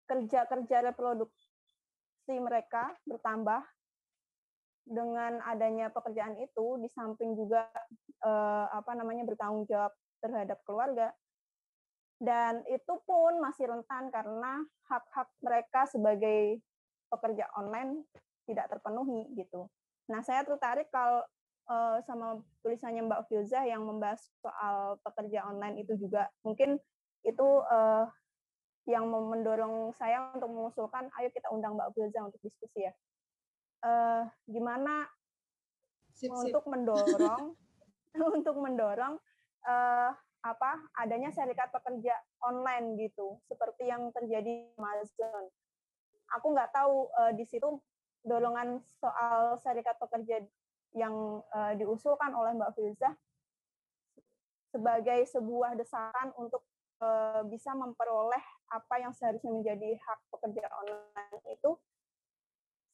kerja-kerja 0.08 0.94
reproduksi 0.94 2.38
mereka 2.38 2.96
bertambah 3.04 3.64
dengan 4.88 5.44
adanya 5.44 5.92
pekerjaan 5.92 6.40
itu 6.40 6.80
di 6.80 6.88
samping 6.96 7.36
juga 7.36 7.68
eh, 8.24 8.66
apa 8.72 8.92
namanya 8.96 9.28
bertanggung 9.28 9.68
jawab 9.68 9.92
terhadap 10.24 10.58
keluarga 10.64 11.12
dan 12.18 12.66
itu 12.66 12.94
pun 13.06 13.38
masih 13.38 13.70
rentan 13.70 14.10
karena 14.10 14.66
hak-hak 14.90 15.30
mereka 15.46 15.86
sebagai 15.86 16.58
pekerja 17.14 17.46
online 17.54 18.04
tidak 18.50 18.74
terpenuhi 18.74 19.30
gitu. 19.38 19.70
Nah, 20.10 20.26
saya 20.26 20.42
tertarik 20.42 20.90
kalau 20.90 21.22
uh, 21.70 22.02
sama 22.08 22.42
tulisannya 22.66 23.06
Mbak 23.06 23.30
Filzah 23.30 23.64
yang 23.70 23.86
membahas 23.86 24.24
soal 24.42 24.98
pekerja 25.06 25.46
online 25.46 25.84
itu 25.84 25.94
juga 26.00 26.32
mungkin 26.42 26.82
itu 27.22 27.48
uh, 27.70 28.08
yang 28.88 29.04
mendorong 29.12 29.92
saya 30.00 30.32
untuk 30.32 30.48
mengusulkan 30.48 31.12
ayo 31.20 31.28
kita 31.30 31.52
undang 31.52 31.76
Mbak 31.76 31.92
Filzah 31.94 32.24
untuk 32.26 32.42
diskusi 32.42 32.88
ya. 32.88 32.94
Uh, 33.84 34.24
gimana 34.48 35.06
sip, 36.14 36.32
untuk 36.34 36.64
sip. 36.66 36.72
mendorong 36.72 37.44
untuk 38.38 38.56
mendorong 38.58 39.16
uh, 39.72 40.12
apa 40.46 40.72
adanya 40.96 41.34
serikat 41.34 41.68
pekerja 41.74 42.14
online 42.46 42.96
gitu 42.96 43.42
seperti 43.50 43.90
yang 43.90 44.14
terjadi 44.16 44.70
di 44.70 44.74
Amazon. 44.80 45.50
Aku 46.40 46.56
nggak 46.56 46.72
tahu 46.72 47.12
uh, 47.18 47.32
di 47.36 47.44
situ 47.44 47.68
dorongan 48.24 48.84
soal 49.00 49.56
serikat 49.60 49.96
pekerja 50.00 50.44
yang 50.96 51.44
uh, 51.52 51.74
diusulkan 51.76 52.32
oleh 52.32 52.56
Mbak 52.56 52.74
Filzah 52.76 53.14
sebagai 54.72 55.24
sebuah 55.32 55.80
desakan 55.80 56.36
untuk 56.36 56.64
uh, 57.00 57.42
bisa 57.48 57.72
memperoleh 57.72 58.44
apa 58.68 58.96
yang 59.00 59.16
seharusnya 59.16 59.52
menjadi 59.52 59.96
hak 59.96 60.20
pekerja 60.32 60.68
online 60.70 61.40
itu 61.48 61.72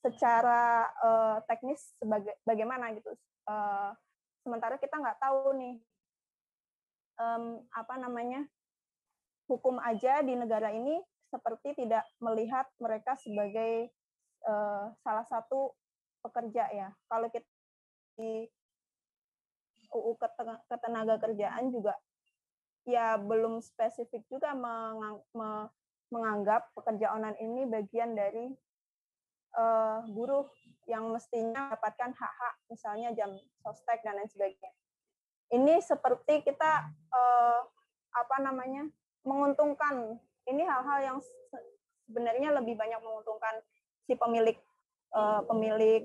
secara 0.04 0.92
uh, 1.00 1.38
teknis 1.48 1.96
sebagai 1.96 2.36
bagaimana 2.44 2.92
gitu. 2.92 3.16
Uh, 3.48 3.96
sementara 4.44 4.76
kita 4.76 5.00
nggak 5.00 5.20
tahu 5.24 5.56
nih 5.56 5.80
um, 7.20 7.64
apa 7.72 7.96
namanya 7.96 8.44
hukum 9.48 9.80
aja 9.80 10.20
di 10.20 10.36
negara 10.36 10.76
ini 10.76 11.00
seperti 11.32 11.74
tidak 11.80 12.04
melihat 12.20 12.68
mereka 12.78 13.16
sebagai 13.18 13.90
uh, 14.44 14.92
salah 15.02 15.26
satu 15.26 15.72
pekerja 16.20 16.68
ya. 16.76 16.90
Kalau 17.08 17.32
kita 17.32 17.48
di 18.20 18.46
UU 19.94 20.18
ketenaga 20.70 21.22
kerjaan 21.22 21.70
juga 21.70 21.94
ya 22.84 23.16
belum 23.16 23.64
spesifik 23.64 24.28
juga 24.28 24.52
mengang, 24.52 25.24
me, 25.34 25.72
menganggap 26.12 26.68
pekerja 26.76 27.16
online 27.16 27.40
ini 27.40 27.62
bagian 27.70 28.12
dari 28.14 28.52
uh, 29.58 30.06
buruh 30.10 30.50
yang 30.90 31.08
mestinya 31.10 31.72
mendapatkan 31.72 32.12
hak-hak 32.12 32.56
misalnya 32.68 33.10
jam 33.16 33.32
sostek 33.64 34.04
dan 34.04 34.20
lain 34.20 34.28
sebagainya. 34.28 34.72
Ini 35.54 35.80
seperti 35.80 36.44
kita 36.44 36.90
uh, 37.14 37.62
apa 38.14 38.36
namanya 38.44 38.90
menguntungkan. 39.24 40.20
Ini 40.44 40.64
hal-hal 40.68 41.00
yang 41.00 41.18
sebenarnya 42.10 42.52
lebih 42.60 42.76
banyak 42.76 43.00
menguntungkan 43.00 43.64
si 44.04 44.18
pemilik 44.20 44.60
uh, 45.16 45.46
pemilik 45.48 46.04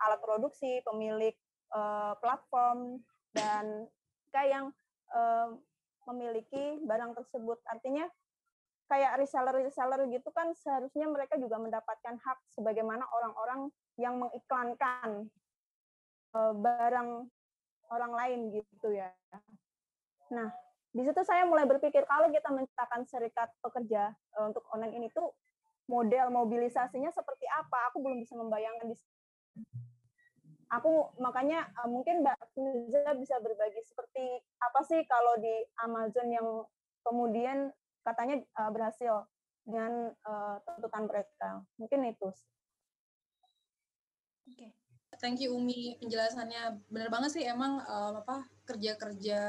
alat 0.00 0.20
produksi, 0.24 0.82
pemilik 0.82 1.36
uh, 1.70 2.18
platform 2.18 2.98
dan 3.36 3.86
kayak 4.34 4.50
yang 4.50 4.66
uh, 5.14 5.54
memiliki 6.10 6.82
barang 6.82 7.14
tersebut. 7.14 7.62
Artinya 7.70 8.10
kayak 8.90 9.22
reseller-reseller 9.22 10.10
gitu 10.10 10.34
kan 10.34 10.50
seharusnya 10.58 11.06
mereka 11.06 11.38
juga 11.38 11.62
mendapatkan 11.62 12.18
hak 12.18 12.38
sebagaimana 12.50 13.06
orang-orang 13.14 13.70
yang 13.94 14.18
mengiklankan 14.18 15.30
uh, 16.34 16.52
barang 16.58 17.30
orang 17.94 18.12
lain 18.18 18.40
gitu 18.50 18.90
ya. 18.90 19.14
Nah, 20.34 20.50
di 20.90 21.06
situ 21.06 21.22
saya 21.22 21.46
mulai 21.46 21.70
berpikir 21.70 22.02
kalau 22.02 22.26
kita 22.34 22.50
menciptakan 22.50 23.06
serikat 23.06 23.54
pekerja 23.62 24.10
uh, 24.34 24.50
untuk 24.50 24.66
online 24.74 24.98
ini 24.98 25.06
tuh 25.14 25.30
model 25.86 26.34
mobilisasinya 26.34 27.14
seperti 27.14 27.46
apa? 27.46 27.94
Aku 27.94 28.02
belum 28.02 28.18
bisa 28.18 28.34
membayangkan 28.34 28.90
di 28.90 28.98
aku 30.70 31.14
makanya 31.18 31.66
uh, 31.82 31.90
mungkin 31.90 32.22
Mbak 32.22 32.38
Firza 32.54 33.10
bisa 33.18 33.38
berbagi 33.42 33.82
seperti 33.82 34.38
apa 34.62 34.80
sih 34.86 35.02
kalau 35.06 35.38
di 35.42 35.66
Amazon 35.82 36.28
yang 36.30 36.48
kemudian 37.02 37.74
katanya 38.12 38.42
uh, 38.58 38.70
berhasil 38.74 39.24
dengan 39.62 40.10
uh, 40.26 40.56
tuntutan 40.66 41.06
mereka. 41.06 41.50
Mungkin 41.78 42.10
itu. 42.10 42.28
Oke. 44.50 44.54
Okay. 44.54 44.70
Thank 45.20 45.44
you 45.44 45.52
Umi 45.52 46.00
penjelasannya 46.00 46.80
benar 46.88 47.12
banget 47.12 47.30
sih 47.36 47.44
emang 47.44 47.84
um, 47.84 48.14
apa 48.24 48.48
kerja-kerja 48.64 49.40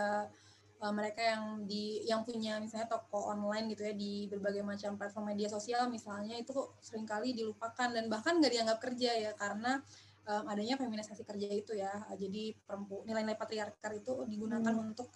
uh, 0.81 0.93
mereka 0.93 1.21
yang 1.23 1.63
di 1.63 2.03
yang 2.09 2.27
punya 2.27 2.59
misalnya 2.59 2.91
toko 2.91 3.31
online 3.31 3.71
gitu 3.71 3.87
ya 3.87 3.93
di 3.95 4.27
berbagai 4.27 4.65
macam 4.65 4.99
platform 4.99 5.31
media 5.31 5.47
sosial 5.47 5.87
misalnya 5.87 6.35
itu 6.35 6.75
sering 6.83 7.07
kali 7.07 7.31
dilupakan 7.31 7.87
dan 7.93 8.11
bahkan 8.11 8.41
nggak 8.41 8.51
dianggap 8.51 8.79
kerja 8.83 9.15
ya 9.15 9.31
karena 9.37 9.79
um, 10.27 10.43
adanya 10.49 10.75
feminisasi 10.75 11.23
kerja 11.23 11.47
itu 11.47 11.71
ya 11.77 11.93
jadi 12.17 12.57
perempu 12.65 13.05
nilai-nilai 13.05 13.37
patriarkal 13.37 13.93
itu 13.95 14.13
digunakan 14.27 14.73
hmm. 14.73 14.91
untuk 14.91 15.07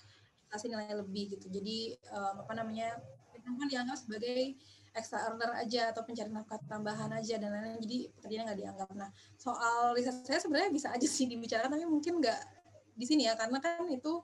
kasih 0.48 0.72
nilai 0.72 0.94
lebih 0.94 1.36
gitu 1.36 1.50
jadi 1.50 1.98
um, 2.16 2.46
apa 2.46 2.54
namanya 2.56 2.96
perempuan 3.46 3.70
dianggap 3.70 4.02
sebagai 4.02 4.58
extra 4.96 5.22
earner 5.28 5.52
aja 5.60 5.92
atau 5.94 6.02
pencari 6.08 6.32
nafkah 6.32 6.58
tambahan 6.66 7.12
aja 7.14 7.38
dan 7.38 7.54
lain-lain. 7.54 7.78
Jadi 7.84 8.10
pekerjaan 8.18 8.44
nggak 8.50 8.60
dianggap. 8.66 8.90
Nah 8.98 9.10
soal 9.38 9.94
riset 9.94 10.26
saya 10.26 10.40
sebenarnya 10.42 10.72
bisa 10.74 10.90
aja 10.90 11.06
sih 11.06 11.30
dibicarakan 11.30 11.78
tapi 11.78 11.86
mungkin 11.86 12.24
nggak 12.24 12.42
di 12.96 13.06
sini 13.06 13.28
ya 13.28 13.36
karena 13.38 13.60
kan 13.60 13.86
itu 13.92 14.24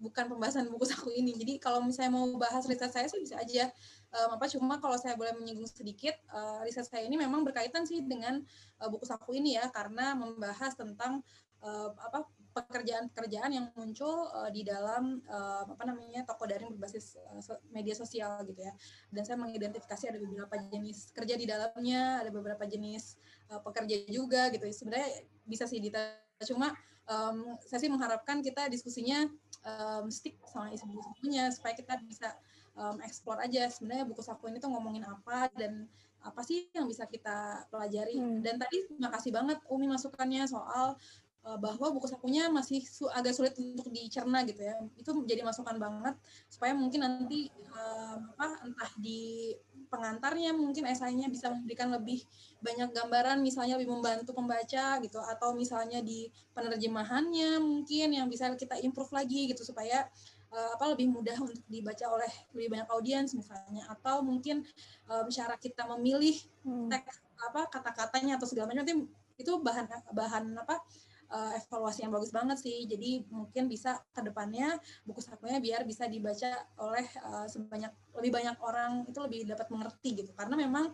bukan 0.00 0.32
pembahasan 0.32 0.70
buku 0.72 0.88
saku 0.88 1.12
ini. 1.12 1.36
Jadi 1.36 1.60
kalau 1.60 1.84
misalnya 1.84 2.16
mau 2.16 2.24
bahas 2.40 2.64
riset 2.64 2.88
saya 2.88 3.10
sih 3.10 3.20
bisa 3.20 3.36
aja. 3.36 3.68
Um, 4.10 4.34
apa 4.34 4.50
cuma 4.50 4.82
kalau 4.82 4.98
saya 4.98 5.14
boleh 5.14 5.36
menyinggung 5.38 5.68
sedikit 5.70 6.16
uh, 6.34 6.64
riset 6.66 6.88
saya 6.88 7.06
ini 7.06 7.14
memang 7.14 7.46
berkaitan 7.46 7.86
sih 7.86 8.02
dengan 8.02 8.42
uh, 8.80 8.88
buku 8.90 9.06
saku 9.06 9.38
ini 9.38 9.54
ya 9.54 9.70
karena 9.70 10.18
membahas 10.18 10.74
tentang 10.74 11.22
uh, 11.62 11.94
apa 11.94 12.26
pekerjaan-pekerjaan 12.50 13.50
yang 13.54 13.66
muncul 13.78 14.26
uh, 14.34 14.50
di 14.50 14.66
dalam 14.66 15.22
uh, 15.30 15.64
apa 15.64 15.84
namanya 15.86 16.26
toko 16.26 16.46
daring 16.46 16.74
berbasis 16.74 17.14
uh, 17.18 17.58
media 17.70 17.94
sosial 17.94 18.42
gitu 18.46 18.60
ya. 18.60 18.72
Dan 19.10 19.22
saya 19.22 19.38
mengidentifikasi 19.38 20.10
ada 20.10 20.18
beberapa 20.18 20.54
jenis 20.70 21.14
kerja 21.14 21.34
di 21.38 21.46
dalamnya, 21.46 22.26
ada 22.26 22.30
beberapa 22.34 22.66
jenis 22.66 23.16
uh, 23.50 23.62
pekerja 23.62 24.06
juga 24.10 24.50
gitu. 24.50 24.66
Sebenarnya 24.68 25.24
bisa 25.46 25.64
sih 25.66 25.78
ditanya 25.78 26.20
cuma 26.46 26.72
um, 27.10 27.58
saya 27.66 27.84
sih 27.84 27.90
mengharapkan 27.92 28.40
kita 28.40 28.70
diskusinya 28.72 29.28
um, 29.66 30.08
stick 30.08 30.40
sama 30.48 30.72
isu 30.72 30.88
bukunya 30.88 31.52
supaya 31.52 31.76
kita 31.76 32.00
bisa 32.06 32.32
um, 32.78 32.96
explore 33.04 33.42
aja 33.42 33.68
sebenarnya 33.68 34.06
buku 34.08 34.22
saku 34.24 34.48
ini 34.48 34.62
tuh 34.62 34.72
ngomongin 34.72 35.04
apa 35.04 35.50
dan 35.58 35.84
apa 36.20 36.40
sih 36.44 36.68
yang 36.76 36.84
bisa 36.84 37.08
kita 37.08 37.64
pelajari 37.72 38.20
hmm. 38.20 38.44
dan 38.44 38.60
tadi 38.60 38.84
terima 38.92 39.08
kasih 39.08 39.32
banget 39.32 39.58
Umi 39.72 39.88
masukannya 39.88 40.44
soal 40.44 40.96
bahwa 41.40 41.88
buku 41.96 42.04
sakunya 42.04 42.52
masih 42.52 42.84
su 42.84 43.08
agak 43.08 43.32
sulit 43.32 43.56
untuk 43.56 43.88
dicerna 43.88 44.44
gitu 44.44 44.60
ya 44.60 44.76
itu 45.00 45.10
menjadi 45.16 45.40
masukan 45.40 45.76
banget 45.80 46.14
supaya 46.52 46.76
mungkin 46.76 47.00
nanti 47.00 47.48
uh, 47.72 48.20
apa 48.36 48.60
entah 48.68 48.92
di 49.00 49.56
pengantarnya 49.90 50.54
mungkin 50.54 50.86
esainya 50.86 51.26
bisa 51.32 51.50
memberikan 51.50 51.90
lebih 51.90 52.22
banyak 52.62 52.92
gambaran 52.92 53.40
misalnya 53.42 53.80
lebih 53.80 53.90
membantu 53.90 54.36
pembaca 54.36 55.00
gitu 55.02 55.18
atau 55.18 55.56
misalnya 55.56 56.04
di 56.04 56.30
penerjemahannya 56.54 57.58
mungkin 57.58 58.14
yang 58.14 58.28
bisa 58.28 58.52
kita 58.54 58.78
improve 58.84 59.10
lagi 59.10 59.50
gitu 59.50 59.64
supaya 59.64 60.06
uh, 60.54 60.70
apa 60.78 60.94
lebih 60.94 61.10
mudah 61.10 61.34
untuk 61.40 61.64
dibaca 61.66 62.06
oleh 62.06 62.30
lebih 62.54 62.78
banyak 62.78 62.88
audiens 62.92 63.34
misalnya 63.34 63.88
atau 63.90 64.22
mungkin 64.22 64.62
uh, 65.10 65.26
cara 65.26 65.58
kita 65.58 65.88
memilih 65.96 66.38
hmm. 66.62 66.86
teks 66.92 67.18
apa 67.40 67.66
kata-katanya 67.72 68.36
atau 68.36 68.46
segala 68.46 68.70
macam 68.70 69.08
itu 69.40 69.52
bahan 69.64 69.88
bahan 70.12 70.44
apa 70.60 70.84
uh, 71.30 71.52
evaluasi 71.56 72.04
yang 72.04 72.12
bagus 72.12 72.34
banget 72.34 72.58
sih. 72.60 72.84
Jadi 72.84 73.24
mungkin 73.30 73.70
bisa 73.70 74.02
ke 74.10 74.20
depannya 74.20 74.76
buku 75.06 75.22
sakunya 75.22 75.62
biar 75.62 75.86
bisa 75.86 76.10
dibaca 76.10 76.50
oleh 76.82 77.06
uh, 77.24 77.46
sebanyak 77.46 77.90
lebih 78.18 78.30
banyak 78.34 78.56
orang 78.60 79.06
itu 79.06 79.18
lebih 79.22 79.40
dapat 79.48 79.66
mengerti 79.70 80.26
gitu. 80.26 80.30
Karena 80.34 80.54
memang 80.58 80.92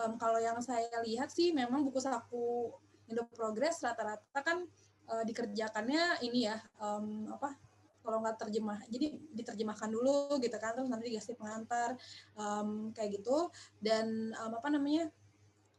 um, 0.00 0.12
kalau 0.20 0.38
yang 0.38 0.60
saya 0.60 1.00
lihat 1.04 1.32
sih 1.32 1.50
memang 1.50 1.82
buku 1.82 1.98
saku 1.98 2.70
Indo 3.10 3.26
Progress 3.34 3.82
rata-rata 3.82 4.40
kan 4.44 4.62
uh, 5.10 5.24
dikerjakannya 5.26 6.22
ini 6.22 6.46
ya 6.46 6.56
um, 6.78 7.26
apa 7.34 7.58
kalau 8.00 8.24
nggak 8.24 8.40
terjemah 8.40 8.80
jadi 8.88 9.12
diterjemahkan 9.36 9.92
dulu 9.92 10.40
gitu 10.40 10.56
kan 10.56 10.72
terus 10.72 10.88
nanti 10.88 11.12
dikasih 11.12 11.36
pengantar 11.36 12.00
um, 12.32 12.94
kayak 12.96 13.20
gitu 13.20 13.52
dan 13.84 14.32
um, 14.40 14.56
apa 14.56 14.68
namanya 14.72 15.12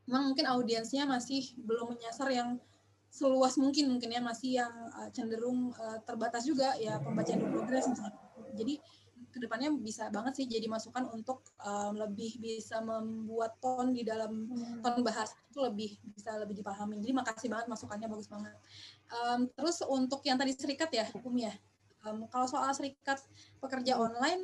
memang 0.05 0.33
mungkin 0.33 0.45
audiensnya 0.49 1.07
masih 1.09 1.55
belum 1.61 1.97
menyasar 1.97 2.29
yang 2.29 2.61
seluas 3.11 3.59
mungkin 3.59 3.91
mungkin 3.91 4.09
ya 4.15 4.23
masih 4.23 4.63
yang 4.63 4.73
uh, 4.95 5.11
cenderung 5.11 5.75
uh, 5.75 5.99
terbatas 6.07 6.47
juga 6.47 6.71
ya 6.79 6.95
pembacaan 7.03 7.43
progres 7.43 7.85
misalnya. 7.91 8.15
Jadi 8.55 8.79
ke 9.31 9.39
depannya 9.39 9.71
bisa 9.79 10.11
banget 10.11 10.43
sih 10.43 10.45
jadi 10.47 10.67
masukan 10.67 11.07
untuk 11.11 11.43
um, 11.63 11.95
lebih 11.95 12.35
bisa 12.39 12.83
membuat 12.83 13.55
ton 13.63 13.95
di 13.95 14.03
dalam 14.03 14.47
hmm. 14.47 14.83
ton 14.83 14.99
bahasa 15.03 15.35
itu 15.47 15.59
lebih 15.63 15.91
bisa 16.15 16.35
lebih 16.39 16.59
dipahami. 16.59 16.99
Jadi 16.99 17.13
makasih 17.15 17.47
banget 17.51 17.67
masukannya 17.71 18.07
bagus 18.11 18.27
banget. 18.27 18.55
Um, 19.11 19.47
terus 19.55 19.83
untuk 19.87 20.23
yang 20.27 20.39
tadi 20.39 20.55
serikat 20.55 20.91
ya 20.91 21.07
hukum 21.11 21.35
ya. 21.35 21.51
Um, 22.03 22.27
kalau 22.31 22.47
soal 22.47 22.71
serikat 22.75 23.23
pekerja 23.59 23.95
hmm. 23.95 24.03
online, 24.07 24.41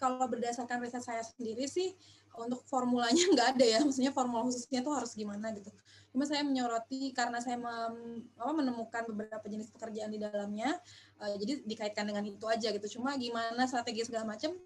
kalau 0.00 0.26
berdasarkan 0.26 0.82
riset 0.82 1.04
saya 1.04 1.22
sendiri 1.24 1.66
sih 1.66 1.94
untuk 2.38 2.62
formulanya 2.66 3.20
nggak 3.34 3.48
ada 3.56 3.64
ya, 3.66 3.78
maksudnya 3.82 4.12
formula 4.14 4.46
khususnya 4.46 4.80
tuh 4.80 4.94
harus 4.94 5.12
gimana 5.14 5.50
gitu. 5.54 5.70
Cuma 6.10 6.26
saya 6.26 6.42
menyoroti 6.42 7.14
karena 7.14 7.38
saya 7.38 7.54
mem, 7.54 8.26
apa, 8.34 8.52
menemukan 8.54 9.02
beberapa 9.14 9.46
jenis 9.46 9.70
pekerjaan 9.70 10.10
di 10.10 10.18
dalamnya, 10.18 10.74
uh, 11.22 11.34
jadi 11.38 11.62
dikaitkan 11.62 12.02
dengan 12.02 12.26
itu 12.26 12.42
aja 12.50 12.74
gitu. 12.74 12.98
Cuma 12.98 13.14
gimana 13.14 13.66
strategi 13.70 14.02
segala 14.02 14.26
macam, 14.26 14.58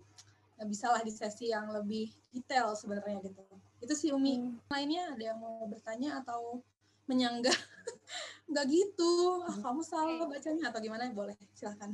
uh, 0.61 0.67
bisalah 0.67 1.05
di 1.05 1.13
sesi 1.13 1.53
yang 1.53 1.69
lebih 1.69 2.09
detail 2.33 2.73
sebenarnya 2.73 3.21
gitu. 3.29 3.45
Itu 3.85 3.93
sih 3.93 4.11
Umi. 4.17 4.41
Hmm. 4.41 4.57
Lainnya 4.73 5.13
ada 5.13 5.25
yang 5.35 5.39
mau 5.41 5.69
bertanya 5.69 6.25
atau 6.25 6.65
menyanggah 7.05 7.53
nggak 8.49 8.67
gitu 8.73 9.45
ah, 9.45 9.57
kamu 9.61 9.81
salah 9.85 10.25
bacanya 10.25 10.73
atau 10.73 10.81
gimana 10.81 11.09
boleh 11.13 11.37
silahkan 11.53 11.93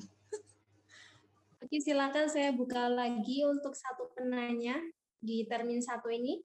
Oke, 1.60 1.76
silakan 1.76 2.24
saya 2.32 2.56
buka 2.56 2.88
lagi 2.88 3.44
untuk 3.44 3.76
satu 3.76 4.08
penanya 4.16 4.80
di 5.20 5.44
termin 5.44 5.84
satu 5.84 6.08
ini. 6.08 6.40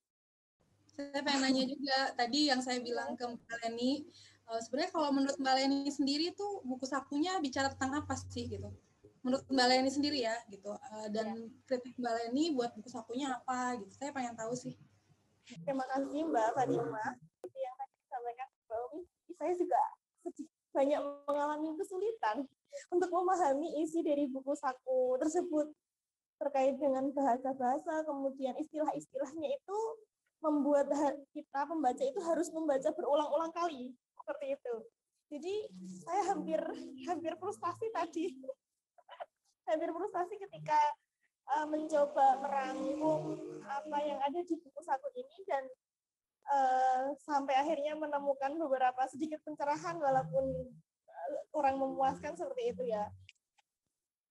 Saya 0.91 1.24
pengen 1.24 1.47
nanya 1.47 1.63
juga 1.63 2.11
tadi 2.20 2.51
yang 2.51 2.59
saya 2.59 2.84
bilang 2.84 3.16
ke 3.16 3.24
Mbak 3.24 3.57
Leni, 3.63 4.03
uh, 4.51 4.59
sebenarnya 4.59 4.91
kalau 4.91 5.16
menurut 5.16 5.39
Mbak 5.39 5.55
Leni 5.55 5.88
sendiri 5.88 6.36
tuh 6.36 6.59
buku 6.68 6.84
sakunya 6.84 7.39
bicara 7.39 7.72
tentang 7.72 8.03
apa 8.03 8.11
sih 8.28 8.43
gitu? 8.43 8.68
Menurut 9.24 9.47
Mbak 9.47 9.68
Leni 9.72 9.89
sendiri 9.91 10.20
ya 10.20 10.36
gitu, 10.51 10.76
uh, 10.76 11.07
dan 11.07 11.32
ya. 11.32 11.47
kritik 11.63 11.95
Mbak 11.95 12.13
Leni 12.20 12.51
buat 12.51 12.76
buku 12.76 12.91
sakunya 12.91 13.39
apa 13.39 13.80
gitu? 13.80 13.91
Saya 13.95 14.11
pengen 14.11 14.36
tahu 14.36 14.51
sih. 14.51 14.76
Terima 15.47 15.88
kasih 15.95 16.28
Mbak 16.28 16.59
Fatima. 16.59 17.05
Seperti 17.39 17.59
yang 17.63 17.76
tadi 17.80 17.95
disampaikan 18.03 18.47
Mbak 18.68 18.80
Umi, 18.91 19.01
saya 19.39 19.53
juga 19.55 19.82
banyak 20.76 20.99
mengalami 21.24 21.70
kesulitan 21.80 22.38
untuk 22.91 23.09
memahami 23.11 23.84
isi 23.84 24.03
dari 24.03 24.28
buku 24.28 24.53
saku 24.57 25.19
tersebut 25.21 25.71
terkait 26.36 26.76
dengan 26.76 27.07
bahasa-bahasa, 27.15 28.03
kemudian 28.03 28.55
istilah-istilahnya 28.59 29.47
itu 29.55 29.80
membuat 30.43 30.91
kita 31.32 31.65
pembaca 31.65 32.03
itu 32.03 32.19
harus 32.21 32.51
membaca 32.51 32.89
berulang-ulang 32.93 33.51
kali 33.55 33.95
seperti 34.19 34.45
itu. 34.59 34.76
Jadi 35.26 35.55
saya 36.05 36.21
hampir 36.36 36.61
hampir 37.09 37.34
frustasi 37.39 37.89
tadi, 37.89 38.36
hampir 39.69 39.89
frustasi 39.89 40.38
ketika 40.38 40.78
uh, 41.49 41.65
mencoba 41.65 42.45
merangkum 42.45 43.38
apa 43.65 43.97
yang 44.05 44.19
ada 44.21 44.39
di 44.45 44.53
buku 44.59 44.80
saku 44.86 45.09
ini 45.17 45.38
dan 45.49 45.63
uh, 46.53 47.03
sampai 47.26 47.57
akhirnya 47.57 47.97
menemukan 47.97 48.53
beberapa 48.57 49.01
sedikit 49.09 49.41
pencerahan 49.41 49.97
walaupun 49.97 50.69
kurang 51.53 51.80
memuaskan 51.82 52.34
seperti 52.36 52.73
itu 52.76 52.84
ya. 52.89 53.05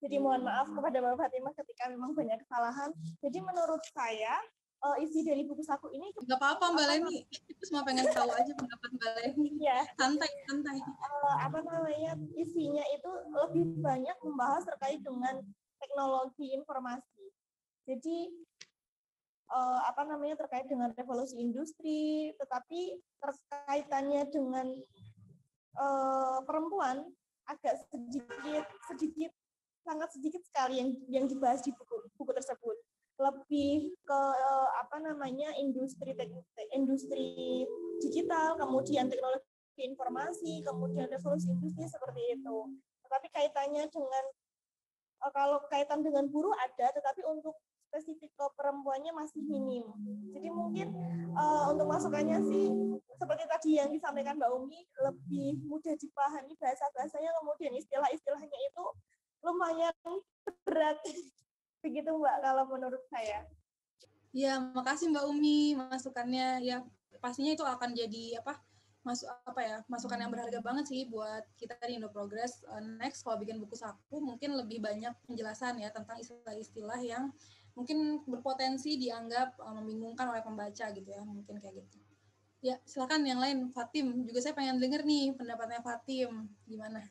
Jadi 0.05 0.21
mohon 0.21 0.45
maaf 0.45 0.69
kepada 0.69 1.01
Mbak 1.01 1.17
Fatimah 1.17 1.55
ketika 1.57 1.89
memang 1.89 2.13
banyak 2.13 2.37
kesalahan. 2.45 2.93
Jadi 3.25 3.39
menurut 3.41 3.81
saya 3.97 4.37
uh, 4.85 4.97
isi 5.01 5.25
dari 5.25 5.49
buku 5.49 5.65
saku 5.65 5.89
ini 5.97 6.13
nggak 6.13 6.37
apa-apa 6.37 6.77
Mbak 6.77 6.87
Leni. 6.93 7.25
Semua 7.65 7.83
pengen 7.89 8.05
tahu 8.13 8.29
aja 8.29 8.53
pendapat 8.53 8.91
Mbak 9.01 9.13
Leni. 9.17 9.49
Ya. 9.65 9.81
Santai, 9.97 10.29
santai. 10.45 10.77
Uh, 10.83 11.37
apa 11.41 11.59
namanya 11.65 12.13
isinya 12.37 12.85
itu 12.93 13.11
lebih 13.33 13.81
banyak 13.81 14.17
membahas 14.21 14.69
terkait 14.69 15.01
dengan 15.01 15.41
teknologi 15.81 16.53
informasi. 16.53 17.25
Jadi 17.89 18.29
uh, 19.53 19.81
apa 19.89 20.05
namanya 20.05 20.37
terkait 20.37 20.69
dengan 20.69 20.93
revolusi 20.93 21.41
industri, 21.41 22.33
tetapi 22.37 23.01
terkaitannya 23.25 24.29
dengan 24.29 24.69
uh, 25.79 26.39
perempuan 26.47 27.07
agak 27.45 27.77
sedikit 27.93 28.65
sedikit 28.89 29.33
sangat 29.85 30.09
sedikit 30.17 30.43
sekali 30.49 30.81
yang 30.81 30.91
yang 31.13 31.27
dibahas 31.29 31.61
di 31.61 31.71
buku 31.77 32.09
buku 32.17 32.33
tersebut. 32.33 32.77
Lebih 33.15 33.95
ke 34.03 34.21
uh, 34.35 34.69
apa 34.81 34.99
namanya 34.99 35.55
industri 35.61 36.17
industri 36.75 37.63
digital 38.03 38.59
kemudian 38.59 39.07
teknologi 39.07 39.47
informasi 39.79 40.63
kemudian 40.65 41.07
revolusi 41.11 41.53
industri 41.53 41.87
seperti 41.87 42.41
itu. 42.41 42.57
Tetapi 43.07 43.27
kaitannya 43.31 43.85
dengan 43.93 44.25
uh, 45.23 45.31
kalau 45.31 45.63
kaitan 45.69 46.01
dengan 46.03 46.27
buruh 46.33 46.57
ada 46.59 46.91
tetapi 46.91 47.23
untuk 47.29 47.55
spesifik 47.95 48.35
ke 48.35 48.47
perempuannya 48.59 49.15
masih 49.15 49.39
minim. 49.47 49.87
Jadi 50.35 50.51
mungkin 50.51 50.91
uh, 51.39 51.71
untuk 51.71 51.87
masukannya 51.87 52.43
sih 52.43 52.67
seperti 53.15 53.47
tadi 53.47 53.71
yang 53.79 53.95
disampaikan 53.95 54.35
Mbak 54.35 54.51
Umi 54.51 54.83
lebih 54.99 55.63
mudah 55.63 55.95
dipahami 55.95 56.59
bahasa-bahasanya 56.59 57.31
kemudian 57.39 57.71
istilah-istilahnya 57.79 58.59
itu 58.59 58.85
lumayan 59.47 59.95
berat. 60.67 60.99
Begitu 61.87 62.11
Mbak 62.11 62.37
kalau 62.43 62.67
menurut 62.67 63.07
saya. 63.15 63.47
Ya, 64.35 64.59
makasih 64.59 65.15
Mbak 65.15 65.31
Umi 65.31 65.79
masukannya. 65.79 66.67
Ya, 66.67 66.83
pastinya 67.23 67.55
itu 67.55 67.63
akan 67.63 67.95
jadi 67.95 68.43
apa? 68.43 68.59
masuk 69.05 69.29
apa 69.45 69.61
ya 69.61 69.77
masukan 69.85 70.17
yang 70.17 70.33
berharga 70.33 70.65
banget 70.65 70.89
sih 70.89 71.05
buat 71.13 71.45
kita 71.61 71.77
di 71.85 72.01
Indo 72.01 72.09
Progress. 72.09 72.65
Uh, 72.65 72.81
next 72.97 73.21
kalau 73.21 73.37
bikin 73.37 73.61
buku 73.61 73.77
saku 73.77 74.17
mungkin 74.17 74.57
lebih 74.57 74.81
banyak 74.81 75.13
penjelasan 75.29 75.77
ya 75.77 75.93
tentang 75.93 76.17
istilah-istilah 76.17 77.05
yang 77.05 77.29
mungkin 77.75 78.23
berpotensi 78.25 78.97
dianggap 78.97 79.59
uh, 79.59 79.75
membingungkan 79.75 80.31
oleh 80.31 80.43
pembaca 80.43 80.95
gitu 80.95 81.07
ya 81.11 81.21
mungkin 81.27 81.59
kayak 81.59 81.75
gitu. 81.83 81.99
Ya 82.65 82.81
silakan 82.89 83.27
yang 83.29 83.43
lain 83.43 83.69
Fatim. 83.75 84.25
Juga 84.25 84.41
saya 84.41 84.55
pengen 84.57 84.81
denger 84.81 85.05
nih 85.05 85.35
pendapatnya 85.37 85.85
Fatim. 85.85 86.49
Gimana? 86.65 87.03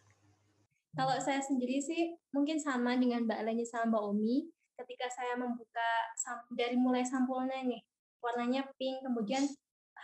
Kalau 0.98 1.14
saya 1.22 1.44
sendiri 1.44 1.78
sih 1.78 2.16
mungkin 2.34 2.58
sama 2.58 2.98
dengan 2.98 3.28
Mbak 3.28 3.40
Leni 3.46 3.66
sama 3.68 3.94
Mbak 3.94 4.04
Omi. 4.16 4.36
Ketika 4.74 5.06
saya 5.12 5.38
membuka 5.38 5.90
dari 6.58 6.74
mulai 6.74 7.06
sampulnya 7.06 7.62
nih 7.62 7.84
warnanya 8.24 8.66
pink 8.80 9.06
kemudian 9.06 9.46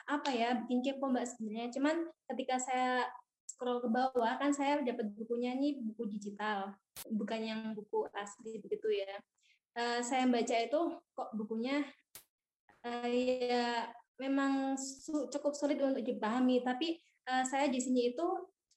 apa 0.06 0.30
ya 0.30 0.54
bikin 0.62 0.86
kepo 0.86 1.10
Mbak 1.10 1.26
sebenarnya. 1.26 1.74
Cuman 1.74 1.96
ketika 2.30 2.62
saya 2.62 3.08
scroll 3.50 3.82
ke 3.82 3.90
bawah 3.90 4.38
kan 4.38 4.54
saya 4.54 4.78
dapat 4.86 5.10
bukunya 5.18 5.58
nih 5.58 5.82
buku 5.82 6.14
digital. 6.14 6.78
Bukan 7.10 7.42
yang 7.42 7.62
buku 7.74 8.06
asli 8.14 8.62
begitu 8.62 8.92
ya 8.92 9.18
uh, 9.80 10.00
saya 10.04 10.28
baca 10.28 10.56
itu 10.60 10.82
kok 11.16 11.30
bukunya 11.36 11.88
uh, 12.84 13.08
ya 13.08 13.88
memang 14.20 14.76
su 14.76 15.32
cukup 15.32 15.56
sulit 15.56 15.80
untuk 15.80 16.04
dipahami. 16.04 16.60
Tapi 16.62 17.00
uh, 17.32 17.44
saya 17.48 17.72
di 17.72 17.80
sini 17.80 18.12
itu 18.12 18.28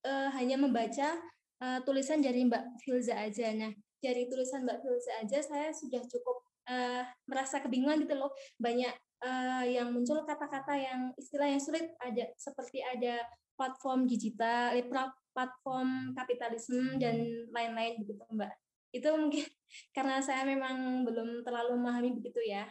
uh, 0.07 0.28
hanya 0.38 0.55
membaca 0.55 1.18
uh, 1.59 1.78
tulisan 1.82 2.22
dari 2.22 2.46
Mbak 2.46 2.78
Filza 2.86 3.18
aja. 3.18 3.50
Nah 3.50 3.74
dari 3.98 4.30
tulisan 4.30 4.62
Mbak 4.62 4.78
Filza 4.82 5.12
aja 5.18 5.38
saya 5.42 5.68
sudah 5.74 6.03
cukup 6.07 6.46
uh, 6.70 7.03
merasa 7.26 7.59
kebingungan 7.59 8.07
gitu 8.07 8.14
loh. 8.14 8.30
Banyak 8.62 8.94
uh, 9.26 9.66
yang 9.66 9.90
muncul 9.90 10.22
kata-kata 10.22 10.78
yang 10.78 11.11
istilah 11.18 11.50
yang 11.50 11.62
sulit. 11.62 11.90
Ada 11.98 12.30
seperti 12.38 12.78
ada 12.82 13.26
platform 13.59 14.09
digital 14.09 14.74
platform 15.32 16.12
kapitalisme 16.16 16.96
dan 17.00 17.24
lain-lain 17.53 18.00
begitu 18.00 18.24
Mbak 18.32 18.53
itu 18.93 19.09
mungkin 19.16 19.45
karena 19.97 20.20
saya 20.20 20.45
memang 20.45 21.03
belum 21.09 21.43
terlalu 21.43 21.76
memahami 21.80 22.11
begitu 22.20 22.40
ya. 22.45 22.68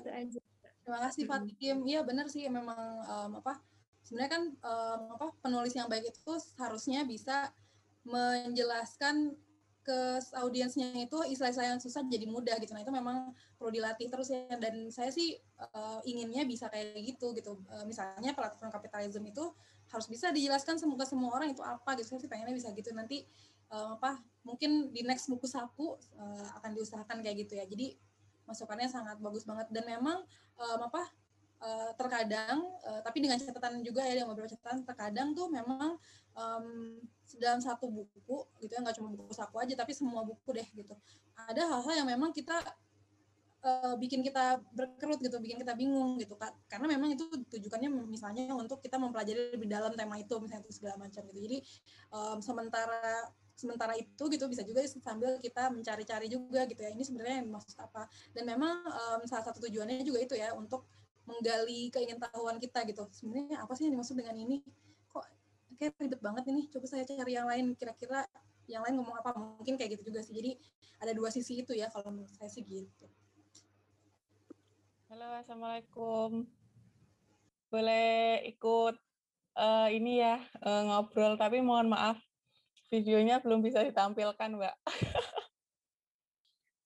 Itu 0.00 0.08
aja. 0.08 0.40
Terima 0.82 0.98
kasih 1.06 1.24
Fatim. 1.30 1.78
Iya 1.86 2.02
benar 2.02 2.26
sih 2.26 2.42
memang 2.50 3.06
um, 3.06 3.38
apa 3.38 3.62
sebenarnya 4.02 4.32
kan 4.34 4.44
um, 4.66 5.00
apa 5.14 5.26
penulis 5.38 5.72
yang 5.78 5.86
baik 5.86 6.10
itu 6.10 6.34
harusnya 6.58 7.06
bisa 7.06 7.54
menjelaskan 8.02 9.38
ke 9.82 10.22
audiensnya 10.38 10.94
itu 10.94 11.18
istilah-istilah 11.26 11.74
yang 11.74 11.82
susah 11.82 12.06
jadi 12.06 12.26
mudah 12.26 12.54
gitu. 12.62 12.70
Nah 12.70 12.86
itu 12.86 12.94
memang 12.94 13.34
perlu 13.58 13.70
dilatih 13.74 14.06
terus 14.10 14.30
ya. 14.30 14.46
Dan 14.58 14.90
saya 14.94 15.10
sih 15.10 15.34
uh, 15.58 15.98
inginnya 16.06 16.46
bisa 16.46 16.70
kayak 16.70 16.98
gitu 17.02 17.34
gitu. 17.34 17.58
Uh, 17.66 17.82
misalnya 17.86 18.30
platform 18.30 18.70
kapitalisme 18.70 19.26
itu 19.26 19.50
harus 19.90 20.06
bisa 20.06 20.30
dijelaskan 20.30 20.78
semoga 20.78 21.02
semua 21.02 21.34
orang 21.34 21.50
itu 21.50 21.62
apa 21.66 21.98
gitu. 21.98 22.14
Saya 22.14 22.22
sih 22.22 22.30
pengennya 22.30 22.54
bisa 22.54 22.70
gitu. 22.74 22.94
Nanti 22.94 23.26
uh, 23.72 23.96
apa 23.96 24.20
mungkin 24.44 24.92
di 24.92 25.02
next 25.02 25.26
buku 25.32 25.48
saku 25.48 25.96
uh, 26.20 26.48
akan 26.60 26.70
diusahakan 26.76 27.24
kayak 27.24 27.46
gitu 27.48 27.56
ya. 27.56 27.64
Jadi 27.64 27.96
masukannya 28.44 28.90
sangat 28.90 29.16
bagus 29.22 29.48
banget 29.48 29.70
dan 29.72 29.86
memang 29.86 30.22
um, 30.60 30.80
apa 30.82 31.02
uh, 31.62 31.90
terkadang 31.96 32.60
uh, 32.84 33.00
tapi 33.00 33.22
dengan 33.22 33.38
catatan 33.38 33.80
juga 33.80 34.04
ya 34.04 34.18
dengan 34.18 34.34
beberapa 34.34 34.50
catatan 34.50 34.82
terkadang 34.82 35.32
tuh 35.32 35.46
memang 35.48 35.96
um, 36.36 36.66
dalam 37.38 37.62
satu 37.62 37.88
buku 37.88 38.44
gitu 38.60 38.72
ya 38.76 38.82
nggak 38.82 38.98
cuma 38.98 39.14
buku 39.14 39.32
saku 39.32 39.56
aja 39.62 39.72
tapi 39.78 39.96
semua 39.96 40.26
buku 40.26 40.52
deh 40.52 40.68
gitu. 40.76 40.92
Ada 41.48 41.64
hal-hal 41.64 42.04
yang 42.04 42.08
memang 42.12 42.30
kita 42.30 42.60
bikin 44.02 44.26
kita 44.26 44.58
berkerut 44.74 45.22
gitu, 45.22 45.38
bikin 45.38 45.62
kita 45.62 45.78
bingung 45.78 46.18
gitu. 46.18 46.34
Karena 46.66 46.98
memang 46.98 47.14
itu 47.14 47.30
tujuannya 47.30 48.10
misalnya 48.10 48.50
untuk 48.58 48.82
kita 48.82 48.98
mempelajari 48.98 49.54
lebih 49.54 49.70
dalam 49.70 49.94
tema 49.94 50.18
itu 50.18 50.34
misalnya 50.42 50.66
itu 50.66 50.82
segala 50.82 50.98
macam 50.98 51.22
gitu. 51.30 51.38
Jadi 51.38 51.58
um, 52.10 52.42
sementara 52.42 53.30
sementara 53.62 53.94
itu 53.94 54.26
gitu 54.26 54.44
bisa 54.50 54.66
juga 54.66 54.82
sambil 54.90 55.38
kita 55.38 55.70
mencari-cari 55.70 56.26
juga 56.26 56.66
gitu 56.66 56.82
ya 56.82 56.90
ini 56.90 57.06
sebenarnya 57.06 57.46
yang 57.46 57.54
maksud 57.54 57.78
apa. 57.78 58.10
Dan 58.34 58.50
memang 58.50 58.82
um, 58.82 59.20
salah 59.30 59.46
satu 59.46 59.62
tujuannya 59.62 60.02
juga 60.02 60.18
itu 60.18 60.34
ya 60.34 60.50
untuk 60.58 60.90
menggali 61.22 61.86
keingintahuan 61.94 62.58
kita 62.58 62.82
gitu. 62.90 63.06
Sebenarnya 63.14 63.62
apa 63.62 63.72
sih 63.78 63.86
yang 63.86 63.94
dimaksud 63.94 64.18
dengan 64.18 64.34
ini? 64.34 64.58
Kok 65.06 65.24
kayak 65.78 65.94
ribet 66.02 66.18
banget 66.18 66.44
ini? 66.50 66.66
Coba 66.66 66.86
saya 66.90 67.06
cari 67.06 67.32
yang 67.38 67.46
lain 67.46 67.78
kira-kira 67.78 68.26
yang 68.66 68.82
lain 68.82 68.98
ngomong 68.98 69.14
apa? 69.22 69.30
Mungkin 69.38 69.78
kayak 69.78 69.94
gitu 69.94 70.10
juga 70.10 70.26
sih. 70.26 70.34
Jadi 70.34 70.58
ada 70.98 71.14
dua 71.14 71.30
sisi 71.30 71.62
itu 71.62 71.70
ya 71.70 71.86
kalau 71.94 72.10
menurut 72.10 72.34
saya 72.34 72.50
sih 72.50 72.66
gitu. 72.66 73.06
Halo 75.06 75.38
assalamualaikum. 75.38 76.50
Boleh 77.70 78.42
ikut 78.50 78.98
uh, 79.56 79.88
ini 79.88 80.20
ya 80.20 80.42
uh, 80.66 80.82
ngobrol 80.88 81.38
tapi 81.38 81.62
mohon 81.62 81.92
maaf 81.92 82.18
videonya 82.92 83.40
belum 83.40 83.64
bisa 83.64 83.80
ditampilkan, 83.80 84.52
Mbak. 84.52 84.76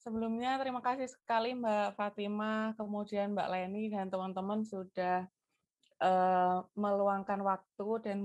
Sebelumnya 0.07 0.55
terima 0.63 0.79
kasih 0.79 1.11
sekali 1.11 1.59
Mbak 1.59 1.99
Fatima, 1.99 2.71
kemudian 2.79 3.35
Mbak 3.35 3.51
Leni 3.51 3.91
dan 3.91 4.07
teman-teman 4.07 4.63
sudah 4.63 5.27
uh, 5.99 6.63
meluangkan 6.79 7.43
waktu 7.43 7.89
dan 8.07 8.19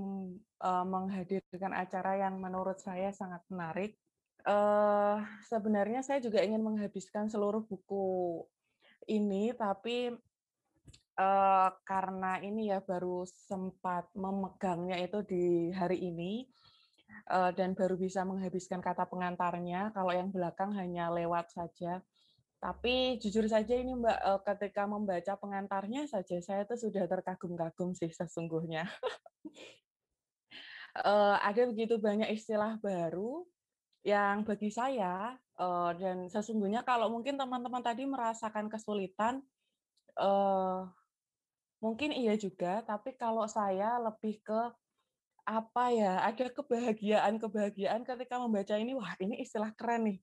uh, 0.62 0.86
menghadirkan 0.86 1.74
acara 1.74 2.22
yang 2.22 2.38
menurut 2.38 2.78
saya 2.78 3.10
sangat 3.10 3.42
menarik. 3.50 3.98
Uh, 4.46 5.26
sebenarnya 5.50 6.06
saya 6.06 6.22
juga 6.22 6.46
ingin 6.46 6.62
menghabiskan 6.62 7.34
seluruh 7.34 7.66
buku 7.66 8.46
ini, 9.10 9.58
tapi 9.58 10.14
uh, 11.18 11.70
karena 11.82 12.38
ini 12.46 12.70
ya 12.70 12.78
baru 12.78 13.26
sempat 13.26 14.06
memegangnya 14.14 15.02
itu 15.02 15.26
di 15.26 15.74
hari 15.74 15.98
ini 15.98 16.46
uh, 17.32 17.52
dan 17.56 17.74
baru 17.78 17.96
bisa 17.96 18.24
menghabiskan 18.28 18.80
kata 18.80 19.08
pengantarnya. 19.08 19.94
Kalau 19.96 20.12
yang 20.12 20.30
belakang 20.30 20.76
hanya 20.76 21.12
lewat 21.12 21.52
saja. 21.52 22.04
Tapi 22.62 23.18
jujur 23.18 23.50
saja 23.50 23.74
ini 23.74 23.98
Mbak, 23.98 24.20
eh, 24.22 24.40
ketika 24.54 24.86
membaca 24.86 25.34
pengantarnya 25.34 26.06
saja 26.06 26.38
saya 26.46 26.62
tuh 26.70 26.78
sudah 26.78 27.10
terkagum-kagum 27.10 27.98
sih 27.98 28.14
sesungguhnya. 28.14 28.86
Eh, 30.92 31.38
ada 31.40 31.72
begitu 31.72 31.96
banyak 31.96 32.36
istilah 32.36 32.76
baru 32.84 33.48
yang 34.04 34.44
bagi 34.44 34.68
saya 34.68 35.40
eh, 35.56 35.92
dan 35.96 36.28
sesungguhnya 36.28 36.84
kalau 36.84 37.08
mungkin 37.08 37.40
teman-teman 37.40 37.80
tadi 37.80 38.04
merasakan 38.04 38.68
kesulitan, 38.68 39.40
mungkin 41.80 42.12
iya 42.12 42.36
juga, 42.36 42.84
tapi 42.84 43.16
kalau 43.16 43.48
saya 43.48 44.04
lebih 44.04 44.44
ke 44.44 44.62
apa 45.46 45.92
ya, 45.94 46.22
ada 46.26 46.48
kebahagiaan-kebahagiaan 46.54 48.06
ketika 48.06 48.38
membaca 48.38 48.76
ini, 48.78 48.94
wah 48.94 49.14
ini 49.20 49.42
istilah 49.42 49.74
keren 49.74 50.08
nih 50.10 50.20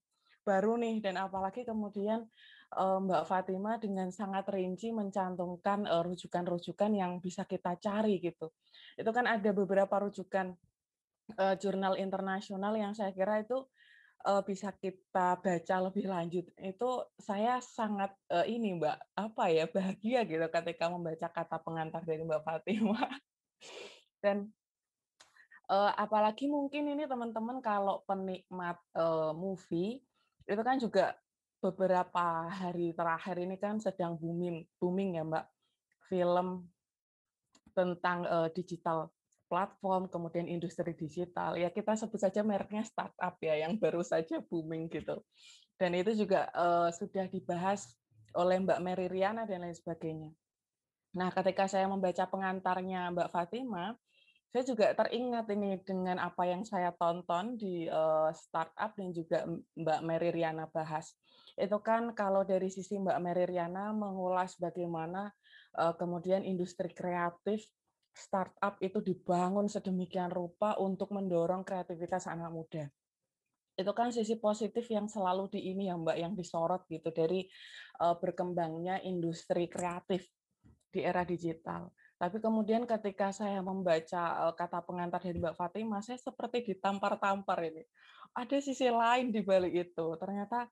baru 0.48 0.80
nih 0.80 1.04
dan 1.04 1.20
apalagi 1.20 1.60
kemudian 1.68 2.24
Mbak 2.72 3.24
Fatima 3.28 3.76
dengan 3.76 4.08
sangat 4.08 4.48
rinci 4.48 4.96
mencantumkan 4.96 5.84
rujukan-rujukan 5.84 6.92
yang 6.96 7.20
bisa 7.20 7.44
kita 7.44 7.76
cari 7.76 8.16
gitu. 8.16 8.48
Itu 8.96 9.12
kan 9.12 9.28
ada 9.28 9.52
beberapa 9.52 9.92
rujukan 10.08 10.56
jurnal 11.60 12.00
internasional 12.00 12.72
yang 12.80 12.96
saya 12.96 13.12
kira 13.12 13.44
itu 13.44 13.68
bisa 14.48 14.72
kita 14.72 15.36
baca 15.36 15.76
lebih 15.84 16.08
lanjut. 16.08 16.48
Itu 16.56 17.08
saya 17.20 17.60
sangat 17.60 18.16
ini 18.48 18.80
Mbak 18.80 18.96
apa 19.20 19.44
ya 19.52 19.64
bahagia 19.68 20.24
gitu 20.24 20.48
ketika 20.48 20.88
membaca 20.88 21.28
kata 21.28 21.60
pengantar 21.60 22.04
dari 22.08 22.24
Mbak 22.24 22.40
Fatima. 22.40 23.00
Dan 24.24 24.48
uh, 25.68 25.92
apalagi 25.94 26.48
mungkin 26.48 26.88
ini 26.88 27.04
teman-teman 27.04 27.62
kalau 27.62 28.02
penikmat 28.04 28.76
uh, 28.96 29.32
movie 29.36 30.00
itu 30.48 30.62
kan 30.64 30.80
juga 30.80 31.16
beberapa 31.58 32.48
hari 32.48 32.94
terakhir 32.94 33.36
ini 33.38 33.56
kan 33.58 33.82
sedang 33.82 34.16
booming 34.16 34.64
booming 34.80 35.18
ya 35.20 35.24
Mbak 35.26 35.46
film 36.08 36.66
tentang 37.76 38.24
uh, 38.26 38.48
digital 38.50 39.12
platform 39.48 40.12
kemudian 40.12 40.44
industri 40.44 40.92
digital 40.92 41.56
ya 41.56 41.72
kita 41.72 41.96
sebut 41.96 42.20
saja 42.20 42.44
mereknya 42.44 42.84
startup 42.84 43.40
ya 43.40 43.64
yang 43.64 43.80
baru 43.80 44.04
saja 44.04 44.44
booming 44.44 44.92
gitu 44.92 45.24
dan 45.78 45.94
itu 45.94 46.12
juga 46.14 46.50
uh, 46.52 46.90
sudah 46.90 47.30
dibahas 47.30 47.86
oleh 48.36 48.60
Mbak 48.60 48.80
Mary 48.82 49.06
Riana 49.08 49.48
dan 49.48 49.64
lain 49.64 49.72
sebagainya. 49.72 50.30
Nah, 51.16 51.32
ketika 51.32 51.64
saya 51.70 51.88
membaca 51.88 52.28
pengantarnya 52.28 53.08
Mbak 53.14 53.30
Fatima, 53.32 53.96
saya 54.48 54.64
juga 54.64 54.96
teringat 54.96 55.44
ini 55.52 55.76
dengan 55.84 56.16
apa 56.16 56.48
yang 56.48 56.64
saya 56.64 56.88
tonton 56.96 57.60
di 57.60 57.84
uh, 57.84 58.32
startup 58.32 58.96
dan 58.96 59.12
juga 59.12 59.44
Mbak 59.76 60.00
Mary 60.00 60.32
Riana 60.32 60.64
bahas. 60.72 61.12
Itu 61.52 61.84
kan 61.84 62.16
kalau 62.16 62.48
dari 62.48 62.72
sisi 62.72 62.96
Mbak 62.96 63.18
Mary 63.20 63.44
Riana 63.44 63.92
mengulas 63.92 64.56
bagaimana 64.56 65.28
uh, 65.76 65.92
kemudian 65.92 66.48
industri 66.48 66.88
kreatif 66.96 67.68
startup 68.16 68.80
itu 68.80 69.04
dibangun 69.04 69.68
sedemikian 69.68 70.32
rupa 70.32 70.80
untuk 70.80 71.12
mendorong 71.12 71.60
kreativitas 71.60 72.24
anak 72.24 72.48
muda. 72.48 72.88
Itu 73.76 73.92
kan 73.92 74.10
sisi 74.10 74.40
positif 74.40 74.88
yang 74.88 75.06
selalu 75.06 75.52
di 75.52 75.70
ini 75.70 75.92
ya 75.92 75.94
Mbak 76.00 76.16
yang 76.18 76.32
disorot 76.32 76.88
gitu 76.88 77.12
dari 77.12 77.44
uh, 78.00 78.16
berkembangnya 78.16 79.04
industri 79.04 79.68
kreatif 79.68 80.24
di 80.88 81.04
era 81.04 81.22
digital. 81.22 81.92
Tapi 82.18 82.42
kemudian 82.42 82.82
ketika 82.82 83.30
saya 83.30 83.62
membaca 83.62 84.50
kata 84.58 84.82
pengantar 84.82 85.22
dari 85.22 85.38
Mbak 85.38 85.54
Fatima, 85.54 86.02
saya 86.02 86.18
seperti 86.18 86.74
ditampar-tampar 86.74 87.62
ini. 87.62 87.86
Ada 88.34 88.58
sisi 88.58 88.90
lain 88.90 89.30
di 89.30 89.38
balik 89.46 89.94
itu. 89.94 90.06
Ternyata 90.18 90.66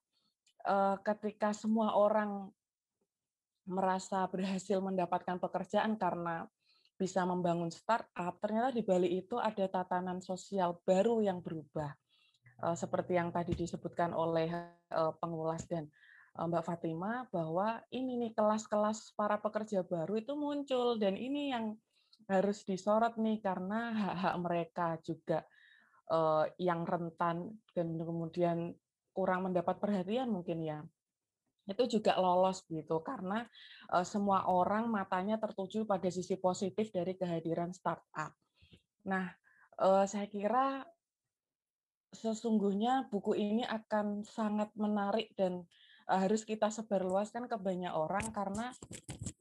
ketika 1.07 1.55
semua 1.55 1.95
orang 1.95 2.51
merasa 3.71 4.27
berhasil 4.27 4.83
mendapatkan 4.83 5.39
pekerjaan 5.39 5.95
karena 5.95 6.51
bisa 6.99 7.23
membangun 7.23 7.71
startup, 7.71 8.43
ternyata 8.43 8.75
di 8.75 8.83
balik 8.83 9.13
itu 9.27 9.39
ada 9.39 9.71
tatanan 9.71 10.19
sosial 10.19 10.83
baru 10.83 11.23
yang 11.23 11.39
berubah. 11.47 11.95
Seperti 12.75 13.15
yang 13.15 13.31
tadi 13.31 13.55
disebutkan 13.55 14.11
oleh 14.17 14.51
pengulas 15.23 15.63
dan 15.71 15.87
Mbak 16.37 16.65
Fatima 16.69 17.25
bahwa 17.33 17.81
ini 17.89 18.21
nih 18.21 18.33
kelas-kelas 18.37 19.17
para 19.17 19.41
pekerja 19.41 19.81
baru 19.81 20.21
itu 20.21 20.37
muncul 20.37 21.01
dan 21.01 21.17
ini 21.17 21.57
yang 21.57 21.73
harus 22.29 22.61
disorot 22.69 23.17
nih 23.17 23.41
karena 23.41 23.95
hak-hak 23.95 24.37
mereka 24.43 24.87
juga 25.01 25.41
uh, 26.13 26.45
yang 26.61 26.85
rentan 26.85 27.57
dan 27.73 27.97
kemudian 27.97 28.77
kurang 29.17 29.49
mendapat 29.49 29.81
perhatian 29.81 30.29
mungkin 30.29 30.61
ya 30.61 30.85
itu 31.67 31.99
juga 31.99 32.15
lolos 32.21 32.63
gitu 32.69 33.03
karena 33.03 33.43
uh, 33.91 34.05
semua 34.07 34.47
orang 34.47 34.87
matanya 34.93 35.41
tertuju 35.41 35.89
pada 35.89 36.07
sisi 36.13 36.39
positif 36.39 36.95
dari 36.95 37.19
kehadiran 37.19 37.75
startup. 37.75 38.31
Nah, 39.07 39.31
saya 40.07 40.27
kira 40.27 40.83
sesungguhnya 42.17 43.13
buku 43.13 43.37
ini 43.37 43.63
akan 43.63 44.25
sangat 44.25 44.73
menarik 44.73 45.37
dan 45.37 45.69
harus 46.07 46.47
kita 46.47 46.71
sebarluaskan 46.71 47.51
ke 47.51 47.59
banyak 47.59 47.91
orang 47.91 48.31
karena 48.31 48.71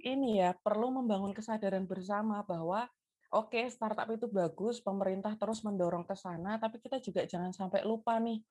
ini 0.02 0.42
ya 0.42 0.58
perlu 0.58 0.90
membangun 0.90 1.34
kesadaran 1.34 1.86
bersama 1.86 2.42
bahwa 2.42 2.90
oke 3.34 3.54
okay, 3.54 3.70
startup 3.70 4.10
itu 4.10 4.26
bagus, 4.26 4.82
pemerintah 4.82 5.38
terus 5.38 5.62
mendorong 5.62 6.06
ke 6.06 6.18
sana, 6.18 6.58
tapi 6.58 6.82
kita 6.82 6.98
juga 7.02 7.22
jangan 7.30 7.54
sampai 7.54 7.86
lupa 7.86 8.18
nih 8.18 8.42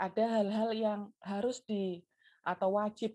ada 0.00 0.40
hal-hal 0.40 0.70
yang 0.72 1.00
harus 1.20 1.60
di 1.68 2.00
atau 2.46 2.80
wajib 2.80 3.12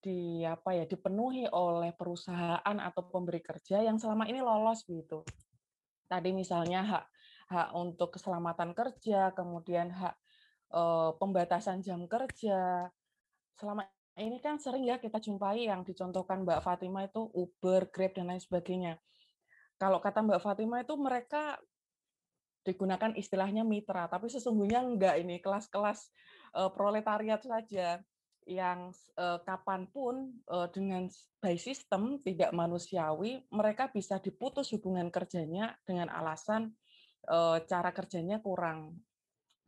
di 0.00 0.46
apa 0.46 0.72
ya 0.72 0.84
dipenuhi 0.88 1.44
oleh 1.50 1.92
perusahaan 1.92 2.76
atau 2.78 3.02
pemberi 3.10 3.42
kerja 3.44 3.84
yang 3.84 3.98
selama 3.98 4.30
ini 4.30 4.40
lolos 4.40 4.86
gitu. 4.86 5.26
Tadi 6.06 6.30
misalnya 6.30 6.80
hak 6.86 7.04
hak 7.50 7.68
untuk 7.74 8.14
keselamatan 8.14 8.70
kerja, 8.72 9.34
kemudian 9.34 9.90
hak 9.90 10.14
eh, 10.72 11.10
pembatasan 11.18 11.82
jam 11.82 12.06
kerja, 12.06 12.88
selama 13.60 13.84
ini 14.16 14.40
kan 14.40 14.56
sering 14.56 14.88
ya 14.88 14.96
kita 14.96 15.20
jumpai 15.20 15.68
yang 15.68 15.84
dicontohkan 15.84 16.48
Mbak 16.48 16.64
Fatima 16.64 17.04
itu 17.04 17.28
Uber, 17.36 17.92
Grab 17.92 18.16
dan 18.16 18.32
lain 18.32 18.40
sebagainya. 18.40 18.96
Kalau 19.76 20.00
kata 20.00 20.24
Mbak 20.24 20.40
Fatima 20.40 20.80
itu 20.80 20.96
mereka 20.96 21.60
digunakan 22.64 23.12
istilahnya 23.16 23.64
mitra, 23.64 24.08
tapi 24.08 24.28
sesungguhnya 24.28 24.84
enggak 24.84 25.16
ini 25.20 25.40
kelas-kelas 25.40 26.12
uh, 26.56 26.68
proletariat 26.68 27.40
saja 27.40 28.00
yang 28.48 28.92
uh, 29.20 29.38
kapan 29.44 29.88
pun 29.88 30.32
uh, 30.48 30.68
dengan 30.72 31.08
by 31.40 31.56
system 31.60 32.18
tidak 32.20 32.50
manusiawi 32.50 33.44
mereka 33.52 33.92
bisa 33.92 34.18
diputus 34.18 34.72
hubungan 34.74 35.12
kerjanya 35.12 35.76
dengan 35.84 36.08
alasan 36.10 36.72
uh, 37.28 37.60
cara 37.68 37.92
kerjanya 37.92 38.40
kurang 38.40 38.96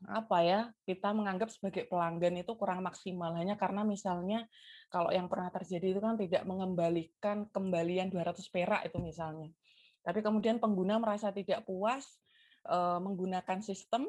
apa 0.09 0.39
ya 0.43 0.61
kita 0.83 1.15
menganggap 1.15 1.53
sebagai 1.53 1.87
pelanggan 1.87 2.43
itu 2.43 2.53
kurang 2.59 2.83
maksimal. 2.83 3.35
Hanya 3.39 3.55
karena 3.55 3.87
misalnya 3.87 4.47
kalau 4.91 5.15
yang 5.15 5.31
pernah 5.31 5.49
terjadi 5.55 5.95
itu 5.95 6.01
kan 6.03 6.19
tidak 6.19 6.43
mengembalikan 6.47 7.47
kembalian 7.51 8.11
200 8.11 8.39
perak 8.51 8.83
itu 8.87 8.99
misalnya. 8.99 9.51
Tapi 10.03 10.19
kemudian 10.19 10.59
pengguna 10.59 10.99
merasa 10.99 11.31
tidak 11.31 11.63
puas 11.63 12.03
eh, 12.67 12.99
menggunakan 12.99 13.63
sistem 13.63 14.07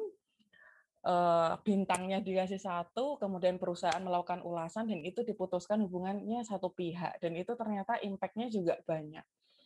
eh, 1.06 1.52
bintangnya 1.62 2.18
dikasih 2.18 2.58
satu 2.58 3.20
kemudian 3.22 3.62
perusahaan 3.62 4.02
melakukan 4.02 4.42
ulasan 4.42 4.90
dan 4.90 5.00
itu 5.06 5.22
diputuskan 5.22 5.78
hubungannya 5.86 6.42
satu 6.42 6.74
pihak 6.74 7.22
dan 7.22 7.32
itu 7.38 7.54
ternyata 7.54 8.02
impactnya 8.02 8.50
juga 8.50 8.78
banyak. 8.82 9.24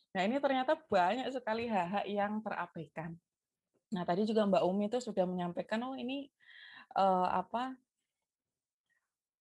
Nah 0.08 0.22
ini 0.24 0.40
ternyata 0.40 0.76
banyak 0.88 1.28
sekali 1.32 1.68
hak-hak 1.68 2.04
yang 2.08 2.40
terabaikan 2.40 3.16
Nah, 3.94 4.02
tadi 4.04 4.28
juga 4.28 4.44
Mbak 4.44 4.62
Umi 4.68 4.92
itu 4.92 4.98
sudah 5.00 5.24
menyampaikan, 5.24 5.80
oh 5.84 5.96
ini 5.96 6.28
uh, 6.96 7.28
apa 7.32 7.76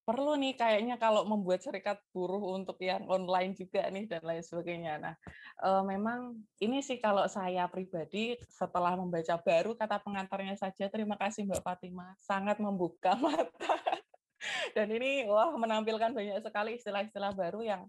perlu 0.07 0.39
nih 0.39 0.55
kayaknya 0.55 0.95
kalau 0.95 1.27
membuat 1.27 1.59
serikat 1.59 1.99
buruh 2.15 2.55
untuk 2.55 2.79
yang 2.79 3.03
online 3.11 3.51
juga 3.59 3.83
nih 3.91 4.07
dan 4.07 4.23
lain 4.23 4.39
sebagainya. 4.39 5.03
Nah, 5.03 5.15
uh, 5.59 5.83
memang 5.83 6.39
ini 6.63 6.79
sih 6.79 6.95
kalau 7.03 7.27
saya 7.27 7.67
pribadi 7.67 8.39
setelah 8.47 8.95
membaca 8.95 9.35
baru 9.43 9.75
kata 9.75 9.99
pengantarnya 9.99 10.55
saja, 10.55 10.87
terima 10.87 11.19
kasih 11.19 11.43
Mbak 11.43 11.59
Fatima, 11.59 12.15
sangat 12.23 12.55
membuka 12.63 13.19
mata. 13.23 13.75
dan 14.71 14.87
ini 14.95 15.27
wah 15.27 15.51
menampilkan 15.59 16.15
banyak 16.15 16.39
sekali 16.39 16.79
istilah-istilah 16.79 17.35
baru 17.35 17.59
yang 17.67 17.81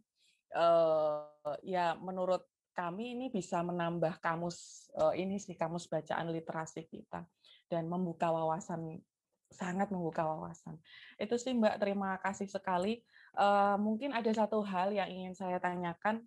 uh, 0.58 1.22
ya 1.62 1.94
menurut 2.02 2.42
kami 2.78 3.18
ini 3.18 3.26
bisa 3.26 3.58
menambah 3.58 4.22
kamus 4.22 4.86
uh, 4.94 5.10
ini 5.10 5.42
sih 5.42 5.58
kamus 5.58 5.90
bacaan 5.90 6.30
literasi 6.30 6.86
kita 6.86 7.26
dan 7.66 7.90
membuka 7.90 8.30
wawasan 8.30 9.02
sangat 9.50 9.90
membuka 9.90 10.22
wawasan. 10.22 10.78
Itu 11.18 11.34
sih 11.40 11.58
Mbak, 11.58 11.82
terima 11.82 12.14
kasih 12.22 12.46
sekali. 12.46 13.02
Uh, 13.34 13.74
mungkin 13.82 14.14
ada 14.14 14.30
satu 14.30 14.62
hal 14.62 14.94
yang 14.94 15.10
ingin 15.10 15.34
saya 15.34 15.58
tanyakan. 15.58 16.22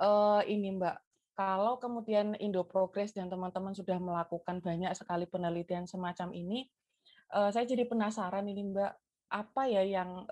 Uh, 0.00 0.40
ini 0.48 0.72
Mbak, 0.72 0.96
kalau 1.36 1.76
kemudian 1.76 2.38
Indo 2.40 2.64
Progress 2.64 3.12
dan 3.12 3.28
teman-teman 3.28 3.76
sudah 3.76 4.00
melakukan 4.00 4.64
banyak 4.64 4.94
sekali 4.96 5.26
penelitian 5.28 5.84
semacam 5.84 6.30
ini, 6.30 6.70
saya 7.34 7.66
jadi 7.66 7.82
penasaran 7.90 8.46
ini 8.46 8.70
Mbak, 8.70 8.92
apa 9.34 9.62
ya 9.66 9.82
yang 9.82 10.22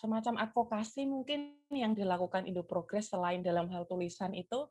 semacam 0.00 0.40
advokasi 0.40 1.04
mungkin 1.04 1.60
yang 1.68 1.92
dilakukan 1.92 2.48
Indo 2.48 2.64
Progress 2.64 3.12
selain 3.12 3.44
dalam 3.44 3.68
hal 3.68 3.84
tulisan 3.84 4.32
itu 4.32 4.64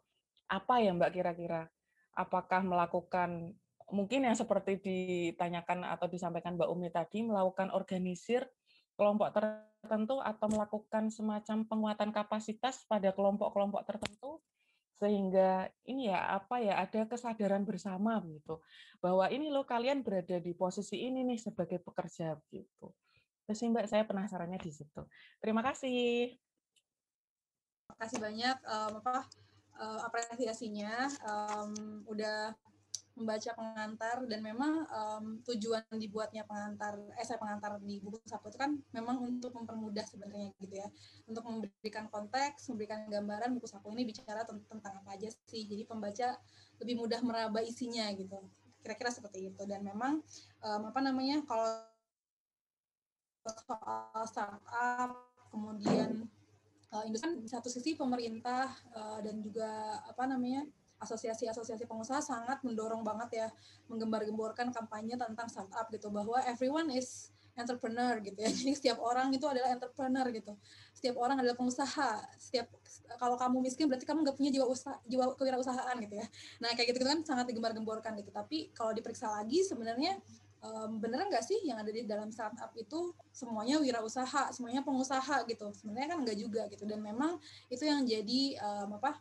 apa 0.50 0.82
ya 0.82 0.90
Mbak 0.98 1.14
kira-kira? 1.14 1.70
Apakah 2.18 2.66
melakukan 2.66 3.54
mungkin 3.94 4.26
yang 4.26 4.34
seperti 4.34 4.82
ditanyakan 4.82 5.86
atau 5.86 6.10
disampaikan 6.10 6.58
Mbak 6.58 6.70
Umi 6.74 6.90
tadi 6.90 7.22
melakukan 7.22 7.70
organisir 7.70 8.50
kelompok 8.98 9.38
tertentu 9.38 10.18
atau 10.20 10.48
melakukan 10.50 11.14
semacam 11.14 11.64
penguatan 11.70 12.10
kapasitas 12.10 12.84
pada 12.90 13.14
kelompok-kelompok 13.14 13.86
tertentu 13.86 14.42
sehingga 15.00 15.72
ini 15.88 16.12
ya 16.12 16.36
apa 16.36 16.60
ya 16.60 16.84
ada 16.84 17.08
kesadaran 17.08 17.64
bersama 17.64 18.20
gitu 18.28 18.60
bahwa 19.00 19.32
ini 19.32 19.48
loh 19.48 19.64
kalian 19.64 20.04
berada 20.04 20.44
di 20.44 20.52
posisi 20.52 21.08
ini 21.08 21.24
nih 21.24 21.40
sebagai 21.40 21.80
pekerja 21.80 22.36
gitu. 22.52 22.92
Terus 23.50 23.66
Mbak 23.66 23.90
saya 23.90 24.06
penasarannya 24.06 24.62
di 24.62 24.70
situ. 24.70 25.02
Terima 25.42 25.66
kasih. 25.66 26.38
Terima 27.90 27.98
kasih 27.98 28.18
banyak 28.22 28.58
um, 28.62 28.92
apa 29.02 29.26
uh, 29.82 30.06
apresiasinya 30.06 31.10
um, 31.26 32.06
udah 32.06 32.54
membaca 33.18 33.52
pengantar 33.58 34.22
dan 34.30 34.40
memang 34.46 34.86
um, 34.86 35.42
tujuan 35.50 35.82
dibuatnya 35.98 36.46
pengantar 36.46 36.96
esai 37.18 37.42
pengantar 37.42 37.82
di 37.82 37.98
buku 38.00 38.22
sapu 38.30 38.54
itu 38.54 38.56
kan 38.62 38.78
memang 38.96 39.20
untuk 39.20 39.52
mempermudah 39.52 40.06
sebenarnya 40.08 40.56
gitu 40.62 40.80
ya 40.80 40.88
untuk 41.28 41.44
memberikan 41.44 42.08
konteks 42.08 42.72
memberikan 42.72 43.10
gambaran 43.12 43.52
buku 43.60 43.68
sapu 43.68 43.92
ini 43.92 44.08
bicara 44.08 44.48
tentang 44.48 44.80
apa 45.04 45.20
aja 45.20 45.28
sih 45.52 45.68
jadi 45.68 45.84
pembaca 45.84 46.38
lebih 46.80 46.96
mudah 46.96 47.20
meraba 47.20 47.60
isinya 47.60 48.08
gitu 48.16 48.40
kira-kira 48.80 49.12
seperti 49.12 49.52
itu 49.52 49.62
dan 49.68 49.84
memang 49.84 50.24
um, 50.64 50.82
apa 50.88 51.04
namanya 51.04 51.44
kalau 51.44 51.68
soal 53.50 54.24
startup 54.30 55.12
kemudian 55.50 56.30
uh, 56.94 57.04
industri 57.06 57.34
kan 57.34 57.34
satu 57.46 57.70
sisi 57.70 57.98
pemerintah 57.98 58.70
uh, 58.94 59.20
dan 59.22 59.42
juga 59.42 60.00
apa 60.06 60.24
namanya 60.30 60.66
asosiasi-asosiasi 61.00 61.88
pengusaha 61.88 62.20
sangat 62.20 62.60
mendorong 62.62 63.02
banget 63.08 63.30
ya 63.46 63.48
menggembar-gemborkan 63.88 64.76
kampanye 64.76 65.16
tentang 65.16 65.48
startup 65.48 65.88
gitu 65.90 66.12
bahwa 66.12 66.44
everyone 66.44 66.92
is 66.92 67.32
entrepreneur 67.60 68.20
gitu 68.24 68.40
ya. 68.40 68.50
Jadi 68.58 68.72
setiap 68.76 68.98
orang 69.04 69.32
itu 69.36 69.44
adalah 69.48 69.76
entrepreneur 69.76 70.28
gitu. 70.32 70.56
Setiap 70.96 71.16
orang 71.20 71.44
adalah 71.44 71.56
pengusaha. 71.60 72.24
Setiap 72.40 72.72
kalau 73.20 73.36
kamu 73.36 73.64
miskin 73.64 73.92
berarti 73.92 74.08
kamu 74.08 74.24
nggak 74.24 74.38
punya 74.40 74.52
jiwa 74.56 74.66
usaha, 74.68 74.96
jiwa 75.08 75.36
kewirausahaan 75.36 75.96
gitu 76.00 76.16
ya. 76.20 76.28
Nah 76.64 76.72
kayak 76.76 76.96
gitu, 76.96 77.04
-gitu 77.04 77.08
kan 77.08 77.20
sangat 77.28 77.46
digembar-gemborkan 77.52 78.16
gitu. 78.20 78.32
Tapi 78.32 78.72
kalau 78.72 78.96
diperiksa 78.96 79.28
lagi 79.28 79.64
sebenarnya 79.68 80.20
um, 80.64 81.00
beneran 81.00 81.28
nggak 81.32 81.46
sih 81.46 81.60
yang 81.64 81.80
ada 81.80 81.92
di 81.92 82.04
dalam 82.04 82.30
startup 82.32 82.72
itu 82.76 83.16
semuanya 83.32 83.80
wirausaha, 83.80 84.52
semuanya 84.56 84.82
pengusaha 84.84 85.44
gitu. 85.48 85.72
Sebenarnya 85.76 86.16
kan 86.16 86.20
nggak 86.24 86.38
juga 86.38 86.62
gitu. 86.72 86.84
Dan 86.88 87.04
memang 87.04 87.40
itu 87.72 87.84
yang 87.84 88.04
jadi 88.04 88.60
um, 88.60 89.00
apa 89.00 89.20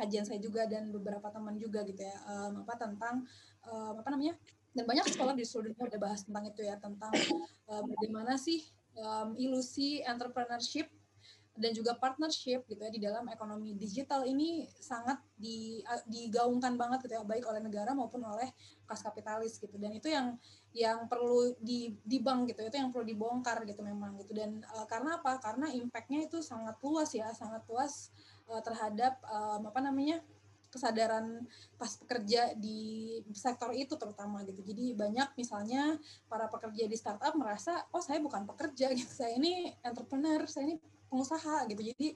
kajian 0.00 0.24
saya 0.24 0.40
juga 0.40 0.64
dan 0.64 0.88
beberapa 0.88 1.28
teman 1.28 1.60
juga 1.60 1.84
gitu 1.84 2.00
ya 2.00 2.16
um, 2.24 2.64
apa 2.64 2.74
tentang 2.80 3.26
um, 3.68 3.94
apa 4.00 4.08
namanya 4.08 4.32
dan 4.72 4.86
banyak 4.86 5.06
sekolah 5.10 5.34
di 5.34 5.44
seluruh 5.44 5.74
dunia 5.74 5.90
udah 5.90 6.00
bahas 6.00 6.22
tentang 6.22 6.44
itu 6.46 6.62
ya 6.62 6.78
tentang 6.78 7.12
um, 7.68 7.84
bagaimana 7.84 8.38
sih 8.38 8.64
um, 8.96 9.34
ilusi 9.34 10.00
entrepreneurship 10.06 10.88
dan 11.60 11.76
juga 11.76 11.92
partnership 12.00 12.64
gitu 12.64 12.80
ya 12.80 12.88
di 12.88 13.00
dalam 13.04 13.28
ekonomi 13.28 13.76
digital 13.76 14.24
ini 14.24 14.64
sangat 14.80 15.20
di, 15.36 15.84
digaungkan 16.08 16.80
banget 16.80 17.04
gitu 17.04 17.20
ya 17.20 17.22
baik 17.22 17.44
oleh 17.44 17.60
negara 17.60 17.92
maupun 17.92 18.24
oleh 18.24 18.48
kas 18.88 19.04
kapitalis 19.04 19.60
gitu. 19.60 19.76
Dan 19.76 19.92
itu 19.92 20.08
yang 20.08 20.40
yang 20.72 21.04
perlu 21.04 21.52
di 21.60 21.92
di 22.00 22.18
bank 22.18 22.48
gitu 22.48 22.64
itu 22.64 22.76
yang 22.80 22.88
perlu 22.88 23.04
dibongkar 23.04 23.62
gitu 23.68 23.84
memang 23.84 24.16
gitu. 24.24 24.32
Dan 24.32 24.64
uh, 24.72 24.88
karena 24.88 25.20
apa? 25.20 25.36
Karena 25.38 25.68
impactnya 25.68 26.24
itu 26.24 26.40
sangat 26.40 26.80
luas 26.80 27.12
ya 27.12 27.28
sangat 27.36 27.60
luas 27.68 28.08
uh, 28.48 28.64
terhadap 28.64 29.20
um, 29.28 29.68
apa 29.68 29.80
namanya 29.84 30.24
kesadaran 30.70 31.50
pas 31.74 31.98
pekerja 31.98 32.54
di 32.54 33.18
sektor 33.34 33.74
itu 33.74 33.98
terutama 33.98 34.46
gitu. 34.46 34.62
Jadi 34.62 34.94
banyak 34.94 35.34
misalnya 35.34 35.98
para 36.30 36.46
pekerja 36.46 36.86
di 36.86 36.96
startup 36.96 37.34
merasa 37.34 37.84
oh 37.90 37.98
saya 37.98 38.22
bukan 38.22 38.46
pekerja 38.46 38.94
gitu, 38.94 39.10
saya 39.10 39.34
ini 39.34 39.74
entrepreneur, 39.82 40.46
saya 40.46 40.70
ini 40.70 40.78
pengusaha 41.10 41.66
gitu. 41.66 41.82
Jadi 41.82 42.14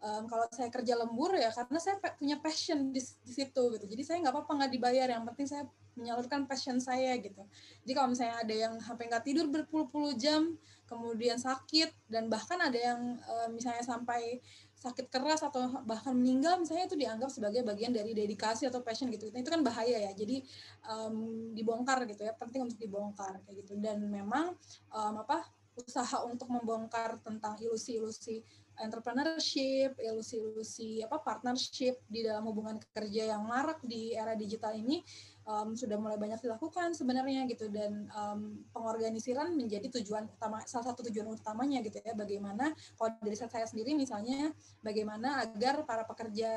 um, 0.00 0.24
kalau 0.30 0.46
saya 0.54 0.70
kerja 0.70 0.94
lembur 0.94 1.34
ya 1.34 1.50
karena 1.50 1.78
saya 1.82 1.98
punya 2.16 2.38
passion 2.38 2.94
di, 2.94 3.02
di 3.02 3.32
situ 3.34 3.62
gitu. 3.74 3.84
Jadi 3.84 4.02
saya 4.06 4.22
nggak 4.22 4.34
apa-apa 4.34 4.52
nggak 4.64 4.72
dibayar, 4.72 5.08
yang 5.10 5.26
penting 5.26 5.50
saya 5.50 5.64
menyalurkan 5.96 6.44
passion 6.46 6.78
saya 6.78 7.16
gitu. 7.18 7.42
Jadi 7.82 7.92
kalau 7.96 8.08
misalnya 8.12 8.36
ada 8.40 8.54
yang 8.54 8.74
sampai 8.78 9.08
nggak 9.08 9.24
tidur 9.24 9.46
berpuluh-puluh 9.48 10.14
jam, 10.14 10.54
kemudian 10.86 11.36
sakit 11.36 11.90
dan 12.06 12.30
bahkan 12.30 12.62
ada 12.62 12.78
yang 12.78 13.18
um, 13.18 13.48
misalnya 13.58 13.82
sampai 13.82 14.38
sakit 14.76 15.10
keras 15.10 15.42
atau 15.42 15.82
bahkan 15.82 16.14
meninggal 16.14 16.62
misalnya 16.62 16.86
itu 16.86 16.94
dianggap 16.94 17.32
sebagai 17.32 17.66
bagian 17.66 17.90
dari 17.90 18.14
dedikasi 18.14 18.70
atau 18.70 18.84
passion 18.84 19.10
gitu 19.10 19.32
itu 19.32 19.50
kan 19.50 19.64
bahaya 19.66 19.98
ya 19.98 20.12
jadi 20.14 20.44
um, 20.86 21.50
dibongkar 21.56 22.06
gitu 22.06 22.22
ya 22.22 22.36
penting 22.38 22.70
untuk 22.70 22.78
dibongkar 22.78 23.40
kayak 23.42 23.66
gitu 23.66 23.74
dan 23.82 24.04
memang 24.06 24.54
um, 24.94 25.14
apa 25.26 25.48
usaha 25.76 26.24
untuk 26.24 26.48
membongkar 26.48 27.20
tentang 27.20 27.60
ilusi-ilusi 27.60 28.40
entrepreneurship, 28.76 29.96
ilusi-ilusi 29.96 31.00
apa 31.00 31.20
partnership 31.24 31.96
di 32.08 32.24
dalam 32.24 32.44
hubungan 32.44 32.76
kerja 32.92 33.36
yang 33.36 33.48
marak 33.48 33.80
di 33.80 34.12
era 34.12 34.36
digital 34.36 34.76
ini 34.76 35.00
um, 35.48 35.72
sudah 35.72 35.96
mulai 35.96 36.20
banyak 36.20 36.40
dilakukan 36.44 36.92
sebenarnya 36.92 37.48
gitu. 37.48 37.72
Dan 37.72 38.08
um, 38.12 38.60
pengorganisiran 38.76 39.56
menjadi 39.56 39.88
tujuan 40.00 40.28
utama 40.28 40.60
salah 40.68 40.92
satu 40.92 41.08
tujuan 41.08 41.32
utamanya 41.32 41.80
gitu 41.84 42.04
ya. 42.04 42.12
Bagaimana 42.12 42.72
kalau 43.00 43.16
dari 43.20 43.36
saya 43.36 43.64
sendiri 43.64 43.96
misalnya 43.96 44.52
bagaimana 44.84 45.40
agar 45.40 45.84
para 45.88 46.04
pekerja 46.04 46.50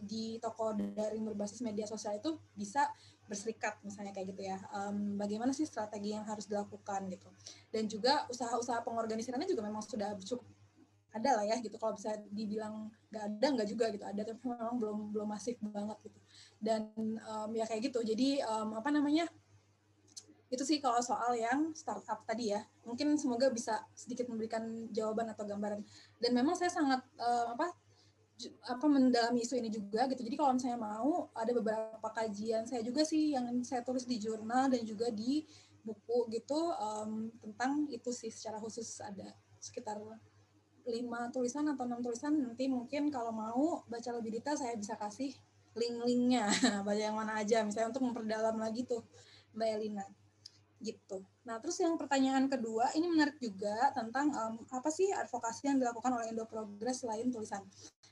di 0.00 0.40
toko 0.40 0.72
daring 0.72 1.28
berbasis 1.28 1.60
media 1.60 1.84
sosial 1.84 2.16
itu 2.16 2.40
bisa 2.56 2.88
berserikat 3.26 3.78
misalnya 3.82 4.14
kayak 4.14 4.34
gitu 4.34 4.42
ya. 4.46 4.58
Um, 4.72 5.18
bagaimana 5.18 5.50
sih 5.50 5.66
strategi 5.66 6.14
yang 6.14 6.24
harus 6.26 6.46
dilakukan 6.46 7.10
gitu. 7.10 7.28
Dan 7.70 7.90
juga 7.90 8.24
usaha-usaha 8.30 8.82
pengorganisirannya 8.86 9.46
juga 9.50 9.62
memang 9.66 9.82
sudah 9.82 10.14
cukup 10.18 10.46
ada 11.16 11.30
lah 11.40 11.44
ya 11.48 11.56
gitu. 11.58 11.76
Kalau 11.80 11.96
bisa 11.96 12.14
dibilang 12.30 12.92
nggak 13.10 13.24
ada 13.24 13.46
nggak 13.58 13.68
juga 13.68 13.84
gitu. 13.90 14.04
Ada 14.06 14.22
tapi 14.22 14.40
memang 14.46 14.76
belum 14.78 14.98
belum 15.12 15.28
masif 15.28 15.58
banget 15.60 15.98
gitu. 16.06 16.18
Dan 16.62 16.90
um, 17.26 17.50
ya 17.52 17.64
kayak 17.66 17.90
gitu. 17.90 18.00
Jadi 18.06 18.40
um, 18.46 18.78
apa 18.78 18.88
namanya 18.94 19.26
itu 20.46 20.62
sih 20.62 20.78
kalau 20.78 21.02
soal 21.02 21.34
yang 21.34 21.74
startup 21.74 22.22
tadi 22.22 22.54
ya. 22.54 22.62
Mungkin 22.86 23.18
semoga 23.18 23.50
bisa 23.50 23.82
sedikit 23.98 24.30
memberikan 24.30 24.86
jawaban 24.94 25.26
atau 25.32 25.42
gambaran. 25.42 25.82
Dan 26.22 26.30
memang 26.36 26.54
saya 26.54 26.70
sangat 26.70 27.02
uh, 27.18 27.56
apa 27.58 27.85
apa 28.68 28.84
mendalami 28.84 29.40
isu 29.40 29.56
ini 29.56 29.72
juga 29.72 30.04
gitu. 30.12 30.20
Jadi 30.20 30.36
kalau 30.36 30.52
misalnya 30.56 30.80
mau 30.80 31.32
ada 31.32 31.52
beberapa 31.56 32.08
kajian 32.12 32.68
saya 32.68 32.84
juga 32.84 33.02
sih 33.02 33.32
yang 33.32 33.48
saya 33.64 33.80
tulis 33.80 34.04
di 34.04 34.20
jurnal 34.20 34.68
dan 34.68 34.84
juga 34.84 35.08
di 35.08 35.44
buku 35.86 36.28
gitu 36.34 36.74
um, 36.76 37.30
tentang 37.40 37.86
itu 37.88 38.10
sih 38.10 38.28
secara 38.28 38.58
khusus 38.58 38.98
ada 39.00 39.30
sekitar 39.62 39.96
lima 40.86 41.30
tulisan 41.32 41.64
atau 41.72 41.88
enam 41.88 42.04
tulisan. 42.04 42.36
Nanti 42.36 42.68
mungkin 42.68 43.08
kalau 43.08 43.32
mau 43.32 43.82
baca 43.88 44.10
lebih 44.14 44.38
detail 44.38 44.60
saya 44.60 44.76
bisa 44.76 44.94
kasih 45.00 45.32
link-linknya. 45.76 46.48
Baca 46.86 46.96
yang 46.96 47.16
mana 47.16 47.36
aja 47.40 47.60
misalnya 47.60 47.92
untuk 47.92 48.08
memperdalam 48.08 48.56
lagi 48.56 48.88
tuh 48.88 49.04
Mbak 49.52 49.68
Elina 49.76 50.06
gitu. 50.80 51.20
Nah 51.46 51.62
terus 51.62 51.78
yang 51.78 51.94
pertanyaan 51.94 52.50
kedua 52.50 52.90
ini 52.98 53.06
menarik 53.06 53.38
juga 53.38 53.94
tentang 53.94 54.34
um, 54.34 54.54
apa 54.68 54.90
sih 54.90 55.08
advokasi 55.14 55.70
yang 55.70 55.78
dilakukan 55.78 56.10
oleh 56.10 56.34
Indo 56.34 56.44
Progress 56.44 57.06
selain 57.06 57.30
tulisan. 57.30 57.62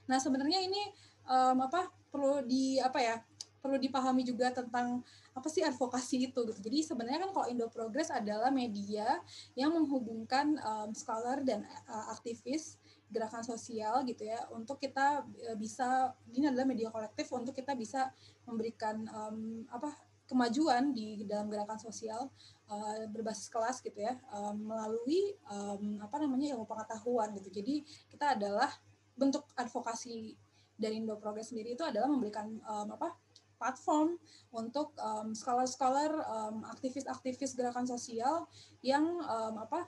Nah 0.07 0.23
sebenarnya 0.23 0.63
ini 0.63 0.81
um, 1.27 1.59
apa 1.67 1.91
perlu 2.15 2.47
di 2.47 2.79
apa 2.79 3.03
ya 3.03 3.19
perlu 3.59 3.81
dipahami 3.81 4.23
juga 4.29 4.53
tentang 4.53 5.01
apa 5.35 5.49
sih 5.51 5.65
advokasi 5.67 6.31
itu 6.31 6.41
gitu. 6.47 6.61
Jadi 6.63 6.79
sebenarnya 6.87 7.27
kan 7.27 7.31
kalau 7.35 7.47
Indo 7.51 7.67
Progress 7.73 8.15
adalah 8.15 8.55
media 8.55 9.19
yang 9.59 9.75
menghubungkan 9.75 10.55
um, 10.63 10.95
scholar 10.95 11.43
dan 11.43 11.67
uh, 11.91 12.15
aktivis 12.15 12.79
gerakan 13.11 13.47
sosial 13.47 14.03
gitu 14.07 14.27
ya 14.27 14.43
untuk 14.51 14.79
kita 14.79 15.23
uh, 15.23 15.57
bisa 15.59 16.13
ini 16.35 16.51
adalah 16.51 16.67
media 16.67 16.91
kolektif 16.91 17.31
untuk 17.35 17.55
kita 17.55 17.73
bisa 17.79 18.11
memberikan 18.45 19.07
um, 19.11 19.63
apa 19.71 20.14
kemajuan 20.25 20.97
di 20.97 21.25
dalam 21.29 21.53
gerakan 21.53 21.77
sosial 21.77 22.33
uh, 22.73 23.05
berbasis 23.13 23.53
kelas 23.53 23.85
gitu 23.85 24.01
ya 24.01 24.17
um, 24.33 24.57
melalui 24.57 25.37
um, 25.53 26.01
apa 26.01 26.17
namanya 26.21 26.57
ilmu 26.57 26.65
pengetahuan 26.65 27.33
gitu. 27.37 27.61
Jadi 27.61 27.85
kita 28.09 28.37
adalah 28.37 28.73
bentuk 29.15 29.45
advokasi 29.55 30.35
dari 30.75 30.99
Indo 30.99 31.15
Progress 31.21 31.53
sendiri 31.55 31.77
itu 31.77 31.85
adalah 31.87 32.11
memberikan 32.11 32.51
um, 32.67 32.89
apa 32.97 33.15
platform 33.55 34.19
untuk 34.51 34.93
um, 34.99 35.31
scholar-scholar, 35.33 36.11
um, 36.27 36.67
aktivis-aktivis 36.75 37.55
gerakan 37.55 37.87
sosial 37.87 38.51
yang 38.83 39.07
um, 39.25 39.55
apa 39.63 39.87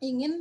ingin 0.00 0.40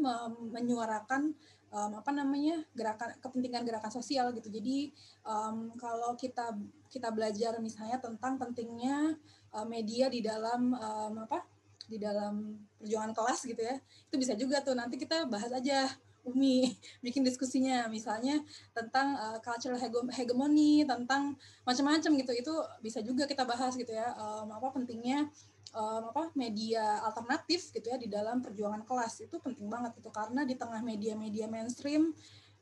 menyuarakan 0.55 1.36
um, 1.70 1.91
apa 1.97 2.11
namanya 2.13 2.61
gerakan 2.74 3.13
kepentingan 3.22 3.63
gerakan 3.65 3.91
sosial 3.93 4.34
gitu. 4.34 4.49
Jadi 4.49 4.93
um, 5.26 5.74
kalau 5.78 6.13
kita 6.17 6.53
kita 6.89 7.13
belajar 7.13 7.57
misalnya 7.61 8.01
tentang 8.01 8.41
pentingnya 8.41 9.17
uh, 9.53 9.65
media 9.65 10.09
di 10.09 10.22
dalam 10.22 10.74
um, 10.74 11.13
apa 11.26 11.45
di 11.89 11.97
dalam 11.97 12.53
perjuangan 12.78 13.17
kelas 13.17 13.39
gitu 13.49 13.61
ya, 13.65 13.78
itu 13.82 14.15
bisa 14.17 14.34
juga 14.38 14.61
tuh. 14.61 14.78
Nanti 14.78 15.01
kita 15.01 15.26
bahas 15.26 15.49
aja 15.49 15.89
Umi 16.26 16.70
bikin 17.05 17.26
diskusinya. 17.26 17.89
Misalnya 17.89 18.41
tentang 18.74 19.17
uh, 19.17 19.38
cultural 19.41 19.80
hegemony 20.13 20.86
tentang 20.86 21.34
macam-macam 21.65 22.11
gitu. 22.22 22.32
Itu 22.34 22.53
bisa 22.82 23.01
juga 23.01 23.26
kita 23.26 23.45
bahas 23.45 23.74
gitu 23.74 23.89
ya 23.89 24.13
um, 24.17 24.53
apa 24.53 24.70
pentingnya 24.70 25.30
um, 25.74 26.13
apa 26.13 26.34
media 26.34 27.03
alternatif 27.05 27.70
gitu 27.74 27.89
ya 27.89 27.97
di 27.97 28.09
dalam 28.09 28.41
perjuangan 28.41 28.84
kelas 28.86 29.26
itu 29.26 29.36
penting 29.41 29.67
banget 29.70 29.97
itu 29.99 30.09
karena 30.09 30.41
di 30.45 30.55
tengah 30.57 30.82
media-media 30.82 31.45
mainstream 31.49 32.13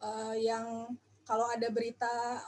uh, 0.03 0.35
yang 0.35 0.91
kalau 1.27 1.47
ada 1.51 1.67
berita 1.71 2.41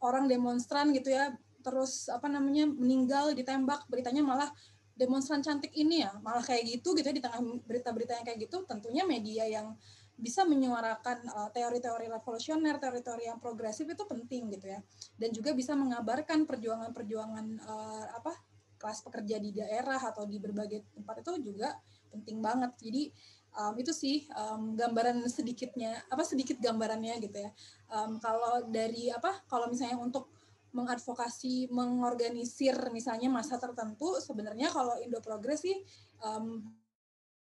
orang 0.00 0.30
demonstran 0.30 0.94
gitu 0.94 1.12
ya 1.12 1.34
terus 1.60 2.08
apa 2.08 2.26
namanya 2.26 2.64
meninggal 2.64 3.36
ditembak 3.36 3.84
beritanya 3.92 4.24
malah 4.24 4.48
demonstran 4.96 5.44
cantik 5.44 5.72
ini 5.76 6.04
ya 6.04 6.12
malah 6.24 6.44
kayak 6.44 6.64
gitu 6.78 6.96
gitu 6.96 7.06
ya 7.08 7.16
di 7.16 7.24
tengah 7.24 7.40
berita-berita 7.64 8.20
yang 8.20 8.24
kayak 8.24 8.40
gitu 8.48 8.64
tentunya 8.64 9.04
media 9.04 9.44
yang 9.48 9.76
bisa 10.20 10.44
menyuarakan 10.44 11.24
teori-teori 11.56 12.12
uh, 12.12 12.20
revolusioner, 12.20 12.76
teori-teori 12.76 13.32
yang 13.32 13.40
progresif 13.40 13.88
itu 13.88 14.04
penting 14.04 14.52
gitu 14.52 14.68
ya. 14.68 14.84
Dan 15.16 15.32
juga 15.32 15.56
bisa 15.56 15.72
mengabarkan 15.72 16.44
perjuangan-perjuangan 16.44 17.46
uh, 17.64 18.06
apa 18.20 18.36
kelas 18.80 19.04
pekerja 19.04 19.36
di 19.36 19.52
daerah 19.52 20.00
atau 20.00 20.24
di 20.24 20.40
berbagai 20.40 20.88
tempat 20.96 21.20
itu 21.20 21.52
juga 21.52 21.76
penting 22.08 22.40
banget. 22.40 22.72
Jadi 22.80 23.02
um, 23.60 23.74
itu 23.76 23.92
sih 23.92 24.24
um, 24.32 24.72
gambaran 24.72 25.20
sedikitnya 25.28 26.00
apa 26.08 26.24
sedikit 26.24 26.56
gambarannya 26.56 27.20
gitu 27.20 27.36
ya. 27.36 27.50
Um, 27.92 28.16
kalau 28.16 28.64
dari 28.72 29.12
apa 29.12 29.44
kalau 29.46 29.68
misalnya 29.68 30.00
untuk 30.00 30.32
mengadvokasi, 30.70 31.66
mengorganisir 31.74 32.78
misalnya 32.94 33.26
masa 33.26 33.58
tertentu 33.58 34.22
sebenarnya 34.22 34.70
kalau 34.70 34.94
Indo 35.02 35.18
Progres 35.18 35.66
sih 35.66 35.74
um, 36.22 36.62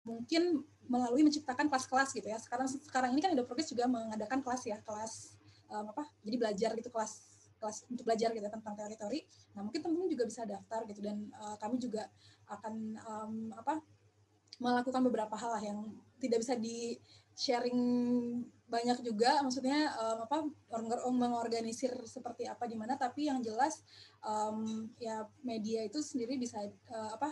mungkin 0.04 0.66
melalui 0.84 1.24
menciptakan 1.24 1.70
kelas-kelas 1.70 2.12
gitu 2.12 2.26
ya. 2.28 2.36
Sekarang 2.42 2.66
sekarang 2.68 3.14
ini 3.14 3.22
kan 3.22 3.30
Indo 3.32 3.46
Progres 3.46 3.70
juga 3.70 3.86
mengadakan 3.86 4.42
kelas 4.42 4.62
ya, 4.66 4.78
kelas 4.82 5.38
um, 5.70 5.94
apa? 5.94 6.10
Jadi 6.26 6.36
belajar 6.36 6.70
gitu 6.74 6.90
kelas 6.90 7.33
kelas 7.64 7.88
untuk 7.88 8.04
belajar 8.04 8.28
gitu 8.36 8.44
ya, 8.44 8.52
tentang 8.52 8.76
teori-teori. 8.76 9.20
Nah 9.56 9.64
mungkin 9.64 9.80
teman-teman 9.80 10.12
juga 10.12 10.24
bisa 10.28 10.44
daftar 10.44 10.84
gitu 10.84 11.00
dan 11.00 11.32
uh, 11.40 11.56
kami 11.56 11.80
juga 11.80 12.12
akan 12.52 12.74
um, 13.00 13.34
apa 13.56 13.80
melakukan 14.60 15.02
beberapa 15.08 15.34
hal 15.34 15.50
lah 15.56 15.62
yang 15.64 15.78
tidak 16.20 16.44
bisa 16.44 16.54
di 16.60 17.00
sharing 17.34 17.80
banyak 18.68 19.00
juga. 19.02 19.42
Maksudnya 19.42 19.96
um, 19.96 20.18
apa 20.28 20.36
mengorganisir 21.10 21.92
seperti 22.04 22.46
apa 22.46 22.68
di 22.68 22.76
mana 22.78 22.94
tapi 23.00 23.26
yang 23.32 23.42
jelas 23.42 23.82
um, 24.22 24.88
ya 25.00 25.26
media 25.42 25.82
itu 25.84 26.04
sendiri 26.04 26.38
bisa 26.38 26.62
uh, 26.92 27.10
apa 27.16 27.30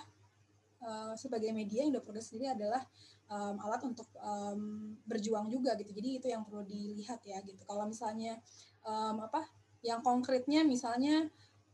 uh, 0.83 1.14
sebagai 1.14 1.51
media 1.55 1.87
yang 1.87 1.95
Progres 2.03 2.30
sendiri 2.30 2.53
adalah 2.53 2.83
um, 3.30 3.57
alat 3.62 3.83
untuk 3.87 4.09
um, 4.18 4.93
berjuang 5.07 5.49
juga 5.49 5.78
gitu. 5.78 5.91
Jadi 5.95 6.09
itu 6.18 6.26
yang 6.28 6.43
perlu 6.45 6.66
dilihat 6.66 7.22
ya 7.24 7.39
gitu. 7.47 7.62
Kalau 7.64 7.87
misalnya 7.87 8.39
um, 8.85 9.22
apa 9.22 9.47
yang 9.83 10.01
konkretnya 10.01 10.62
misalnya 10.62 11.26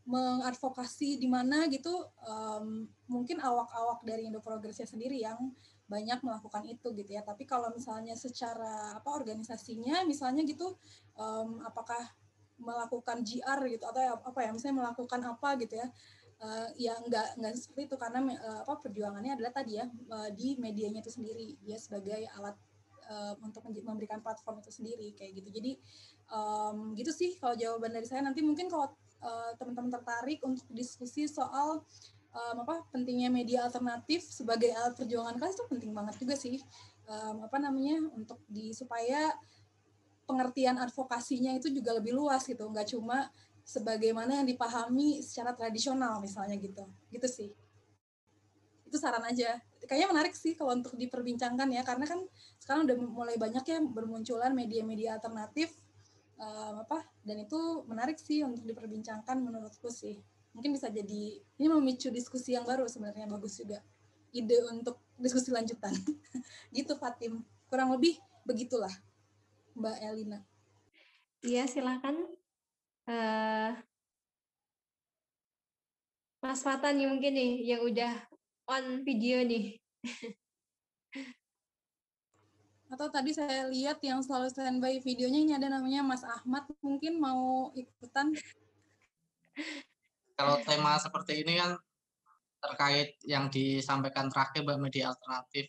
mengadvokasi 0.08 1.20
di 1.20 1.28
mana 1.28 1.68
gitu 1.68 1.92
um, 2.24 2.88
mungkin 3.12 3.44
awak-awak 3.44 4.00
dari 4.08 4.24
Indo 4.24 4.40
Progresnya 4.40 4.88
sendiri 4.88 5.20
yang 5.20 5.52
banyak 5.84 6.24
melakukan 6.24 6.64
itu 6.64 6.92
gitu 6.96 7.10
ya. 7.12 7.20
Tapi 7.20 7.44
kalau 7.44 7.68
misalnya 7.72 8.16
secara 8.16 8.96
apa 8.96 9.08
organisasinya 9.12 10.04
misalnya 10.08 10.44
gitu 10.48 10.76
um, 11.16 11.60
apakah 11.60 12.00
melakukan 12.56 13.20
GR 13.22 13.60
gitu 13.68 13.84
atau 13.84 14.00
ya, 14.02 14.12
apa 14.16 14.38
ya 14.42 14.50
misalnya 14.50 14.76
melakukan 14.82 15.20
apa 15.22 15.48
gitu 15.62 15.78
ya 15.78 15.86
uh, 16.42 16.68
ya 16.74 16.94
nggak 16.98 17.38
nggak 17.38 17.54
seperti 17.54 17.82
itu 17.86 17.96
karena 18.00 18.20
uh, 18.34 18.60
apa 18.66 18.74
perjuangannya 18.82 19.38
adalah 19.38 19.52
tadi 19.54 19.78
ya 19.78 19.86
uh, 20.10 20.30
di 20.32 20.56
medianya 20.58 21.04
itu 21.04 21.12
sendiri. 21.12 21.58
Dia 21.62 21.78
sebagai 21.78 22.26
alat 22.36 22.56
uh, 23.08 23.34
untuk 23.40 23.64
memberikan 23.64 24.20
platform 24.20 24.60
itu 24.60 24.70
sendiri 24.70 25.16
kayak 25.16 25.40
gitu. 25.42 25.48
Jadi 25.50 25.72
um, 26.30 26.92
gitu 26.94 27.10
sih 27.10 27.34
kalau 27.40 27.56
jawaban 27.56 27.90
dari 27.90 28.06
saya. 28.06 28.22
Nanti 28.22 28.44
mungkin 28.44 28.68
kalau 28.68 28.92
uh, 29.24 29.52
teman-teman 29.56 29.90
tertarik 29.90 30.38
untuk 30.44 30.68
diskusi 30.70 31.26
soal 31.26 31.82
um, 32.32 32.56
apa 32.62 32.84
pentingnya 32.92 33.32
media 33.32 33.66
alternatif 33.66 34.24
sebagai 34.28 34.70
alat 34.76 34.94
perjuangan 34.94 35.34
kelas 35.40 35.56
itu 35.56 35.64
penting 35.66 35.92
banget 35.96 36.14
juga 36.20 36.36
sih. 36.36 36.60
Um, 37.08 37.48
apa 37.48 37.56
namanya 37.56 38.04
untuk 38.12 38.44
di 38.44 38.76
supaya 38.76 39.32
pengertian 40.28 40.76
advokasinya 40.76 41.56
itu 41.56 41.72
juga 41.72 41.96
lebih 41.96 42.12
luas 42.12 42.44
gitu. 42.44 42.68
Nggak 42.68 42.92
cuma 42.92 43.32
sebagaimana 43.64 44.44
yang 44.44 44.48
dipahami 44.48 45.24
secara 45.24 45.56
tradisional 45.56 46.20
misalnya 46.20 46.56
gitu. 46.60 46.84
Gitu 47.08 47.28
sih. 47.28 47.50
Itu 48.84 48.96
saran 49.00 49.24
aja 49.24 49.60
kayaknya 49.88 50.08
menarik 50.12 50.34
sih 50.36 50.52
kalau 50.52 50.76
untuk 50.76 50.94
diperbincangkan 51.00 51.68
ya 51.72 51.82
karena 51.82 52.04
kan 52.04 52.20
sekarang 52.60 52.84
udah 52.84 52.96
mulai 53.08 53.36
banyak 53.40 53.64
ya 53.64 53.80
bermunculan 53.80 54.52
media-media 54.52 55.16
alternatif 55.16 55.72
um, 56.36 56.84
apa 56.84 57.08
dan 57.24 57.42
itu 57.42 57.58
menarik 57.88 58.20
sih 58.20 58.44
untuk 58.44 58.68
diperbincangkan 58.68 59.40
menurutku 59.40 59.88
sih. 59.88 60.20
Mungkin 60.52 60.76
bisa 60.76 60.92
jadi 60.92 61.40
ini 61.40 61.66
memicu 61.66 62.12
diskusi 62.12 62.52
yang 62.52 62.68
baru 62.68 62.84
sebenarnya 62.84 63.24
bagus 63.24 63.56
juga. 63.56 63.80
Ide 64.30 64.60
untuk 64.68 65.00
diskusi 65.16 65.48
lanjutan. 65.48 65.92
Gitu 66.76 66.92
Fatim. 67.00 67.40
Kurang 67.72 67.96
lebih 67.96 68.20
begitulah 68.44 68.92
Mbak 69.72 69.96
Elina. 70.04 70.40
Iya 71.40 71.64
silakan. 71.70 72.28
Uh, 73.08 73.72
Mas 76.38 76.62
Fatan 76.62 77.02
mungkin 77.02 77.34
nih 77.34 77.66
yang 77.66 77.82
udah 77.82 78.14
on 78.68 79.02
video 79.02 79.40
nih. 79.42 79.80
Atau 82.88 83.08
tadi 83.12 83.36
saya 83.36 83.68
lihat 83.68 84.00
yang 84.00 84.20
selalu 84.24 84.48
standby 84.48 85.00
videonya 85.00 85.40
ini 85.44 85.52
ada 85.56 85.68
namanya 85.68 86.00
Mas 86.04 86.24
Ahmad 86.24 86.64
mungkin 86.80 87.20
mau 87.20 87.72
ikutan. 87.76 88.32
Kalau 90.38 90.56
tema 90.64 90.96
seperti 90.96 91.44
ini 91.44 91.58
kan 91.58 91.76
terkait 92.58 93.18
yang 93.26 93.52
disampaikan 93.52 94.30
terakhir 94.32 94.64
Mbak 94.64 94.78
media 94.80 95.12
alternatif. 95.12 95.68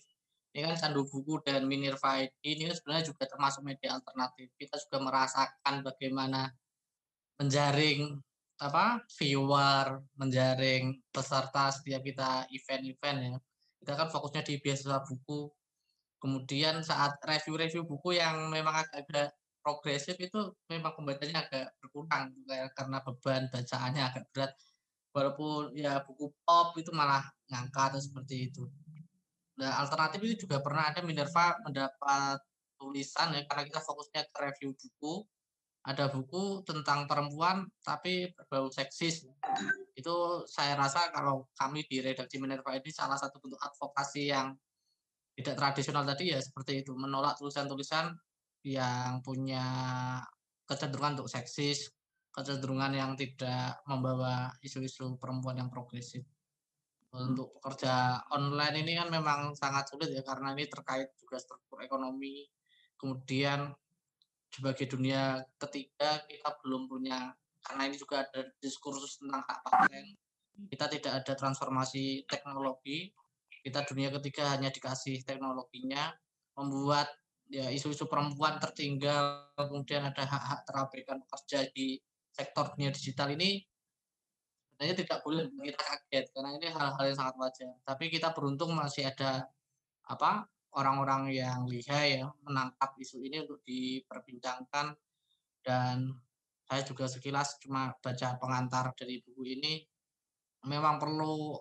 Ini 0.49 0.65
kan 0.65 0.75
candu 0.81 1.05
buku 1.05 1.45
dan 1.45 1.69
Minerva 1.69 2.25
ID 2.25 2.41
ini 2.41 2.73
sebenarnya 2.73 3.13
juga 3.13 3.29
termasuk 3.29 3.61
media 3.61 3.99
alternatif. 3.99 4.49
Kita 4.57 4.81
juga 4.81 4.97
merasakan 5.05 5.85
bagaimana 5.85 6.49
menjaring 7.37 8.17
apa 8.59 8.99
viewer 9.15 10.03
menjaring 10.19 10.99
peserta 11.15 11.71
setiap 11.71 12.03
kita 12.03 12.43
event-event 12.51 13.17
ya. 13.23 13.35
Kita 13.79 13.93
kan 13.95 14.07
fokusnya 14.11 14.43
di 14.43 14.59
beasiswa 14.59 14.99
buku. 15.07 15.47
Kemudian 16.19 16.83
saat 16.83 17.15
review-review 17.23 17.87
buku 17.87 18.19
yang 18.19 18.51
memang 18.51 18.83
agak-agak 18.83 19.31
progresif 19.63 20.19
itu 20.19 20.51
memang 20.67 20.91
pembacanya 20.91 21.47
agak 21.47 21.71
berkurang 21.79 22.35
karena 22.75 22.97
beban 22.99 23.47
bacaannya 23.47 24.03
agak 24.03 24.25
berat. 24.35 24.51
Walaupun 25.15 25.73
ya 25.79 26.03
buku 26.03 26.27
pop 26.43 26.75
itu 26.75 26.91
malah 26.91 27.23
ngangkat 27.47 27.95
atau 27.95 28.01
seperti 28.03 28.51
itu. 28.51 28.67
Nah 29.59 29.79
alternatif 29.79 30.19
itu 30.23 30.35
juga 30.47 30.59
pernah 30.59 30.91
ada 30.91 30.99
Minerva 30.99 31.55
mendapat 31.63 32.43
tulisan 32.75 33.35
ya 33.35 33.43
karena 33.47 33.63
kita 33.67 33.79
fokusnya 33.83 34.27
ke 34.31 34.37
review 34.39 34.71
buku 34.75 35.23
ada 35.79 36.11
buku 36.11 36.61
tentang 36.67 37.07
perempuan 37.07 37.63
tapi 37.81 38.31
berbau 38.35 38.67
seksis. 38.67 39.23
Itu 39.95 40.43
saya 40.45 40.75
rasa 40.75 41.11
kalau 41.11 41.47
kami 41.55 41.87
di 41.87 42.03
redaksi 42.03 42.35
Minerva 42.41 42.75
ini 42.75 42.91
salah 42.91 43.15
satu 43.15 43.39
bentuk 43.39 43.59
advokasi 43.59 44.31
yang 44.31 44.51
tidak 45.39 45.55
tradisional 45.55 46.03
tadi 46.03 46.35
ya 46.35 46.39
seperti 46.43 46.83
itu. 46.83 46.91
Menolak 46.95 47.39
tulisan-tulisan 47.39 48.11
yang 48.67 49.23
punya 49.23 49.63
kecenderungan 50.67 51.23
untuk 51.23 51.31
seksis 51.31 51.87
kecenderungan 52.39 52.93
yang 52.93 53.11
tidak 53.17 53.81
membawa 53.89 54.53
isu-isu 54.61 55.17
perempuan 55.17 55.57
yang 55.59 55.69
progresif. 55.69 56.23
Untuk 57.09 57.57
pekerja 57.57 58.21
online 58.31 58.85
ini 58.85 58.93
kan 58.93 59.09
memang 59.09 59.57
sangat 59.57 59.89
sulit 59.89 60.13
ya 60.13 60.21
karena 60.21 60.53
ini 60.53 60.69
terkait 60.69 61.09
juga 61.17 61.41
struktur 61.41 61.81
ekonomi. 61.81 62.45
Kemudian 62.95 63.73
sebagai 64.49 64.85
dunia 64.89 65.45
ketiga 65.61 66.25
kita 66.25 66.49
belum 66.65 66.89
punya 66.89 67.33
karena 67.63 67.81
ini 67.89 67.95
juga 67.99 68.25
ada 68.25 68.49
diskursus 68.59 69.21
tentang 69.21 69.45
hak 69.45 69.59
paten 69.61 70.17
kita 70.67 70.85
tidak 70.91 71.13
ada 71.23 71.33
transformasi 71.37 72.25
teknologi 72.25 73.13
kita 73.63 73.83
dunia 73.85 74.09
ketiga 74.19 74.55
hanya 74.55 74.71
dikasih 74.71 75.21
teknologinya 75.27 76.15
membuat 76.55 77.07
ya 77.49 77.65
isu-isu 77.73 78.05
perempuan 78.05 78.61
tertinggal, 78.61 79.49
kemudian 79.57 80.05
ada 80.05 80.21
hak-hak 80.21 80.63
terabaikan 80.69 81.17
pekerja 81.25 81.65
di 81.73 81.97
sektor 82.29 82.71
dunia 82.77 82.93
digital 82.93 83.33
ini 83.33 83.65
sebenarnya 84.69 84.95
tidak 85.03 85.19
boleh 85.25 85.49
kita 85.49 85.81
kaget 85.81 86.25
karena 86.31 86.49
ini 86.55 86.67
hal-hal 86.71 87.03
yang 87.09 87.17
sangat 87.17 87.35
wajar. 87.41 87.73
Tapi 87.83 88.05
kita 88.13 88.31
beruntung 88.31 88.71
masih 88.77 89.09
ada 89.09 89.49
apa 90.05 90.45
orang-orang 90.77 91.33
yang 91.33 91.65
lihai 91.65 92.21
ya 92.21 92.29
menangkap 92.45 92.93
isu 93.01 93.21
ini 93.25 93.41
untuk 93.45 93.61
diperbincangkan 93.65 94.93
dan 95.65 96.13
saya 96.69 96.81
juga 96.85 97.09
sekilas 97.09 97.57
cuma 97.57 97.97
baca 97.97 98.37
pengantar 98.37 98.93
dari 98.93 99.21
buku 99.25 99.57
ini 99.57 99.81
memang 100.69 101.01
perlu 101.01 101.57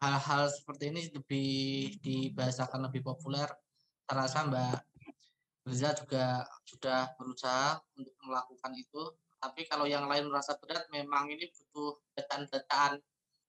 hal-hal 0.00 0.48
seperti 0.52 0.92
ini 0.92 1.02
lebih 1.12 1.50
dibahasakan 2.04 2.88
lebih 2.88 3.04
populer. 3.04 3.48
Saya 4.06 4.14
rasa 4.22 4.46
Mbak 4.46 4.78
Riza 5.66 5.90
juga 5.98 6.46
sudah 6.62 7.10
berusaha 7.18 7.80
untuk 7.98 8.14
melakukan 8.22 8.72
itu. 8.78 9.02
Tapi 9.36 9.66
kalau 9.66 9.84
yang 9.84 10.06
lain 10.06 10.30
merasa 10.30 10.54
berat, 10.56 10.86
memang 10.94 11.28
ini 11.28 11.50
butuh 11.50 11.98
bacaan-bacaan. 12.14 13.02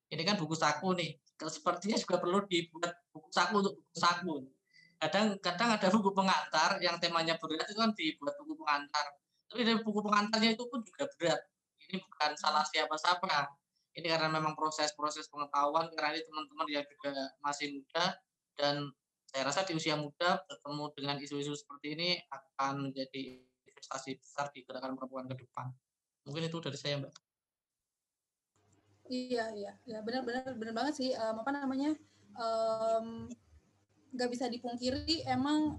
Ini 0.09 0.21
kan 0.25 0.35
buku 0.39 0.55
saku 0.57 0.97
nih. 0.97 1.13
Sepertinya 1.37 1.97
juga 1.99 2.17
perlu 2.17 2.41
dibuat 2.49 2.91
buku 3.13 3.29
saku 3.29 3.53
untuk 3.61 3.75
buku 3.77 3.97
saku. 3.97 4.35
Kadang-kadang 4.97 5.69
ada 5.77 5.87
buku 5.93 6.09
pengantar 6.09 6.81
yang 6.81 6.97
temanya 6.97 7.37
berat 7.37 7.69
itu 7.69 7.77
kan 7.77 7.93
dibuat 7.93 8.33
buku 8.41 8.53
pengantar. 8.57 9.05
Tapi 9.47 9.61
dari 9.61 9.79
buku 9.85 9.99
pengantarnya 10.01 10.57
itu 10.57 10.63
pun 10.65 10.81
juga 10.81 11.05
berat. 11.17 11.41
Ini 11.87 12.01
bukan 12.01 12.31
salah 12.33 12.65
siapa-siapa. 12.65 13.53
Ini 13.97 14.07
karena 14.09 14.29
memang 14.29 14.53
proses-proses 14.53 15.29
pengetahuan, 15.29 15.89
karena 15.93 16.17
ini 16.17 16.21
teman-teman 16.25 16.67
yang 16.69 16.85
juga 16.85 17.13
masih 17.41 17.81
muda 17.81 18.13
dan 18.57 18.89
saya 19.27 19.43
rasa 19.53 19.65
di 19.65 19.73
usia 19.75 19.93
muda 19.97 20.41
bertemu 20.45 20.85
dengan 20.97 21.15
isu-isu 21.21 21.53
seperti 21.53 21.93
ini 21.93 22.09
akan 22.29 22.89
menjadi 22.89 23.41
investasi 23.69 24.17
besar 24.17 24.49
di 24.53 24.63
gerakan 24.65 24.97
perempuan 24.97 25.29
ke 25.29 25.35
depan. 25.37 25.69
Mungkin 26.25 26.49
itu 26.49 26.57
dari 26.61 26.77
saya, 26.77 27.01
Mbak. 27.01 27.13
Iya, 29.07 29.45
iya, 29.55 29.73
ya 29.87 29.99
benar-benar 30.03 30.51
benar 30.59 30.73
banget 30.75 30.93
sih. 30.99 31.09
Um, 31.15 31.39
apa 31.39 31.51
namanya? 31.55 31.95
Um, 32.35 33.31
nggak 34.17 34.29
bisa 34.33 34.49
dipungkiri 34.49 35.23
emang 35.29 35.77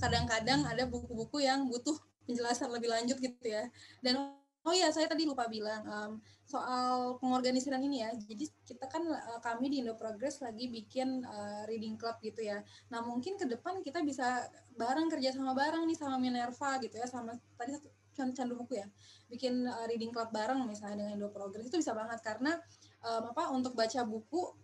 kadang-kadang 0.00 0.64
uh, 0.64 0.72
ada 0.72 0.88
buku-buku 0.88 1.44
yang 1.44 1.68
butuh 1.68 1.94
penjelasan 2.24 2.72
lebih 2.72 2.88
lanjut 2.88 3.20
gitu 3.20 3.44
ya. 3.44 3.68
Dan 4.00 4.40
Oh 4.60 4.76
iya, 4.76 4.92
saya 4.92 5.08
tadi 5.08 5.24
lupa 5.24 5.48
bilang 5.48 5.80
um, 5.88 6.12
soal 6.44 7.16
pengorganisiran 7.16 7.80
ini 7.80 8.04
ya. 8.04 8.12
Jadi 8.12 8.44
kita 8.68 8.84
kan 8.92 9.00
uh, 9.08 9.40
kami 9.40 9.72
di 9.72 9.80
Indo 9.80 9.96
Progress 9.96 10.44
lagi 10.44 10.68
bikin 10.68 11.24
uh, 11.24 11.64
reading 11.64 11.96
club 11.96 12.20
gitu 12.20 12.44
ya. 12.44 12.60
Nah 12.92 13.00
mungkin 13.00 13.40
ke 13.40 13.48
depan 13.48 13.80
kita 13.80 14.04
bisa 14.04 14.44
bareng 14.76 15.08
kerja 15.08 15.32
sama 15.32 15.56
bareng 15.56 15.88
nih 15.88 15.96
sama 15.96 16.20
Minerva 16.20 16.76
gitu 16.84 16.92
ya, 17.00 17.08
sama 17.08 17.32
tadi 17.56 17.72
satu 17.72 17.88
candu 18.36 18.52
buku 18.52 18.76
ya, 18.76 18.86
bikin 19.32 19.64
uh, 19.64 19.88
reading 19.88 20.12
club 20.12 20.28
bareng 20.28 20.60
misalnya 20.68 21.08
dengan 21.08 21.12
Indo 21.16 21.32
Progress 21.32 21.72
itu 21.72 21.80
bisa 21.80 21.96
banget 21.96 22.20
karena 22.20 22.60
um, 23.04 23.22
apa 23.32 23.48
untuk 23.52 23.72
baca 23.72 24.00
buku 24.04 24.56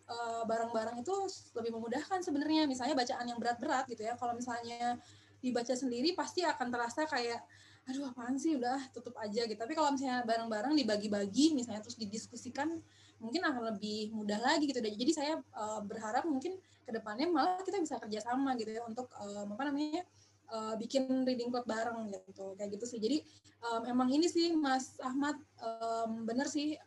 bareng-bareng 0.47 0.97
uh, 1.01 1.03
itu 1.03 1.15
lebih 1.59 1.75
memudahkan 1.77 2.23
sebenarnya. 2.23 2.69
Misalnya 2.69 2.95
bacaan 2.95 3.27
yang 3.27 3.39
berat-berat 3.41 3.85
gitu 3.91 4.07
ya. 4.07 4.15
Kalau 4.15 4.37
misalnya 4.37 5.01
dibaca 5.41 5.75
sendiri 5.75 6.15
pasti 6.15 6.43
akan 6.47 6.69
terasa 6.71 7.05
kayak 7.09 7.43
aduh 7.87 8.11
apaan 8.11 8.39
sih? 8.39 8.55
Udah 8.59 8.79
tutup 8.95 9.15
aja 9.19 9.47
gitu. 9.47 9.59
Tapi 9.59 9.73
kalau 9.75 9.91
misalnya 9.95 10.23
bareng-bareng 10.27 10.75
dibagi-bagi 10.79 11.57
misalnya 11.59 11.83
terus 11.83 11.99
didiskusikan 11.99 12.79
mungkin 13.17 13.41
akan 13.49 13.73
lebih 13.73 14.13
mudah 14.13 14.37
lagi 14.37 14.69
gitu 14.69 14.77
jadi 14.77 15.13
saya 15.17 15.35
uh, 15.57 15.81
berharap 15.81 16.29
mungkin 16.29 16.61
ke 16.85 16.91
depannya 16.93 17.25
malah 17.33 17.65
kita 17.65 17.81
bisa 17.81 17.97
kerjasama 17.97 18.53
gitu 18.61 18.77
ya 18.77 18.85
untuk 18.85 19.09
uh, 19.17 19.49
apa 19.49 19.63
namanya 19.73 20.05
uh, 20.53 20.77
bikin 20.77 21.25
reading 21.25 21.51
club 21.51 21.67
bareng 21.67 22.13
gitu. 22.13 22.55
Kayak 22.55 22.79
gitu 22.79 22.85
sih. 22.87 23.01
Jadi 23.01 23.25
um, 23.67 23.83
emang 23.89 24.09
ini 24.13 24.29
sih 24.31 24.55
Mas 24.55 25.01
Ahmad 25.03 25.35
um, 25.59 26.23
bener 26.29 26.47
sih 26.47 26.79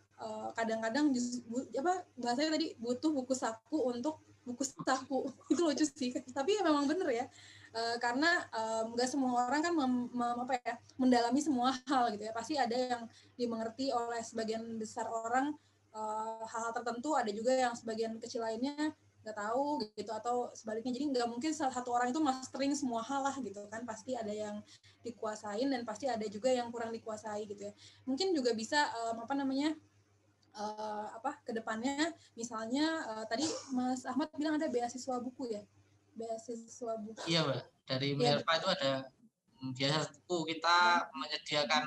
kadang-kadang 0.56 1.16
uh, 1.16 1.80
apa 1.80 1.94
bahasanya 2.20 2.60
tadi 2.60 2.76
butuh 2.76 3.12
buku 3.16 3.34
saku 3.36 3.78
untuk 3.88 4.20
buku 4.44 4.64
saku. 4.66 5.30
Itu 5.52 5.62
lucu 5.64 5.86
sih 5.86 6.12
tapi 6.34 6.58
ya 6.58 6.62
memang 6.66 6.90
bener 6.90 7.10
ya. 7.10 7.26
Uh, 7.70 8.02
karena 8.02 8.50
nggak 8.98 9.08
um, 9.10 9.14
semua 9.14 9.46
orang 9.46 9.62
kan 9.62 9.74
mem, 9.78 10.10
mem, 10.10 10.38
apa 10.42 10.58
ya 10.58 10.74
mendalami 10.98 11.38
semua 11.38 11.70
hal 11.86 12.10
gitu 12.18 12.26
ya. 12.26 12.34
Pasti 12.34 12.58
ada 12.58 12.74
yang 12.74 13.06
dimengerti 13.38 13.94
oleh 13.94 14.20
sebagian 14.26 14.66
besar 14.82 15.06
orang 15.06 15.54
hal 15.94 16.46
hal-hal 16.50 16.74
tertentu. 16.74 17.14
Ada 17.14 17.30
juga 17.30 17.54
yang 17.54 17.74
sebagian 17.78 18.18
kecil 18.18 18.42
lainnya 18.42 18.94
nggak 19.20 19.36
tahu 19.36 19.86
gitu 19.94 20.10
atau 20.10 20.50
sebaliknya. 20.58 20.98
Jadi 20.98 21.06
nggak 21.14 21.28
mungkin 21.30 21.52
salah 21.54 21.76
satu 21.76 21.94
orang 21.94 22.10
itu 22.10 22.18
mastering 22.18 22.74
semua 22.74 23.06
hal 23.06 23.22
lah 23.22 23.38
gitu 23.38 23.62
kan. 23.70 23.86
Pasti 23.86 24.18
ada 24.18 24.34
yang 24.34 24.66
dikuasain 25.06 25.70
dan 25.70 25.86
pasti 25.86 26.10
ada 26.10 26.26
juga 26.26 26.50
yang 26.50 26.74
kurang 26.74 26.90
dikuasai 26.90 27.46
gitu 27.46 27.70
ya. 27.70 27.74
Mungkin 28.10 28.34
juga 28.34 28.58
bisa 28.58 28.90
um, 29.06 29.22
apa 29.22 29.38
namanya 29.38 29.78
uh, 30.56 31.08
apa 31.14 31.38
ke 31.46 31.52
depannya 31.52 32.14
misalnya 32.34 33.06
uh, 33.06 33.26
tadi 33.26 33.46
Mas 33.74 34.06
Ahmad 34.08 34.32
bilang 34.38 34.58
ada 34.58 34.70
beasiswa 34.70 35.20
buku 35.22 35.54
ya 35.54 35.64
beasiswa 36.20 36.94
buku. 37.00 37.24
Iya, 37.32 37.48
Mbak. 37.48 37.64
Dari 37.88 38.08
iya. 38.12 38.18
Minerva 38.20 38.52
ya. 38.52 38.58
itu 38.60 38.68
ada 38.68 38.92
mm, 39.64 39.72
biasa 39.72 40.00
buku 40.12 40.38
kita 40.56 40.78
menyediakan 41.16 41.84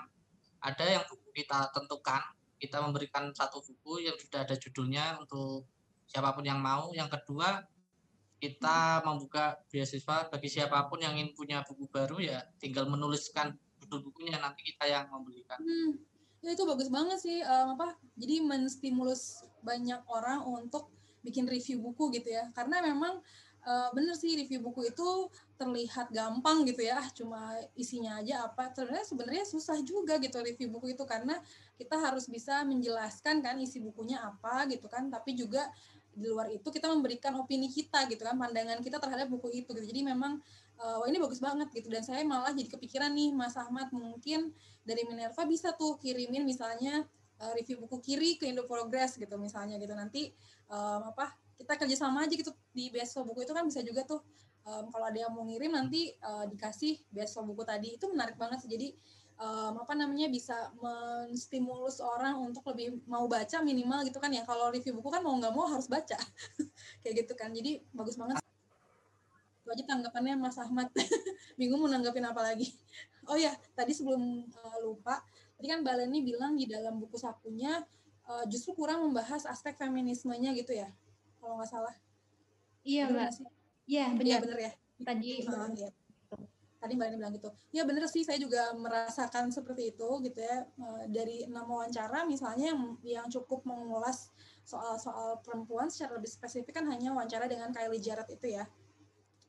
ada 0.63 0.85
yang 0.87 1.05
buku 1.11 1.29
kita 1.35 1.59
tentukan, 1.75 2.23
kita 2.57 2.79
memberikan 2.81 3.35
satu 3.35 3.61
buku 3.61 4.07
yang 4.07 4.17
sudah 4.17 4.47
ada 4.47 4.55
judulnya 4.57 5.19
untuk 5.21 5.67
siapa 6.07 6.33
pun 6.33 6.47
yang 6.47 6.63
mau. 6.63 6.95
Yang 6.95 7.19
kedua, 7.19 7.67
kita 8.39 9.03
membuka 9.07 9.59
beasiswa 9.71 10.31
bagi 10.31 10.49
siapa 10.51 10.87
pun 10.87 11.03
yang 11.03 11.15
ingin 11.19 11.35
punya 11.35 11.63
buku 11.63 11.87
baru 11.91 12.19
ya 12.19 12.43
tinggal 12.59 12.91
menuliskan 12.91 13.55
judul 13.79 14.11
bukunya 14.11 14.39
nanti 14.39 14.67
kita 14.67 14.87
yang 14.87 15.07
membelikan. 15.11 15.59
Hmm. 15.59 15.99
Ya 16.43 16.59
itu 16.59 16.67
bagus 16.67 16.91
banget 16.91 17.23
sih 17.23 17.39
um, 17.47 17.79
apa 17.79 17.95
jadi 18.19 18.43
menstimulus 18.43 19.47
banyak 19.63 20.03
orang 20.11 20.43
untuk 20.43 20.91
bikin 21.23 21.47
review 21.47 21.79
buku 21.79 22.19
gitu 22.19 22.35
ya 22.35 22.51
karena 22.51 22.83
memang 22.83 23.23
uh, 23.67 23.89
bener 23.95 24.15
sih 24.19 24.35
review 24.35 24.59
buku 24.63 24.91
itu 24.91 25.31
terlihat 25.59 26.11
gampang 26.11 26.67
gitu 26.67 26.83
ya, 26.83 26.99
cuma 27.15 27.55
isinya 27.79 28.19
aja 28.19 28.47
apa. 28.51 28.75
Sebenarnya 28.75 29.07
sebenarnya 29.07 29.45
susah 29.47 29.79
juga 29.87 30.19
gitu 30.19 30.43
review 30.43 30.69
buku 30.75 30.99
itu 30.99 31.05
karena 31.07 31.39
kita 31.79 31.95
harus 31.99 32.27
bisa 32.27 32.67
menjelaskan 32.67 33.43
kan 33.43 33.57
isi 33.63 33.79
bukunya 33.79 34.19
apa 34.19 34.67
gitu 34.71 34.87
kan, 34.91 35.07
tapi 35.07 35.39
juga 35.39 35.71
di 36.13 36.29
luar 36.29 36.53
itu 36.53 36.69
kita 36.69 36.93
memberikan 36.93 37.33
opini 37.41 37.73
kita 37.73 38.05
gitu 38.11 38.21
kan, 38.21 38.37
pandangan 38.37 38.85
kita 38.85 39.01
terhadap 39.01 39.31
buku 39.31 39.63
itu 39.65 39.71
gitu. 39.73 39.81
Jadi 39.81 40.01
memang 40.05 40.43
uh, 40.83 40.97
wah 41.01 41.07
ini 41.07 41.23
bagus 41.23 41.39
banget 41.39 41.71
gitu. 41.71 41.89
Dan 41.89 42.03
saya 42.03 42.27
malah 42.27 42.51
jadi 42.51 42.69
kepikiran 42.75 43.15
nih 43.15 43.31
Mas 43.31 43.55
Ahmad 43.55 43.89
mungkin 43.95 44.51
dari 44.83 45.07
Minerva 45.07 45.47
bisa 45.47 45.73
tuh 45.79 45.97
kirimin 46.03 46.43
misalnya 46.43 47.07
uh, 47.39 47.53
review 47.55 47.79
buku 47.87 48.03
kiri 48.03 48.31
ke 48.37 48.51
Indo 48.51 48.67
Progress 48.67 49.15
gitu 49.17 49.39
misalnya 49.39 49.79
gitu. 49.79 49.95
Nanti 49.95 50.35
um, 50.67 51.15
apa 51.15 51.39
kita 51.57 51.79
kerja 51.79 51.95
sama 51.95 52.27
aja 52.27 52.35
gitu 52.35 52.51
di 52.75 52.91
beasiswa 52.91 53.23
buku 53.23 53.47
itu 53.47 53.55
kan 53.55 53.63
bisa 53.63 53.79
juga 53.87 54.03
tuh 54.03 54.19
um, 54.67 54.91
kalau 54.91 55.07
ada 55.07 55.19
yang 55.23 55.31
mau 55.31 55.47
ngirim 55.47 55.71
nanti 55.71 56.11
uh, 56.19 56.51
dikasih 56.51 56.99
beasiswa 57.15 57.43
buku 57.47 57.63
tadi. 57.63 57.95
Itu 57.95 58.11
menarik 58.11 58.35
banget 58.35 58.67
sih. 58.67 58.71
Jadi 58.75 58.89
um, 59.39 59.79
apa 59.79 59.95
namanya 59.95 60.27
bisa 60.27 60.75
menstimulus 60.83 62.03
orang 62.03 62.43
untuk 62.43 62.67
lebih 62.75 62.99
mau 63.07 63.31
baca 63.31 63.63
minimal 63.63 64.03
gitu 64.03 64.19
kan 64.19 64.35
ya. 64.35 64.43
Kalau 64.43 64.75
review 64.75 64.99
buku 64.99 65.09
kan 65.15 65.23
mau 65.23 65.39
nggak 65.39 65.55
mau 65.55 65.71
harus 65.71 65.87
baca. 65.87 66.19
Kayak 67.07 67.15
gitu 67.23 67.33
kan. 67.39 67.55
Jadi 67.55 67.87
bagus 67.95 68.19
banget 68.19 68.42
itu 69.63 69.69
aja 69.71 69.85
tanggapannya 69.87 70.35
Mas 70.43 70.59
Ahmad 70.59 70.91
bingung 71.59 71.79
mau 71.79 71.87
nanggapin 71.87 72.27
apa 72.27 72.43
lagi 72.43 72.75
oh 73.31 73.39
ya 73.39 73.55
tadi 73.79 73.95
sebelum 73.95 74.51
uh, 74.51 74.79
lupa 74.83 75.23
tadi 75.55 75.71
kan 75.71 75.87
Mbak 75.87 75.95
Leni 76.03 76.19
bilang 76.27 76.59
di 76.59 76.67
dalam 76.67 76.99
buku 76.99 77.15
sakunya 77.15 77.79
uh, 78.27 78.45
justru 78.51 78.75
kurang 78.75 79.07
membahas 79.07 79.47
aspek 79.47 79.79
feminismenya 79.79 80.51
gitu 80.59 80.75
ya 80.75 80.91
kalau 81.43 81.59
nggak 81.59 81.71
salah. 81.75 81.95
Iya 82.87 83.11
mbak. 83.11 83.31
Iya 83.91 84.05
benar. 84.15 84.23
Iya 84.23 84.37
benar 84.39 84.59
ya. 84.63 84.73
Tadi. 85.03 85.31
Uh, 85.43 85.71
ya. 85.75 85.91
Tadi 86.79 86.93
mbak 86.95 87.07
ini 87.11 87.17
bilang 87.19 87.35
gitu. 87.35 87.51
Ya 87.75 87.83
benar 87.83 88.07
sih 88.07 88.23
saya 88.23 88.39
juga 88.39 88.71
merasakan 88.79 89.51
seperti 89.51 89.91
itu 89.95 90.09
gitu 90.23 90.39
ya 90.39 90.67
uh, 90.79 91.05
dari 91.11 91.47
enam 91.47 91.67
wawancara 91.67 92.23
misalnya 92.27 92.71
yang, 92.75 92.83
yang 93.03 93.27
cukup 93.27 93.67
mengulas 93.67 94.31
soal-soal 94.63 95.43
perempuan 95.43 95.91
secara 95.91 96.15
lebih 96.19 96.31
spesifik 96.31 96.79
kan 96.79 96.87
hanya 96.87 97.11
wawancara 97.11 97.51
dengan 97.51 97.75
Kylie 97.75 97.99
Jarrett 97.99 98.31
itu 98.31 98.55
ya 98.55 98.63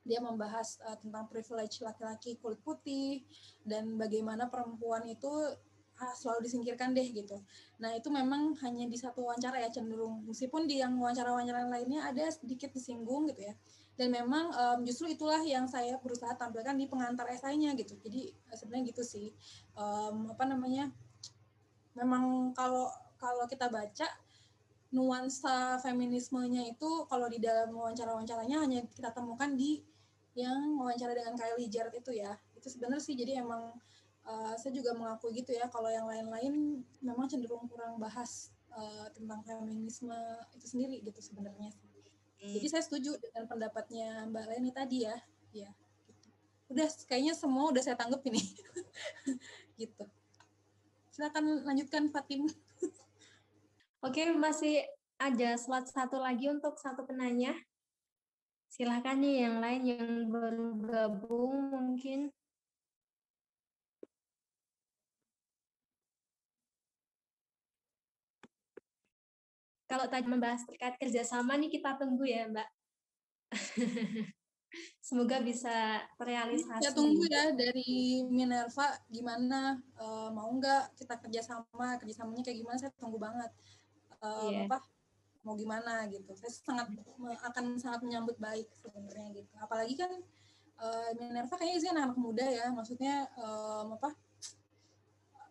dia 0.04 0.20
membahas 0.20 0.80
uh, 0.84 1.00
tentang 1.00 1.26
privilege 1.32 1.80
laki-laki 1.80 2.36
kulit 2.44 2.60
putih 2.62 3.24
dan 3.64 3.96
bagaimana 3.96 4.52
perempuan 4.52 5.08
itu 5.08 5.32
selalu 5.94 6.50
disingkirkan 6.50 6.92
deh 6.92 7.06
gitu. 7.14 7.40
Nah 7.80 7.96
itu 7.96 8.10
memang 8.12 8.58
hanya 8.66 8.90
di 8.90 8.98
satu 9.00 9.24
wawancara 9.24 9.62
ya 9.62 9.70
cenderung 9.72 10.26
meskipun 10.28 10.68
di 10.68 10.82
yang 10.82 10.98
wawancara-wawancara 11.00 11.70
lainnya 11.70 12.04
ada 12.04 12.28
sedikit 12.34 12.74
disinggung 12.74 13.30
gitu 13.32 13.48
ya. 13.48 13.56
Dan 13.94 14.10
memang 14.10 14.50
um, 14.52 14.80
justru 14.82 15.14
itulah 15.14 15.40
yang 15.46 15.70
saya 15.70 16.02
berusaha 16.02 16.34
tampilkan 16.34 16.74
di 16.74 16.90
pengantar 16.90 17.30
esainya 17.30 17.78
gitu. 17.78 17.94
Jadi 18.02 18.34
eh, 18.34 18.56
sebenarnya 18.58 18.90
gitu 18.90 19.04
sih 19.06 19.30
um, 19.78 20.34
apa 20.34 20.44
namanya 20.50 20.90
memang 21.94 22.52
kalau 22.58 22.90
kalau 23.22 23.46
kita 23.46 23.70
baca 23.70 24.10
nuansa 24.94 25.82
feminismenya 25.82 26.70
itu 26.70 27.06
kalau 27.10 27.26
di 27.26 27.42
dalam 27.42 27.74
wawancara-wawancaranya 27.74 28.58
hanya 28.62 28.80
kita 28.94 29.10
temukan 29.10 29.54
di 29.58 29.82
yang 30.34 30.78
wawancara 30.82 31.14
dengan 31.14 31.38
Kylie 31.38 31.70
Jared 31.70 31.94
itu 31.94 32.12
ya. 32.14 32.34
Itu 32.58 32.68
sebenarnya 32.70 33.02
sih 33.02 33.14
jadi 33.14 33.42
emang 33.46 33.74
uh, 34.26 34.54
saya 34.58 34.74
juga 34.74 34.98
mengakui 34.98 35.38
gitu 35.38 35.54
ya 35.54 35.70
kalau 35.70 35.90
yang 35.92 36.10
lain-lain 36.10 36.82
memang 37.04 37.30
cenderung 37.30 37.70
kurang 37.70 38.02
bahas 38.02 38.50
uh, 38.74 39.08
tentang 39.14 39.46
feminisme 39.46 40.16
itu 40.58 40.66
sendiri 40.66 41.02
gitu 41.06 41.20
sebenarnya. 41.22 41.70
Hmm. 42.44 42.54
Jadi 42.60 42.68
saya 42.68 42.84
setuju 42.84 43.16
dengan 43.22 43.48
pendapatnya 43.48 44.28
Mbak 44.28 44.46
Leni 44.52 44.72
tadi 44.74 44.98
ya. 45.08 45.16
Ya. 45.54 45.72
Gitu. 46.10 46.28
Udah 46.74 46.88
kayaknya 47.08 47.34
semua 47.38 47.70
udah 47.70 47.82
saya 47.86 47.96
tanggap 47.96 48.26
ini. 48.28 48.42
gitu. 49.82 50.06
Silakan 51.14 51.62
lanjutkan 51.62 52.10
Fatim. 52.10 52.50
Oke, 54.04 54.28
masih 54.36 54.84
ada 55.16 55.56
slot 55.56 55.88
satu 55.88 56.20
lagi 56.20 56.52
untuk 56.52 56.76
satu 56.76 57.08
penanya. 57.08 57.56
Silahkan 58.74 59.22
nih 59.22 59.46
yang 59.46 59.62
lain 59.62 59.82
yang 59.86 60.10
baru 60.34 60.74
gabung 60.82 61.70
mungkin. 61.70 62.34
Kalau 69.86 70.10
tadi 70.10 70.26
membahas 70.26 70.66
terkait 70.66 70.98
kerjasama 70.98 71.54
nih 71.62 71.70
kita 71.70 72.02
tunggu 72.02 72.26
ya 72.26 72.50
Mbak. 72.50 72.70
Semoga 75.06 75.38
bisa 75.46 76.02
terrealisasi. 76.18 76.82
Kita 76.82 76.98
tunggu 76.98 77.30
ya 77.30 77.54
dari 77.54 78.26
Minerva 78.26 78.90
gimana 79.06 79.78
uh, 80.02 80.34
mau 80.34 80.50
nggak 80.50 80.98
kita 80.98 81.22
kerjasama 81.22 82.02
kerjasamanya 82.02 82.42
kayak 82.42 82.58
gimana 82.58 82.78
saya 82.82 82.90
tunggu 82.98 83.22
banget 83.22 83.54
uh, 84.18 84.50
yeah. 84.50 84.66
apa 84.66 84.82
mau 85.44 85.56
gimana 85.60 86.08
gitu. 86.08 86.32
Saya 86.40 86.52
sangat 86.52 86.88
akan 87.52 87.76
sangat 87.78 88.02
menyambut 88.04 88.40
baik 88.40 88.68
sebenarnya 88.80 89.44
gitu. 89.44 89.54
Apalagi 89.60 89.94
kan 90.00 90.12
uh, 90.80 91.10
Minerva 91.20 91.56
kayaknya 91.60 91.80
sih 91.80 91.90
anak-anak 91.92 92.18
muda 92.20 92.46
ya. 92.48 92.68
Maksudnya 92.72 93.28
um, 93.38 93.96
apa 94.00 94.16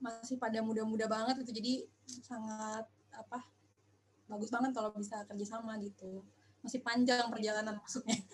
masih 0.03 0.35
pada 0.41 0.59
muda-muda 0.65 1.07
banget 1.07 1.47
itu 1.47 1.53
jadi 1.63 1.75
sangat 2.27 2.91
apa 3.15 3.39
bagus 4.27 4.51
banget 4.51 4.73
kalau 4.75 4.91
bisa 4.97 5.23
kerjasama 5.29 5.79
gitu. 5.79 6.25
Masih 6.65 6.81
panjang 6.81 7.29
perjalanan 7.31 7.79
maksudnya. 7.79 8.19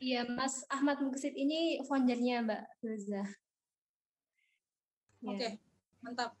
Iya 0.00 0.24
Mas 0.24 0.64
Ahmad 0.72 0.96
Muksid 1.04 1.36
ini 1.36 1.76
foundernya 1.84 2.40
Mbak 2.40 2.62
Reza. 2.80 3.20
Oke 5.20 5.36
okay, 5.36 5.52
ya. 5.52 5.60
mantap 6.00 6.32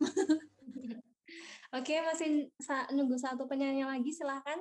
Oke, 1.70 2.02
masih 2.02 2.50
nunggu 2.90 3.14
satu 3.14 3.46
penyanyi 3.46 3.86
lagi, 3.86 4.10
silahkan. 4.10 4.58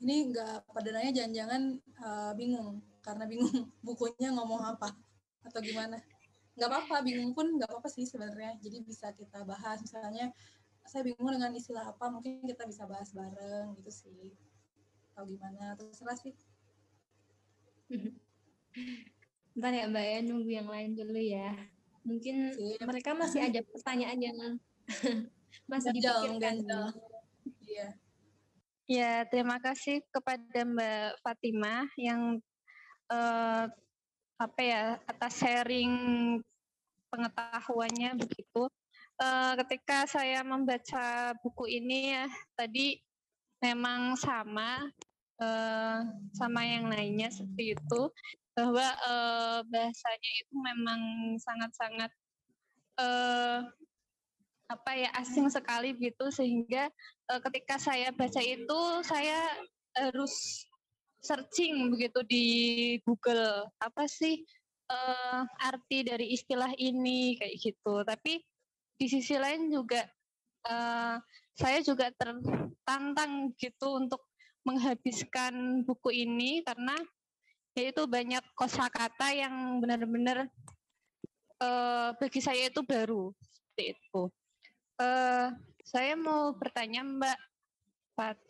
Ini 0.00 0.32
enggak 0.32 0.64
pada 0.72 0.88
nanya 0.96 1.12
jangan-jangan 1.12 1.62
uh, 2.00 2.32
bingung, 2.32 2.80
karena 3.04 3.28
bingung 3.28 3.52
bukunya 3.86 4.32
ngomong 4.32 4.64
apa, 4.64 4.96
atau 5.44 5.60
gimana. 5.60 6.00
Nggak 6.56 6.68
apa-apa, 6.72 7.04
bingung 7.04 7.36
pun 7.36 7.60
nggak 7.60 7.68
apa-apa 7.68 7.92
sih 7.92 8.08
sebenarnya. 8.08 8.56
Jadi 8.56 8.80
bisa 8.80 9.12
kita 9.12 9.44
bahas, 9.44 9.84
misalnya 9.84 10.32
saya 10.88 11.04
bingung 11.04 11.28
dengan 11.28 11.52
istilah 11.52 11.92
apa, 11.92 12.08
mungkin 12.08 12.40
kita 12.48 12.64
bisa 12.64 12.88
bahas 12.88 13.12
bareng 13.12 13.76
gitu 13.84 13.92
sih. 13.92 14.32
Atau 15.12 15.28
gimana, 15.28 15.76
terserah 15.76 16.16
sih. 16.16 16.32
Bentar 19.52 19.76
ya 19.76 19.92
Mbak 19.92 20.04
ya, 20.08 20.18
nunggu 20.24 20.50
yang 20.56 20.72
lain 20.72 20.96
dulu 20.96 21.20
ya. 21.20 21.52
Mungkin 22.00 22.56
Sip. 22.56 22.80
mereka 22.80 23.12
masih 23.12 23.44
ada 23.44 23.60
pertanyaan 23.60 24.16
yang 24.16 24.38
masih 25.70 25.90
dipikirkan. 25.94 26.56
Iya. 27.64 27.88
Ya, 28.90 29.22
terima 29.30 29.62
kasih 29.62 30.02
kepada 30.10 30.66
Mbak 30.66 31.22
Fatima 31.22 31.86
yang 31.94 32.42
uh, 33.06 33.70
apa 34.40 34.60
ya 34.64 34.98
atas 35.06 35.38
sharing 35.38 35.94
pengetahuannya 37.06 38.18
begitu. 38.18 38.66
Uh, 39.20 39.52
ketika 39.62 40.08
saya 40.08 40.40
membaca 40.42 41.36
buku 41.44 41.68
ini 41.68 42.16
ya 42.16 42.26
tadi 42.56 42.98
memang 43.60 44.16
sama 44.16 44.88
uh, 45.38 46.00
sama 46.32 46.64
yang 46.64 46.88
lainnya 46.88 47.28
seperti 47.28 47.76
itu 47.76 48.02
bahwa 48.56 48.88
uh, 49.06 49.60
bahasanya 49.68 50.32
itu 50.40 50.54
memang 50.56 51.00
sangat-sangat 51.36 52.10
uh, 52.96 53.68
apa 54.70 54.94
ya 54.94 55.10
asing 55.18 55.50
sekali 55.50 55.98
gitu 55.98 56.30
sehingga 56.30 56.86
uh, 57.26 57.40
ketika 57.50 57.74
saya 57.82 58.14
baca 58.14 58.38
itu 58.38 58.80
saya 59.02 59.42
harus 59.98 60.62
searching 61.18 61.90
begitu 61.90 62.22
di 62.22 62.46
Google 63.02 63.66
apa 63.82 64.06
sih 64.06 64.46
uh, 64.86 65.42
arti 65.58 66.06
dari 66.06 66.30
istilah 66.38 66.70
ini 66.78 67.34
kayak 67.34 67.58
gitu 67.58 68.06
tapi 68.06 68.38
di 68.94 69.06
sisi 69.10 69.34
lain 69.34 69.74
juga 69.74 70.06
uh, 70.70 71.18
saya 71.58 71.82
juga 71.82 72.14
tertantang 72.14 73.50
gitu 73.58 73.98
untuk 73.98 74.22
menghabiskan 74.62 75.82
buku 75.82 76.14
ini 76.14 76.62
karena 76.62 76.94
yaitu 77.74 78.06
banyak 78.06 78.42
kosakata 78.54 79.34
yang 79.34 79.82
benar-benar 79.82 80.46
uh, 81.62 82.12
bagi 82.18 82.40
saya 82.42 82.68
itu 82.68 82.82
baru 82.82 83.30
seperti 83.40 83.96
itu. 83.96 84.22
Uh, 85.00 85.48
saya 85.80 86.12
mau 86.12 86.52
bertanya 86.52 87.00
Mbak 87.00 87.40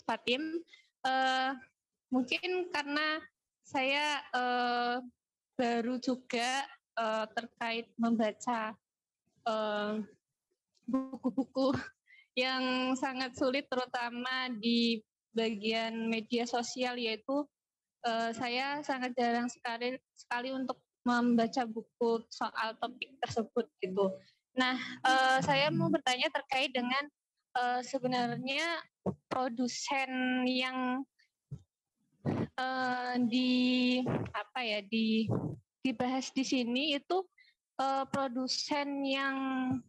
Fatim, 0.02 0.59
uh, 1.06 1.55
mungkin 2.10 2.66
karena 2.74 3.22
saya 3.62 4.18
uh, 4.35 4.98
baru 5.55 6.02
juga 6.02 6.66
uh, 6.98 7.31
terkait 7.31 7.86
membaca 7.94 8.74
buku-buku 10.90 11.70
uh, 11.70 11.78
yang 12.43 12.93
sangat 12.98 13.39
sulit 13.39 13.70
terutama 13.70 14.51
di 14.51 14.98
bagian 15.31 16.10
media 16.10 16.51
sosial 16.51 16.98
yaitu 16.98 17.47
uh, 18.02 18.31
saya 18.35 18.82
sangat 18.82 19.14
jarang 19.14 19.47
sekali 19.47 19.94
sekali 20.18 20.51
untuk 20.51 20.82
membaca 21.06 21.64
buku 21.64 22.27
soal 22.28 22.77
topik 22.77 23.16
tersebut 23.22 23.66
gitu. 23.81 24.12
Nah, 24.55 24.77
uh, 25.06 25.39
saya 25.47 25.70
mau 25.70 25.86
bertanya 25.86 26.27
terkait 26.32 26.74
dengan 26.74 27.06
uh, 27.55 27.81
sebenarnya 27.86 28.82
produsen 29.31 30.43
yang 30.47 31.06
uh, 32.59 33.14
di 33.31 34.02
apa 34.35 34.60
ya 34.66 34.81
di 34.82 35.31
dibahas 35.81 36.28
di 36.35 36.44
sini 36.44 36.98
itu 36.98 37.24
uh, 37.81 38.05
produsen 38.10 39.06
yang 39.06 39.36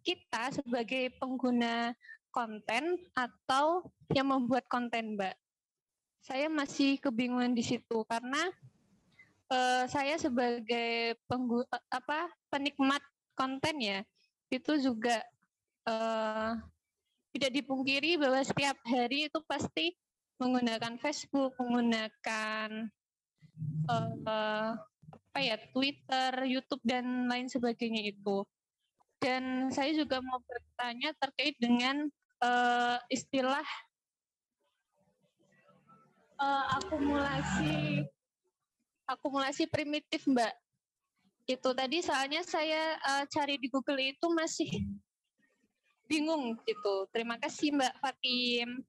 kita 0.06 0.54
sebagai 0.54 1.12
pengguna 1.20 1.92
konten 2.32 2.96
atau 3.12 3.84
yang 4.16 4.32
membuat 4.32 4.64
konten, 4.72 5.20
Mbak. 5.20 5.36
Saya 6.22 6.48
masih 6.48 7.02
kebingungan 7.02 7.58
di 7.58 7.66
situ 7.66 8.06
karena 8.08 8.54
uh, 9.52 9.84
saya 9.90 10.16
sebagai 10.22 11.18
pengguna 11.26 11.68
apa 11.90 12.30
penikmat 12.54 13.02
konten 13.34 13.82
ya 13.82 14.00
itu 14.52 14.74
juga 14.84 15.24
uh, 15.88 16.60
tidak 17.32 17.52
dipungkiri 17.56 18.20
bahwa 18.20 18.44
setiap 18.44 18.76
hari 18.84 19.32
itu 19.32 19.40
pasti 19.48 19.96
menggunakan 20.36 21.00
Facebook, 21.00 21.56
menggunakan 21.56 22.92
uh, 23.88 24.76
apa 24.76 25.40
ya 25.40 25.56
Twitter, 25.72 26.32
YouTube 26.44 26.84
dan 26.84 27.32
lain 27.32 27.48
sebagainya 27.48 28.12
itu. 28.12 28.44
Dan 29.22 29.72
saya 29.72 29.96
juga 29.96 30.20
mau 30.20 30.44
bertanya 30.44 31.16
terkait 31.16 31.56
dengan 31.62 32.10
uh, 32.44 32.98
istilah 33.08 33.64
uh, 36.42 36.66
akumulasi 36.82 38.04
akumulasi 39.08 39.68
primitif, 39.68 40.24
Mbak 40.26 40.52
itu 41.50 41.70
tadi 41.74 41.98
soalnya 42.06 42.42
saya 42.46 42.98
uh, 43.02 43.24
cari 43.26 43.58
di 43.58 43.68
Google 43.68 44.02
itu 44.02 44.28
masih 44.32 44.70
bingung 46.06 46.60
gitu. 46.68 47.08
Terima 47.16 47.40
kasih 47.40 47.72
Mbak 47.72 47.94
Fatim. 48.04 48.84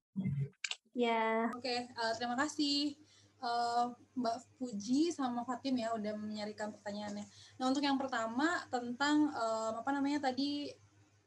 Ya. 0.92 1.48
Oke, 1.56 1.64
okay, 1.64 1.78
uh, 1.96 2.10
eh, 2.10 2.12
terima 2.20 2.36
kasih 2.36 2.98
uh, 3.40 3.94
Mbak 4.18 4.36
Puji 4.60 5.14
sama 5.14 5.46
Fatim 5.48 5.78
ya 5.80 5.94
udah 5.96 6.12
menyarikan 6.18 6.74
pertanyaannya. 6.74 7.24
Nah 7.56 7.64
untuk 7.64 7.80
yang 7.80 7.96
pertama 7.96 8.60
tentang 8.68 9.32
uh, 9.32 9.78
apa 9.78 9.90
namanya 9.94 10.28
tadi 10.28 10.68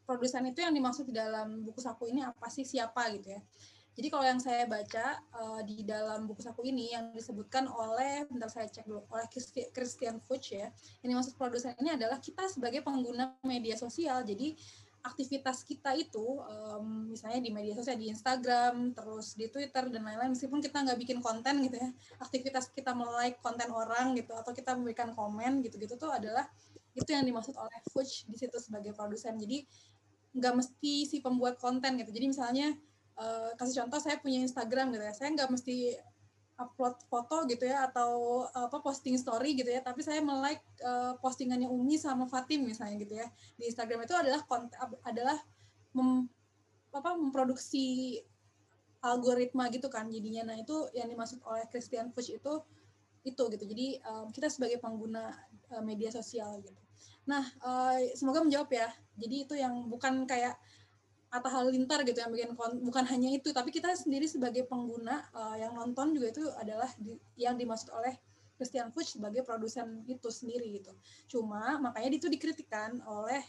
produsen 0.05 0.45
itu 0.45 0.61
yang 0.61 0.75
dimaksud 0.75 1.09
di 1.09 1.15
dalam 1.17 1.65
buku 1.65 1.81
saku 1.81 2.13
ini 2.13 2.21
apa 2.21 2.45
sih 2.53 2.61
siapa 2.61 3.09
gitu 3.17 3.33
ya? 3.33 3.41
Jadi 3.95 4.07
kalau 4.11 4.27
yang 4.27 4.43
saya 4.43 4.67
baca 4.67 5.23
uh, 5.31 5.63
di 5.63 5.79
dalam 5.87 6.27
buku 6.27 6.43
saku 6.43 6.67
ini 6.67 6.91
yang 6.91 7.15
disebutkan 7.15 7.63
oleh, 7.71 8.27
bentar 8.27 8.51
saya 8.51 8.67
cek 8.67 8.83
dulu, 8.83 9.07
oleh 9.07 9.27
Christian 9.71 10.19
Fuchs 10.19 10.51
ya, 10.51 10.67
ini 11.07 11.15
maksud 11.15 11.39
produsen 11.39 11.71
ini 11.79 11.95
adalah 11.95 12.19
kita 12.19 12.43
sebagai 12.51 12.83
pengguna 12.83 13.39
media 13.47 13.79
sosial. 13.79 14.27
Jadi 14.27 14.51
aktivitas 15.05 15.61
kita 15.61 15.93
itu 15.93 16.41
um, 16.41 17.13
misalnya 17.13 17.37
di 17.37 17.53
media 17.53 17.77
sosial 17.77 17.93
di 17.93 18.09
Instagram 18.09 18.89
terus 18.97 19.37
di 19.37 19.45
Twitter 19.53 19.85
dan 19.93 20.01
lain-lain 20.01 20.33
meskipun 20.33 20.57
kita 20.57 20.81
nggak 20.81 20.97
bikin 20.97 21.21
konten 21.21 21.61
gitu 21.61 21.77
ya 21.77 21.93
aktivitas 22.17 22.73
kita 22.73 22.97
melike 22.97 23.37
konten 23.45 23.69
orang 23.69 24.17
gitu 24.17 24.33
atau 24.33 24.49
kita 24.49 24.73
memberikan 24.73 25.13
komen 25.13 25.61
gitu-gitu 25.61 25.93
tuh 26.01 26.09
adalah 26.09 26.49
itu 26.97 27.05
yang 27.05 27.21
dimaksud 27.21 27.53
oleh 27.53 27.77
Fuchs 27.93 28.25
di 28.25 28.33
situ 28.33 28.57
sebagai 28.57 28.97
produsen 28.97 29.37
jadi 29.37 29.61
nggak 30.35 30.53
mesti 30.57 30.93
si 31.05 31.21
pembuat 31.21 31.61
konten 31.61 32.01
gitu 32.01 32.09
jadi 32.09 32.25
misalnya 32.25 32.73
uh, 33.19 33.51
kasih 33.59 33.83
contoh 33.83 33.99
saya 33.99 34.19
punya 34.19 34.43
Instagram 34.43 34.91
gitu 34.95 35.03
ya. 35.03 35.13
Saya 35.15 35.29
nggak 35.35 35.49
mesti 35.51 35.95
upload 36.55 36.95
foto 37.11 37.43
gitu 37.51 37.67
ya 37.67 37.83
atau 37.91 38.43
apa 38.55 38.79
posting 38.79 39.19
story 39.19 39.59
gitu 39.59 39.67
ya. 39.71 39.83
Tapi 39.83 39.99
saya 40.03 40.23
melike 40.23 40.63
uh, 40.83 41.19
postingannya 41.19 41.67
Umi 41.67 41.99
sama 41.99 42.27
Fatim 42.27 42.63
misalnya 42.63 42.95
gitu 43.01 43.15
ya. 43.19 43.27
Di 43.59 43.67
Instagram 43.71 44.07
itu 44.07 44.15
adalah 44.15 44.41
konten 44.47 44.71
adalah 45.03 45.37
mem, 45.91 46.31
apa 46.95 47.11
memproduksi 47.19 48.19
algoritma 49.03 49.67
gitu 49.69 49.91
kan 49.91 50.07
jadinya. 50.07 50.47
Nah 50.49 50.55
itu 50.57 50.87
yang 50.95 51.11
dimaksud 51.11 51.43
oleh 51.43 51.67
Christian 51.69 52.09
Fuchs 52.15 52.31
itu 52.31 52.53
itu 53.25 53.41
gitu. 53.51 53.63
Jadi 53.67 53.99
um, 54.05 54.31
kita 54.31 54.47
sebagai 54.47 54.79
pengguna 54.79 55.33
uh, 55.75 55.83
media 55.83 56.09
sosial 56.09 56.63
gitu. 56.63 56.79
Nah 57.27 57.43
uh, 57.61 57.99
semoga 58.15 58.41
menjawab 58.41 58.71
ya. 58.71 58.89
Jadi 59.19 59.35
itu 59.43 59.53
yang 59.59 59.91
bukan 59.91 60.23
kayak 60.23 60.55
Atta 61.35 61.51
Halilintar 61.51 62.01
gitu 62.07 62.17
yang 62.17 62.31
bikin 62.31 62.55
bukan 62.57 63.03
hanya 63.11 63.29
itu 63.35 63.51
tapi 63.51 63.69
kita 63.69 63.91
sendiri 63.93 64.25
sebagai 64.25 64.63
pengguna 64.65 65.27
uh, 65.35 65.55
yang 65.59 65.75
nonton 65.75 66.15
juga 66.15 66.31
itu 66.31 66.43
adalah 66.55 66.87
di, 66.95 67.19
yang 67.35 67.59
dimaksud 67.59 67.91
oleh 67.91 68.15
Christian 68.55 68.87
Fuchs 68.95 69.19
sebagai 69.19 69.43
produsen 69.43 70.07
itu 70.07 70.31
sendiri 70.31 70.79
gitu. 70.79 70.95
Cuma 71.27 71.75
makanya 71.75 72.15
itu 72.15 72.31
dikritikkan 72.31 73.03
oleh 73.03 73.43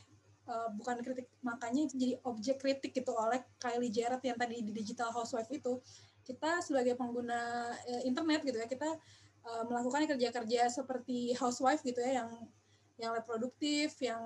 uh, 0.51 0.69
bukan 0.75 0.99
kritik 1.03 1.31
makanya 1.47 1.87
itu 1.87 1.95
jadi 1.95 2.15
objek 2.27 2.57
kritik 2.59 2.91
gitu 2.91 3.15
oleh 3.15 3.43
Kylie 3.63 3.91
Jenner 3.95 4.19
yang 4.23 4.39
tadi 4.39 4.63
di 4.63 4.73
Digital 4.75 5.15
Housewife 5.15 5.51
itu 5.55 5.79
kita 6.27 6.59
sebagai 6.59 6.99
pengguna 6.99 7.71
uh, 7.71 8.03
internet 8.03 8.43
gitu 8.43 8.59
ya 8.59 8.67
kita 8.67 8.99
uh, 9.47 9.63
melakukan 9.71 10.11
kerja-kerja 10.11 10.67
seperti 10.71 11.39
housewife 11.39 11.87
gitu 11.87 12.03
ya 12.03 12.23
yang 12.23 12.31
yang 12.97 13.13
reproduktif 13.13 13.97
yang 14.01 14.25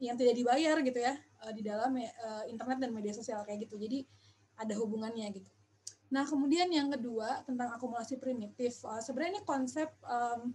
yang 0.00 0.16
tidak 0.16 0.36
dibayar 0.36 0.76
gitu 0.80 1.00
ya 1.00 1.16
uh, 1.44 1.52
di 1.52 1.62
dalam 1.64 1.96
uh, 1.96 2.44
internet 2.48 2.78
dan 2.80 2.90
media 2.92 3.12
sosial 3.12 3.44
kayak 3.44 3.68
gitu. 3.68 3.76
Jadi 3.80 4.04
ada 4.60 4.76
hubungannya 4.76 5.28
gitu. 5.32 5.50
Nah, 6.10 6.26
kemudian 6.26 6.66
yang 6.68 6.90
kedua 6.90 7.46
tentang 7.46 7.70
akumulasi 7.72 8.18
primitif. 8.18 8.82
Uh, 8.82 8.98
sebenarnya 8.98 9.40
ini 9.40 9.42
konsep 9.46 9.88
um, 10.04 10.52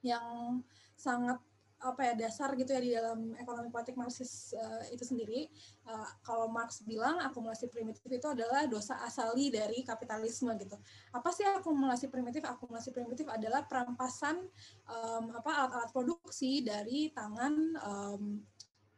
yang 0.00 0.58
sangat 0.96 1.38
apa 1.78 2.10
ya 2.10 2.12
dasar 2.18 2.58
gitu 2.58 2.74
ya 2.74 2.80
di 2.82 2.90
dalam 2.90 3.34
ekonomi 3.38 3.70
politik 3.70 3.94
Marxis 3.94 4.50
uh, 4.54 4.82
itu 4.90 5.06
sendiri. 5.06 5.46
Uh, 5.86 6.08
kalau 6.26 6.50
Marx 6.50 6.82
bilang 6.82 7.22
akumulasi 7.22 7.70
primitif 7.70 8.02
itu 8.10 8.26
adalah 8.26 8.66
dosa 8.66 8.98
asali 9.06 9.48
dari 9.48 9.86
kapitalisme 9.86 10.50
gitu. 10.58 10.74
Apa 11.14 11.30
sih 11.30 11.46
akumulasi 11.46 12.10
primitif? 12.10 12.42
Akumulasi 12.42 12.90
primitif 12.90 13.30
adalah 13.30 13.62
perampasan 13.62 14.42
um, 14.90 15.24
apa 15.38 15.50
alat-alat 15.54 15.90
produksi 15.94 16.66
dari 16.66 17.14
tangan 17.14 17.54
um, 17.86 18.22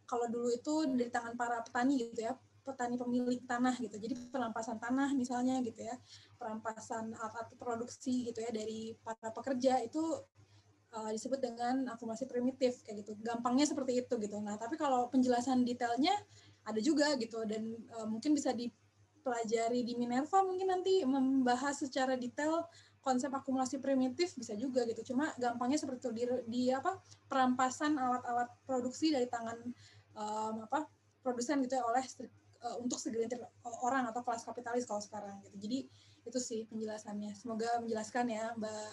kalau 0.08 0.26
dulu 0.26 0.48
itu 0.50 0.74
dari 0.96 1.12
tangan 1.12 1.36
para 1.38 1.62
petani 1.62 2.00
gitu 2.00 2.26
ya 2.26 2.34
petani 2.60 2.96
pemilik 2.96 3.40
tanah 3.44 3.74
gitu. 3.80 3.96
Jadi 3.96 4.14
perampasan 4.30 4.76
tanah 4.78 5.10
misalnya 5.16 5.58
gitu 5.64 5.80
ya, 5.80 5.96
perampasan 6.36 7.12
alat-alat 7.16 7.50
produksi 7.56 8.30
gitu 8.30 8.38
ya 8.40 8.50
dari 8.52 8.94
para 9.00 9.32
pekerja 9.32 9.80
itu 9.82 10.00
uh, 10.94 11.10
disebut 11.10 11.38
dengan 11.38 11.86
akumulasi 11.90 12.26
primitif 12.26 12.82
kayak 12.82 13.06
gitu. 13.06 13.12
Gampangnya 13.22 13.66
seperti 13.66 14.02
itu 14.02 14.14
gitu. 14.18 14.36
Nah, 14.42 14.58
tapi 14.58 14.74
kalau 14.74 15.06
penjelasan 15.10 15.62
detailnya 15.62 16.14
ada 16.66 16.80
juga 16.82 17.14
gitu 17.16 17.42
dan 17.46 17.78
uh, 17.96 18.06
mungkin 18.06 18.36
bisa 18.36 18.52
dipelajari 18.52 19.86
di 19.86 19.94
Minerva 19.96 20.44
mungkin 20.44 20.68
nanti 20.70 21.02
membahas 21.06 21.80
secara 21.80 22.18
detail 22.18 22.66
konsep 23.00 23.32
akumulasi 23.32 23.80
primitif 23.80 24.36
bisa 24.36 24.52
juga 24.58 24.84
gitu. 24.84 25.14
Cuma 25.14 25.32
gampangnya 25.40 25.80
seperti 25.80 26.04
itu 26.04 26.10
di, 26.12 26.24
di 26.46 26.62
apa 26.68 27.00
perampasan 27.30 27.96
alat-alat 27.96 28.48
produksi 28.68 29.08
dari 29.14 29.24
tangan 29.24 29.56
um, 30.16 30.68
apa 30.68 30.84
produsen 31.24 31.64
gitu 31.64 31.80
ya 31.80 31.84
oleh 31.84 32.04
uh, 32.64 32.76
untuk 32.80 33.00
segelintir 33.00 33.40
orang 33.84 34.08
atau 34.08 34.20
kelas 34.20 34.44
kapitalis 34.44 34.84
kalau 34.84 35.00
sekarang 35.00 35.40
gitu. 35.48 35.56
Jadi 35.64 35.78
itu 36.28 36.38
sih 36.38 36.68
penjelasannya. 36.68 37.32
Semoga 37.32 37.80
menjelaskan 37.80 38.26
ya 38.28 38.52
Mbak 38.60 38.92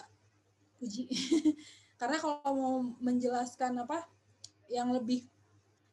Puji. 0.80 1.04
Karena 1.98 2.16
kalau 2.22 2.54
mau 2.54 2.76
menjelaskan 3.02 3.82
apa 3.82 4.06
yang 4.70 4.94
lebih 4.94 5.26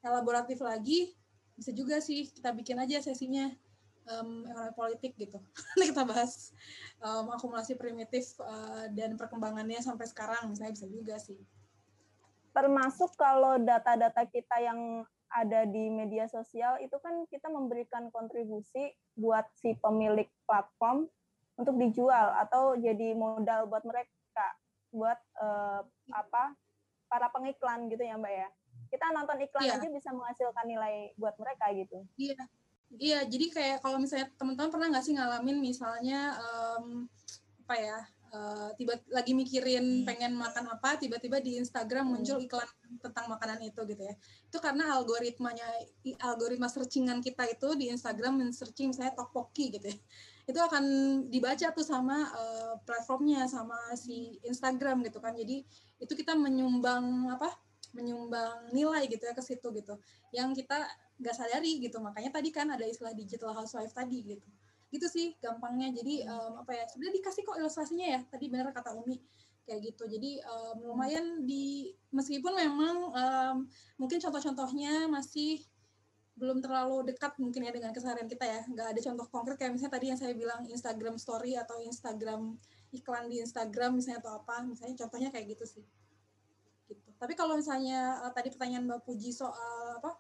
elaboratif 0.06 0.62
lagi, 0.62 1.18
bisa 1.58 1.74
juga 1.74 1.98
sih 1.98 2.30
kita 2.30 2.54
bikin 2.54 2.78
aja 2.78 3.02
sesinya 3.02 3.50
um, 4.14 4.46
ekonomi 4.46 4.74
politik 4.78 5.18
gitu. 5.18 5.42
Nanti 5.76 5.90
kita 5.90 6.06
bahas 6.06 6.54
um, 7.02 7.34
akumulasi 7.34 7.74
primitif 7.74 8.38
uh, 8.38 8.86
dan 8.94 9.18
perkembangannya 9.18 9.82
sampai 9.82 10.06
sekarang, 10.06 10.54
misalnya 10.54 10.78
bisa 10.78 10.88
juga 10.88 11.16
sih. 11.18 11.42
Termasuk 12.56 13.18
kalau 13.20 13.60
data-data 13.60 14.24
kita 14.30 14.62
yang 14.64 15.04
ada 15.36 15.68
di 15.68 15.92
media 15.92 16.32
sosial 16.32 16.80
itu 16.80 16.96
kan 17.04 17.28
kita 17.28 17.52
memberikan 17.52 18.08
kontribusi 18.14 18.96
buat 19.20 19.44
si 19.60 19.76
pemilik 19.84 20.32
platform 20.48 21.12
untuk 21.60 21.76
dijual 21.76 22.36
atau 22.40 22.80
jadi 22.80 23.12
modal 23.12 23.68
buat 23.68 23.84
mereka 23.84 24.15
buat 24.96 25.20
uh, 25.44 25.84
apa 26.16 26.56
para 27.12 27.28
pengiklan 27.36 27.92
gitu 27.92 28.02
ya 28.02 28.16
mbak 28.16 28.34
ya 28.34 28.48
kita 28.90 29.06
nonton 29.12 29.38
iklan 29.44 29.68
yeah. 29.68 29.76
aja 29.76 29.88
bisa 29.92 30.10
menghasilkan 30.16 30.66
nilai 30.66 31.12
buat 31.20 31.36
mereka 31.36 31.66
gitu 31.76 32.08
iya 32.16 32.32
yeah. 32.32 32.46
iya 32.96 33.12
yeah, 33.12 33.22
jadi 33.28 33.46
kayak 33.52 33.78
kalau 33.84 34.00
misalnya 34.00 34.32
teman-teman 34.40 34.72
pernah 34.72 34.88
nggak 34.96 35.06
sih 35.06 35.14
ngalamin 35.14 35.58
misalnya 35.60 36.40
um, 36.40 37.12
apa 37.66 37.76
ya 37.82 37.98
uh, 38.36 38.70
tiba 38.78 38.94
lagi 39.10 39.34
mikirin 39.34 40.04
hmm. 40.04 40.06
pengen 40.06 40.34
makan 40.38 40.70
apa 40.70 41.00
tiba-tiba 41.02 41.42
di 41.42 41.58
Instagram 41.58 42.14
muncul 42.14 42.38
hmm. 42.38 42.46
iklan 42.46 42.70
tentang 43.02 43.26
makanan 43.32 43.60
itu 43.66 43.82
gitu 43.90 44.04
ya 44.06 44.16
itu 44.48 44.58
karena 44.62 44.96
algoritmanya 44.96 45.66
algoritma 46.24 46.70
searchingan 46.70 47.20
kita 47.20 47.48
itu 47.50 47.74
di 47.76 47.92
Instagram 47.92 48.40
men-searching 48.40 48.94
misalnya 48.94 49.18
tteokbokki 49.18 49.66
gitu 49.80 49.88
ya 49.92 49.98
itu 50.46 50.60
akan 50.62 50.84
dibaca 51.34 51.74
tuh 51.74 51.86
sama 51.86 52.30
uh, 52.30 52.78
platformnya 52.86 53.50
sama 53.50 53.78
si 53.98 54.38
Instagram 54.46 55.02
gitu 55.02 55.18
kan. 55.18 55.34
Jadi 55.34 55.66
itu 55.98 56.14
kita 56.14 56.38
menyumbang 56.38 57.34
apa 57.34 57.50
menyumbang 57.98 58.70
nilai 58.70 59.10
gitu 59.10 59.26
ya 59.26 59.34
ke 59.34 59.42
situ 59.42 59.68
gitu. 59.74 59.98
Yang 60.30 60.66
kita 60.66 60.86
nggak 61.18 61.36
sadari 61.36 61.82
gitu. 61.82 61.98
Makanya 61.98 62.30
tadi 62.30 62.54
kan 62.54 62.70
ada 62.70 62.86
istilah 62.86 63.18
digital 63.18 63.58
housewife 63.58 63.92
tadi 63.96 64.38
gitu. 64.38 64.48
Gitu 64.94 65.08
sih 65.10 65.34
gampangnya. 65.42 65.90
Jadi 65.98 66.30
um, 66.30 66.62
apa 66.62 66.78
ya 66.78 66.86
sebenarnya 66.94 67.16
dikasih 67.26 67.42
kok 67.42 67.58
ilustrasinya 67.58 68.08
ya. 68.08 68.20
Tadi 68.30 68.46
benar 68.46 68.70
kata 68.70 68.94
Umi 68.94 69.18
kayak 69.66 69.82
gitu. 69.82 70.06
Jadi 70.06 70.46
um, 70.46 70.94
lumayan 70.94 71.42
di 71.42 71.90
meskipun 72.14 72.54
memang 72.54 72.98
um, 73.10 73.56
mungkin 73.98 74.22
contoh-contohnya 74.22 75.10
masih 75.10 75.66
belum 76.36 76.60
terlalu 76.60 77.16
dekat 77.16 77.40
mungkin 77.40 77.64
ya 77.64 77.72
dengan 77.72 77.96
keseharian 77.96 78.28
kita 78.28 78.44
ya. 78.44 78.62
Nggak 78.68 78.88
ada 78.92 79.00
contoh 79.00 79.26
konkret 79.32 79.56
kayak 79.56 79.72
misalnya 79.76 79.94
tadi 79.96 80.06
yang 80.12 80.20
saya 80.20 80.34
bilang 80.36 80.68
Instagram 80.68 81.16
Story 81.16 81.56
atau 81.56 81.80
Instagram 81.80 82.60
iklan 82.92 83.32
di 83.32 83.40
Instagram 83.40 84.00
misalnya 84.00 84.20
atau 84.24 84.44
apa 84.44 84.64
misalnya 84.68 84.96
contohnya 85.00 85.30
kayak 85.32 85.56
gitu 85.56 85.66
sih. 85.80 85.86
Gitu. 86.92 87.08
Tapi 87.16 87.34
kalau 87.40 87.56
misalnya 87.56 88.20
uh, 88.28 88.32
tadi 88.36 88.52
pertanyaan 88.52 88.84
Mbak 88.84 89.08
Puji 89.08 89.32
soal 89.32 90.04
apa 90.04 90.20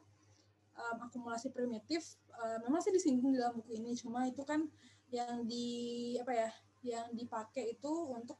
um, 0.79 0.97
akumulasi 1.03 1.51
primitif 1.51 2.15
uh, 2.31 2.63
memang 2.63 2.79
sih 2.79 2.95
disinggung 2.95 3.35
di 3.35 3.39
dalam 3.43 3.59
buku 3.59 3.75
ini. 3.75 3.91
Cuma 3.99 4.23
itu 4.23 4.43
kan 4.47 4.63
yang 5.11 5.43
di 5.43 6.15
apa 6.17 6.31
ya 6.31 6.49
yang 6.85 7.07
dipakai 7.11 7.75
itu 7.75 7.91
untuk 8.07 8.39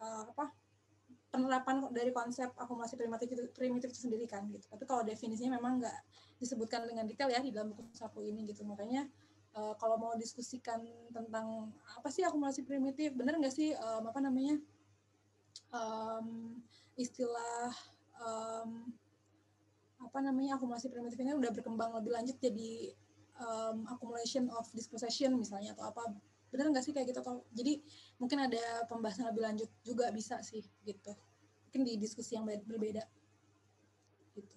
uh, 0.00 0.24
apa 0.24 0.63
penerapan 1.34 1.90
dari 1.90 2.14
konsep 2.14 2.54
akumulasi 2.54 2.94
primitif 2.94 3.26
itu, 3.34 3.42
primitif 3.50 3.90
itu 3.90 4.06
sendiri 4.06 4.30
kan 4.30 4.46
gitu. 4.54 4.70
Tapi 4.70 4.86
kalau 4.86 5.02
definisinya 5.02 5.58
memang 5.58 5.82
nggak 5.82 5.98
disebutkan 6.38 6.86
dengan 6.86 7.10
detail 7.10 7.26
ya 7.26 7.42
di 7.42 7.50
dalam 7.50 7.74
buku 7.74 7.90
sapu 7.90 8.22
ini 8.22 8.46
gitu. 8.46 8.62
Makanya 8.62 9.10
uh, 9.58 9.74
kalau 9.74 9.98
mau 9.98 10.14
diskusikan 10.14 10.78
tentang 11.10 11.74
apa 11.98 12.06
sih 12.14 12.22
akumulasi 12.22 12.62
primitif, 12.62 13.10
benar 13.18 13.34
nggak 13.42 13.50
sih 13.50 13.74
um, 13.74 14.06
apa 14.06 14.22
namanya 14.22 14.62
um, 15.74 16.54
istilah 16.94 17.74
um, 18.22 18.94
apa 19.98 20.18
namanya 20.22 20.54
akumulasi 20.54 20.86
primitif 20.86 21.18
ini 21.18 21.34
udah 21.34 21.50
berkembang 21.50 21.90
lebih 21.98 22.14
lanjut 22.14 22.38
jadi 22.38 22.94
um, 23.42 23.82
accumulation 23.90 24.46
of 24.54 24.68
dispossession 24.70 25.34
misalnya 25.34 25.74
atau 25.74 25.90
apa 25.90 26.14
benar 26.54 26.70
nggak 26.70 26.86
sih 26.86 26.94
kayak 26.94 27.10
gitu 27.10 27.18
atau 27.18 27.42
jadi 27.50 27.82
mungkin 28.22 28.46
ada 28.46 28.86
pembahasan 28.86 29.26
lebih 29.26 29.42
lanjut 29.42 29.66
juga 29.82 30.06
bisa 30.14 30.38
sih 30.46 30.62
gitu. 30.86 31.10
Mungkin 31.66 31.82
di 31.82 31.98
diskusi 31.98 32.38
yang 32.38 32.46
berbeda. 32.46 33.02
Gitu. 34.38 34.56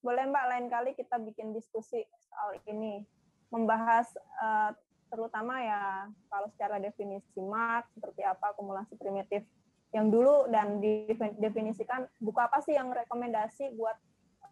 Boleh 0.00 0.24
mbak 0.24 0.48
lain 0.48 0.66
kali 0.72 0.96
kita 0.96 1.20
bikin 1.20 1.52
diskusi 1.52 2.00
soal 2.24 2.56
ini. 2.64 3.04
Membahas 3.52 4.08
uh, 4.40 4.72
terutama 5.12 5.60
ya 5.60 6.08
kalau 6.32 6.48
secara 6.56 6.80
definisi 6.80 7.36
mark 7.44 7.84
seperti 7.92 8.24
apa 8.24 8.56
akumulasi 8.56 8.96
primitif 8.96 9.44
yang 9.92 10.08
dulu 10.08 10.48
dan 10.48 10.80
didefinisikan 10.80 12.08
buku 12.16 12.40
apa 12.40 12.64
sih 12.64 12.72
yang 12.72 12.88
rekomendasi 12.88 13.76
buat 13.76 13.92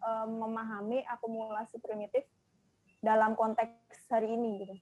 uh, 0.05 0.29
memahami 0.29 1.01
akumulasi 1.09 1.81
primitif 1.81 2.21
dalam 3.01 3.33
konteks 3.33 4.07
hari 4.13 4.31
ini 4.37 4.49
gitu. 4.63 4.75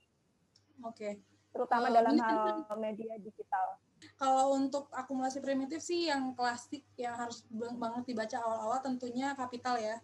Oke. 0.84 0.96
Okay. 0.96 1.14
Terutama 1.50 1.90
dalam 1.90 2.14
hal 2.20 2.78
media 2.78 3.18
digital. 3.18 3.80
Kalau 4.16 4.56
untuk 4.56 4.88
akumulasi 4.94 5.44
primitif 5.44 5.82
sih 5.84 6.08
yang 6.08 6.32
klasik 6.36 6.86
yang 6.96 7.18
harus 7.18 7.44
banget 7.52 8.14
dibaca 8.14 8.38
awal-awal 8.40 8.80
tentunya 8.84 9.34
kapital 9.34 9.80
ya. 9.80 9.98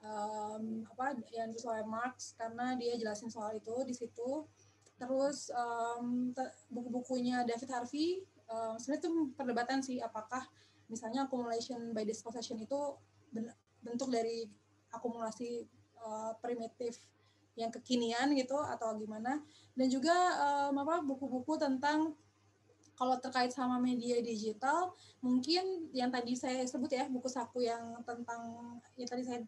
Um, 0.00 0.86
apa 0.94 1.18
yang 1.34 1.50
oleh 1.50 1.84
Marx 1.84 2.38
karena 2.38 2.78
dia 2.78 2.94
jelasin 2.96 3.28
soal 3.28 3.58
itu 3.58 3.74
di 3.84 3.94
situ. 3.94 4.46
Terus 4.96 5.52
um, 5.52 6.32
buku-bukunya 6.72 7.44
David 7.44 7.68
Harvey 7.68 8.24
um, 8.50 8.74
sebenarnya 8.78 9.02
itu 9.02 9.10
perdebatan 9.36 9.78
sih 9.82 9.98
apakah 10.00 10.42
misalnya 10.86 11.26
accumulation 11.26 11.90
by 11.90 12.06
dispossession 12.06 12.56
itu 12.62 12.78
bentuk 13.82 14.08
dari 14.08 14.46
akumulasi 14.94 15.66
uh, 16.00 16.32
primitif 16.38 17.02
yang 17.56 17.72
kekinian 17.72 18.36
gitu 18.36 18.54
atau 18.60 18.94
gimana. 19.00 19.40
Dan 19.72 19.88
juga 19.88 20.14
um, 20.70 20.76
apa 20.84 21.00
buku-buku 21.02 21.56
tentang 21.56 22.14
kalau 22.96 23.20
terkait 23.20 23.52
sama 23.52 23.76
media 23.76 24.24
digital 24.24 24.96
mungkin 25.20 25.92
yang 25.92 26.08
tadi 26.08 26.32
saya 26.32 26.64
sebut 26.64 26.88
ya 26.88 27.04
buku 27.12 27.28
saku 27.28 27.60
yang 27.68 28.00
tentang 28.08 28.40
yang 28.96 29.04
tadi 29.04 29.20
saya 29.20 29.40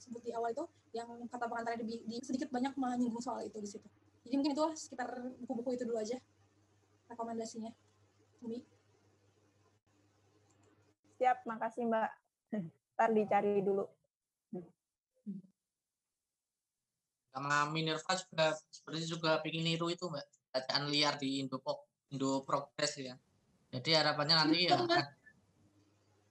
sebut 0.00 0.24
di 0.24 0.32
awal 0.32 0.48
itu 0.48 0.64
yang 0.96 1.08
kata 1.28 1.44
pengantar 1.44 1.76
di, 1.84 2.00
di 2.08 2.16
sedikit 2.24 2.48
banyak 2.48 2.72
menyinggung 2.80 3.20
soal 3.20 3.44
itu 3.44 3.60
di 3.60 3.68
situ. 3.68 3.88
Jadi 4.24 4.34
mungkin 4.40 4.56
itu 4.56 4.66
sekitar 4.80 5.08
buku-buku 5.44 5.76
itu 5.76 5.84
dulu 5.84 6.00
aja 6.00 6.16
rekomendasinya. 7.12 7.68
Umi? 8.40 8.64
Siap 11.20 11.44
makasih 11.44 11.84
Mbak 11.84 12.10
ntar 12.98 13.14
dicari 13.14 13.62
dulu. 13.62 13.86
Sama 17.30 17.70
Minerva 17.70 18.12
juga 18.18 18.58
seperti 18.74 19.06
juga 19.06 19.38
bikin 19.38 19.62
niru 19.62 19.86
itu 19.86 20.10
mbak 20.10 20.26
bacaan 20.50 20.90
liar 20.90 21.14
di 21.14 21.38
Indo 21.38 21.62
Indo 22.10 22.42
Progress 22.42 22.98
ya. 22.98 23.14
Jadi 23.70 23.94
harapannya 23.94 24.34
nanti 24.34 24.66
ya. 24.66 24.74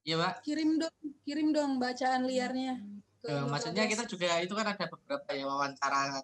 Iya 0.04 0.16
mbak. 0.20 0.44
Kirim 0.44 0.76
dong, 0.76 0.96
kirim 1.24 1.56
dong 1.56 1.80
bacaan 1.80 2.28
liarnya. 2.28 2.84
Ke 3.24 3.32
maksudnya 3.48 3.88
kita 3.88 4.04
juga 4.04 4.44
itu 4.44 4.52
kan 4.52 4.68
ada 4.68 4.86
beberapa 4.92 5.32
ya 5.32 5.48
wawancara 5.48 6.20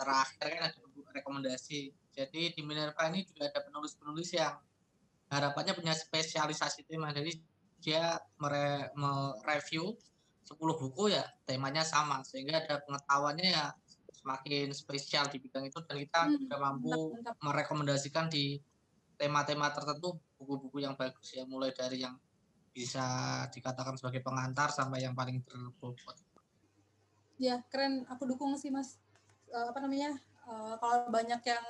terakhir 0.00 0.48
kan 0.56 0.62
ada 0.72 0.80
rekomendasi. 1.12 1.92
Jadi 2.16 2.56
di 2.56 2.60
Minerva 2.64 3.12
ini 3.12 3.28
juga 3.28 3.52
ada 3.52 3.60
penulis-penulis 3.60 4.32
yang 4.32 4.56
harapannya 5.28 5.76
punya 5.76 5.92
spesialisasi 5.92 6.88
tema. 6.88 7.12
Jadi 7.12 7.36
dia 7.82 8.16
mereview 8.38 9.98
10 10.46 10.58
buku 10.58 11.10
ya 11.10 11.26
temanya 11.42 11.82
sama 11.82 12.22
sehingga 12.22 12.62
ada 12.62 12.78
pengetahuannya 12.86 13.50
ya 13.50 13.74
semakin 14.22 14.70
spesial 14.70 15.26
di 15.26 15.42
bidang 15.42 15.66
itu 15.66 15.82
dan 15.82 15.96
kita 15.98 16.20
hmm, 16.30 16.46
juga 16.46 16.56
mampu 16.62 16.94
mantap, 16.94 17.10
mantap. 17.10 17.34
merekomendasikan 17.42 18.26
di 18.30 18.62
tema-tema 19.18 19.74
tertentu 19.74 20.22
buku-buku 20.38 20.82
yang 20.82 20.94
bagus 20.94 21.34
ya 21.34 21.42
mulai 21.42 21.74
dari 21.74 22.06
yang 22.06 22.14
bisa 22.72 23.04
dikatakan 23.52 23.98
sebagai 24.00 24.24
pengantar 24.24 24.72
sampai 24.72 25.04
yang 25.04 25.12
paling 25.12 25.44
berbobot. 25.44 26.16
Ya 27.36 27.60
keren, 27.68 28.08
aku 28.08 28.24
dukung 28.24 28.56
sih 28.56 28.72
mas. 28.72 28.96
Uh, 29.52 29.68
apa 29.68 29.78
namanya? 29.84 30.16
Uh, 30.48 30.74
kalau 30.80 31.12
banyak 31.12 31.42
yang 31.44 31.66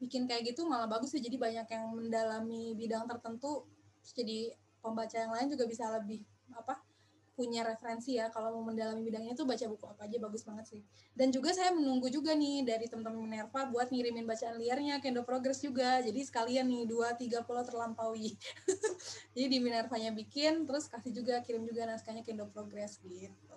bikin 0.00 0.24
kayak 0.24 0.48
gitu 0.48 0.64
malah 0.64 0.88
bagus 0.88 1.12
sih. 1.12 1.20
Jadi 1.20 1.36
banyak 1.36 1.66
yang 1.68 1.92
mendalami 1.92 2.72
bidang 2.72 3.04
tertentu, 3.04 3.68
jadi 4.16 4.56
pembaca 4.80 5.16
yang 5.16 5.32
lain 5.32 5.48
juga 5.52 5.64
bisa 5.68 5.86
lebih 5.92 6.24
apa 6.56 6.80
punya 7.40 7.64
referensi 7.64 8.20
ya. 8.20 8.28
Kalau 8.28 8.52
mau 8.60 8.68
mendalami 8.68 9.00
bidangnya 9.00 9.32
itu 9.32 9.48
baca 9.48 9.64
buku 9.64 9.84
apa 9.88 10.04
aja 10.04 10.16
bagus 10.20 10.44
banget 10.44 10.76
sih. 10.76 10.82
Dan 11.16 11.32
juga 11.32 11.56
saya 11.56 11.72
menunggu 11.72 12.12
juga 12.12 12.36
nih 12.36 12.68
dari 12.68 12.84
teman-teman 12.84 13.24
Minerva 13.24 13.64
buat 13.72 13.88
ngirimin 13.88 14.28
bacaan 14.28 14.60
liarnya 14.60 15.00
Kendo 15.00 15.24
Progress 15.24 15.64
juga. 15.64 16.04
Jadi 16.04 16.20
sekalian 16.20 16.68
nih 16.68 16.84
dua 16.84 17.16
tiga 17.16 17.40
pulau 17.40 17.64
terlampaui. 17.64 18.36
Jadi 19.32 19.46
di 19.48 19.58
Minervanya 19.64 20.12
bikin 20.12 20.68
terus 20.68 20.84
kasih 20.92 21.16
juga 21.16 21.40
kirim 21.40 21.64
juga 21.64 21.88
naskahnya 21.88 22.20
Kendo 22.20 22.44
Progress 22.52 23.00
gitu. 23.00 23.56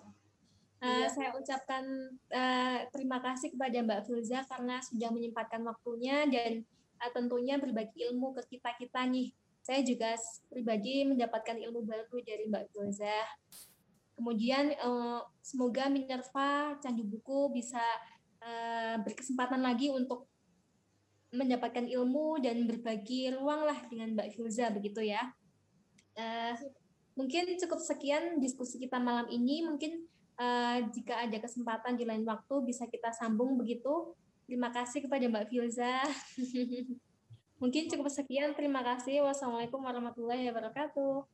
Uh. 0.80 1.08
Saya 1.12 1.36
ucapkan 1.36 1.84
uh, 2.32 2.78
terima 2.88 3.20
kasih 3.20 3.52
kepada 3.52 3.84
Mbak 3.84 4.00
Filza 4.08 4.48
karena 4.48 4.80
sudah 4.80 5.12
menyempatkan 5.12 5.60
waktunya 5.60 6.24
dan 6.28 6.64
uh, 7.04 7.10
tentunya 7.12 7.60
berbagi 7.60 8.08
ilmu 8.08 8.32
ke 8.36 8.56
kita 8.56 8.72
kita 8.80 9.04
nih 9.08 9.32
saya 9.64 9.80
juga 9.80 10.12
pribadi 10.52 11.08
mendapatkan 11.08 11.56
ilmu 11.56 11.88
baru 11.88 12.20
dari 12.20 12.44
Mbak 12.52 12.64
Goza. 12.76 13.16
Kemudian 14.12 14.76
eh, 14.76 15.20
semoga 15.40 15.88
Minerva 15.88 16.76
Candu 16.84 17.08
Buku 17.08 17.48
bisa 17.56 17.80
eh, 18.44 19.00
berkesempatan 19.00 19.64
lagi 19.64 19.88
untuk 19.88 20.28
mendapatkan 21.32 21.88
ilmu 21.88 22.44
dan 22.44 22.68
berbagi 22.68 23.32
ruang 23.34 23.64
lah 23.64 23.80
dengan 23.88 24.12
Mbak 24.12 24.36
Filza 24.36 24.68
begitu 24.68 25.00
ya. 25.00 25.32
Eh, 26.12 26.54
mungkin 27.16 27.56
cukup 27.56 27.80
sekian 27.80 28.36
diskusi 28.44 28.76
kita 28.76 29.00
malam 29.00 29.32
ini. 29.32 29.64
Mungkin 29.64 30.12
jika 30.90 31.30
ada 31.30 31.38
kesempatan 31.38 31.94
di 31.94 32.02
lain 32.02 32.26
waktu 32.26 32.54
bisa 32.66 32.84
kita 32.90 33.16
sambung 33.16 33.54
begitu. 33.54 34.12
Terima 34.44 34.68
kasih 34.68 35.08
kepada 35.08 35.24
Mbak 35.24 35.46
Filza. 35.48 36.04
Mungkin 37.64 37.88
cukup 37.88 38.12
sekian. 38.12 38.52
Terima 38.52 38.84
kasih. 38.84 39.24
Wassalamualaikum 39.24 39.80
warahmatullahi 39.80 40.52
wabarakatuh. 40.52 41.24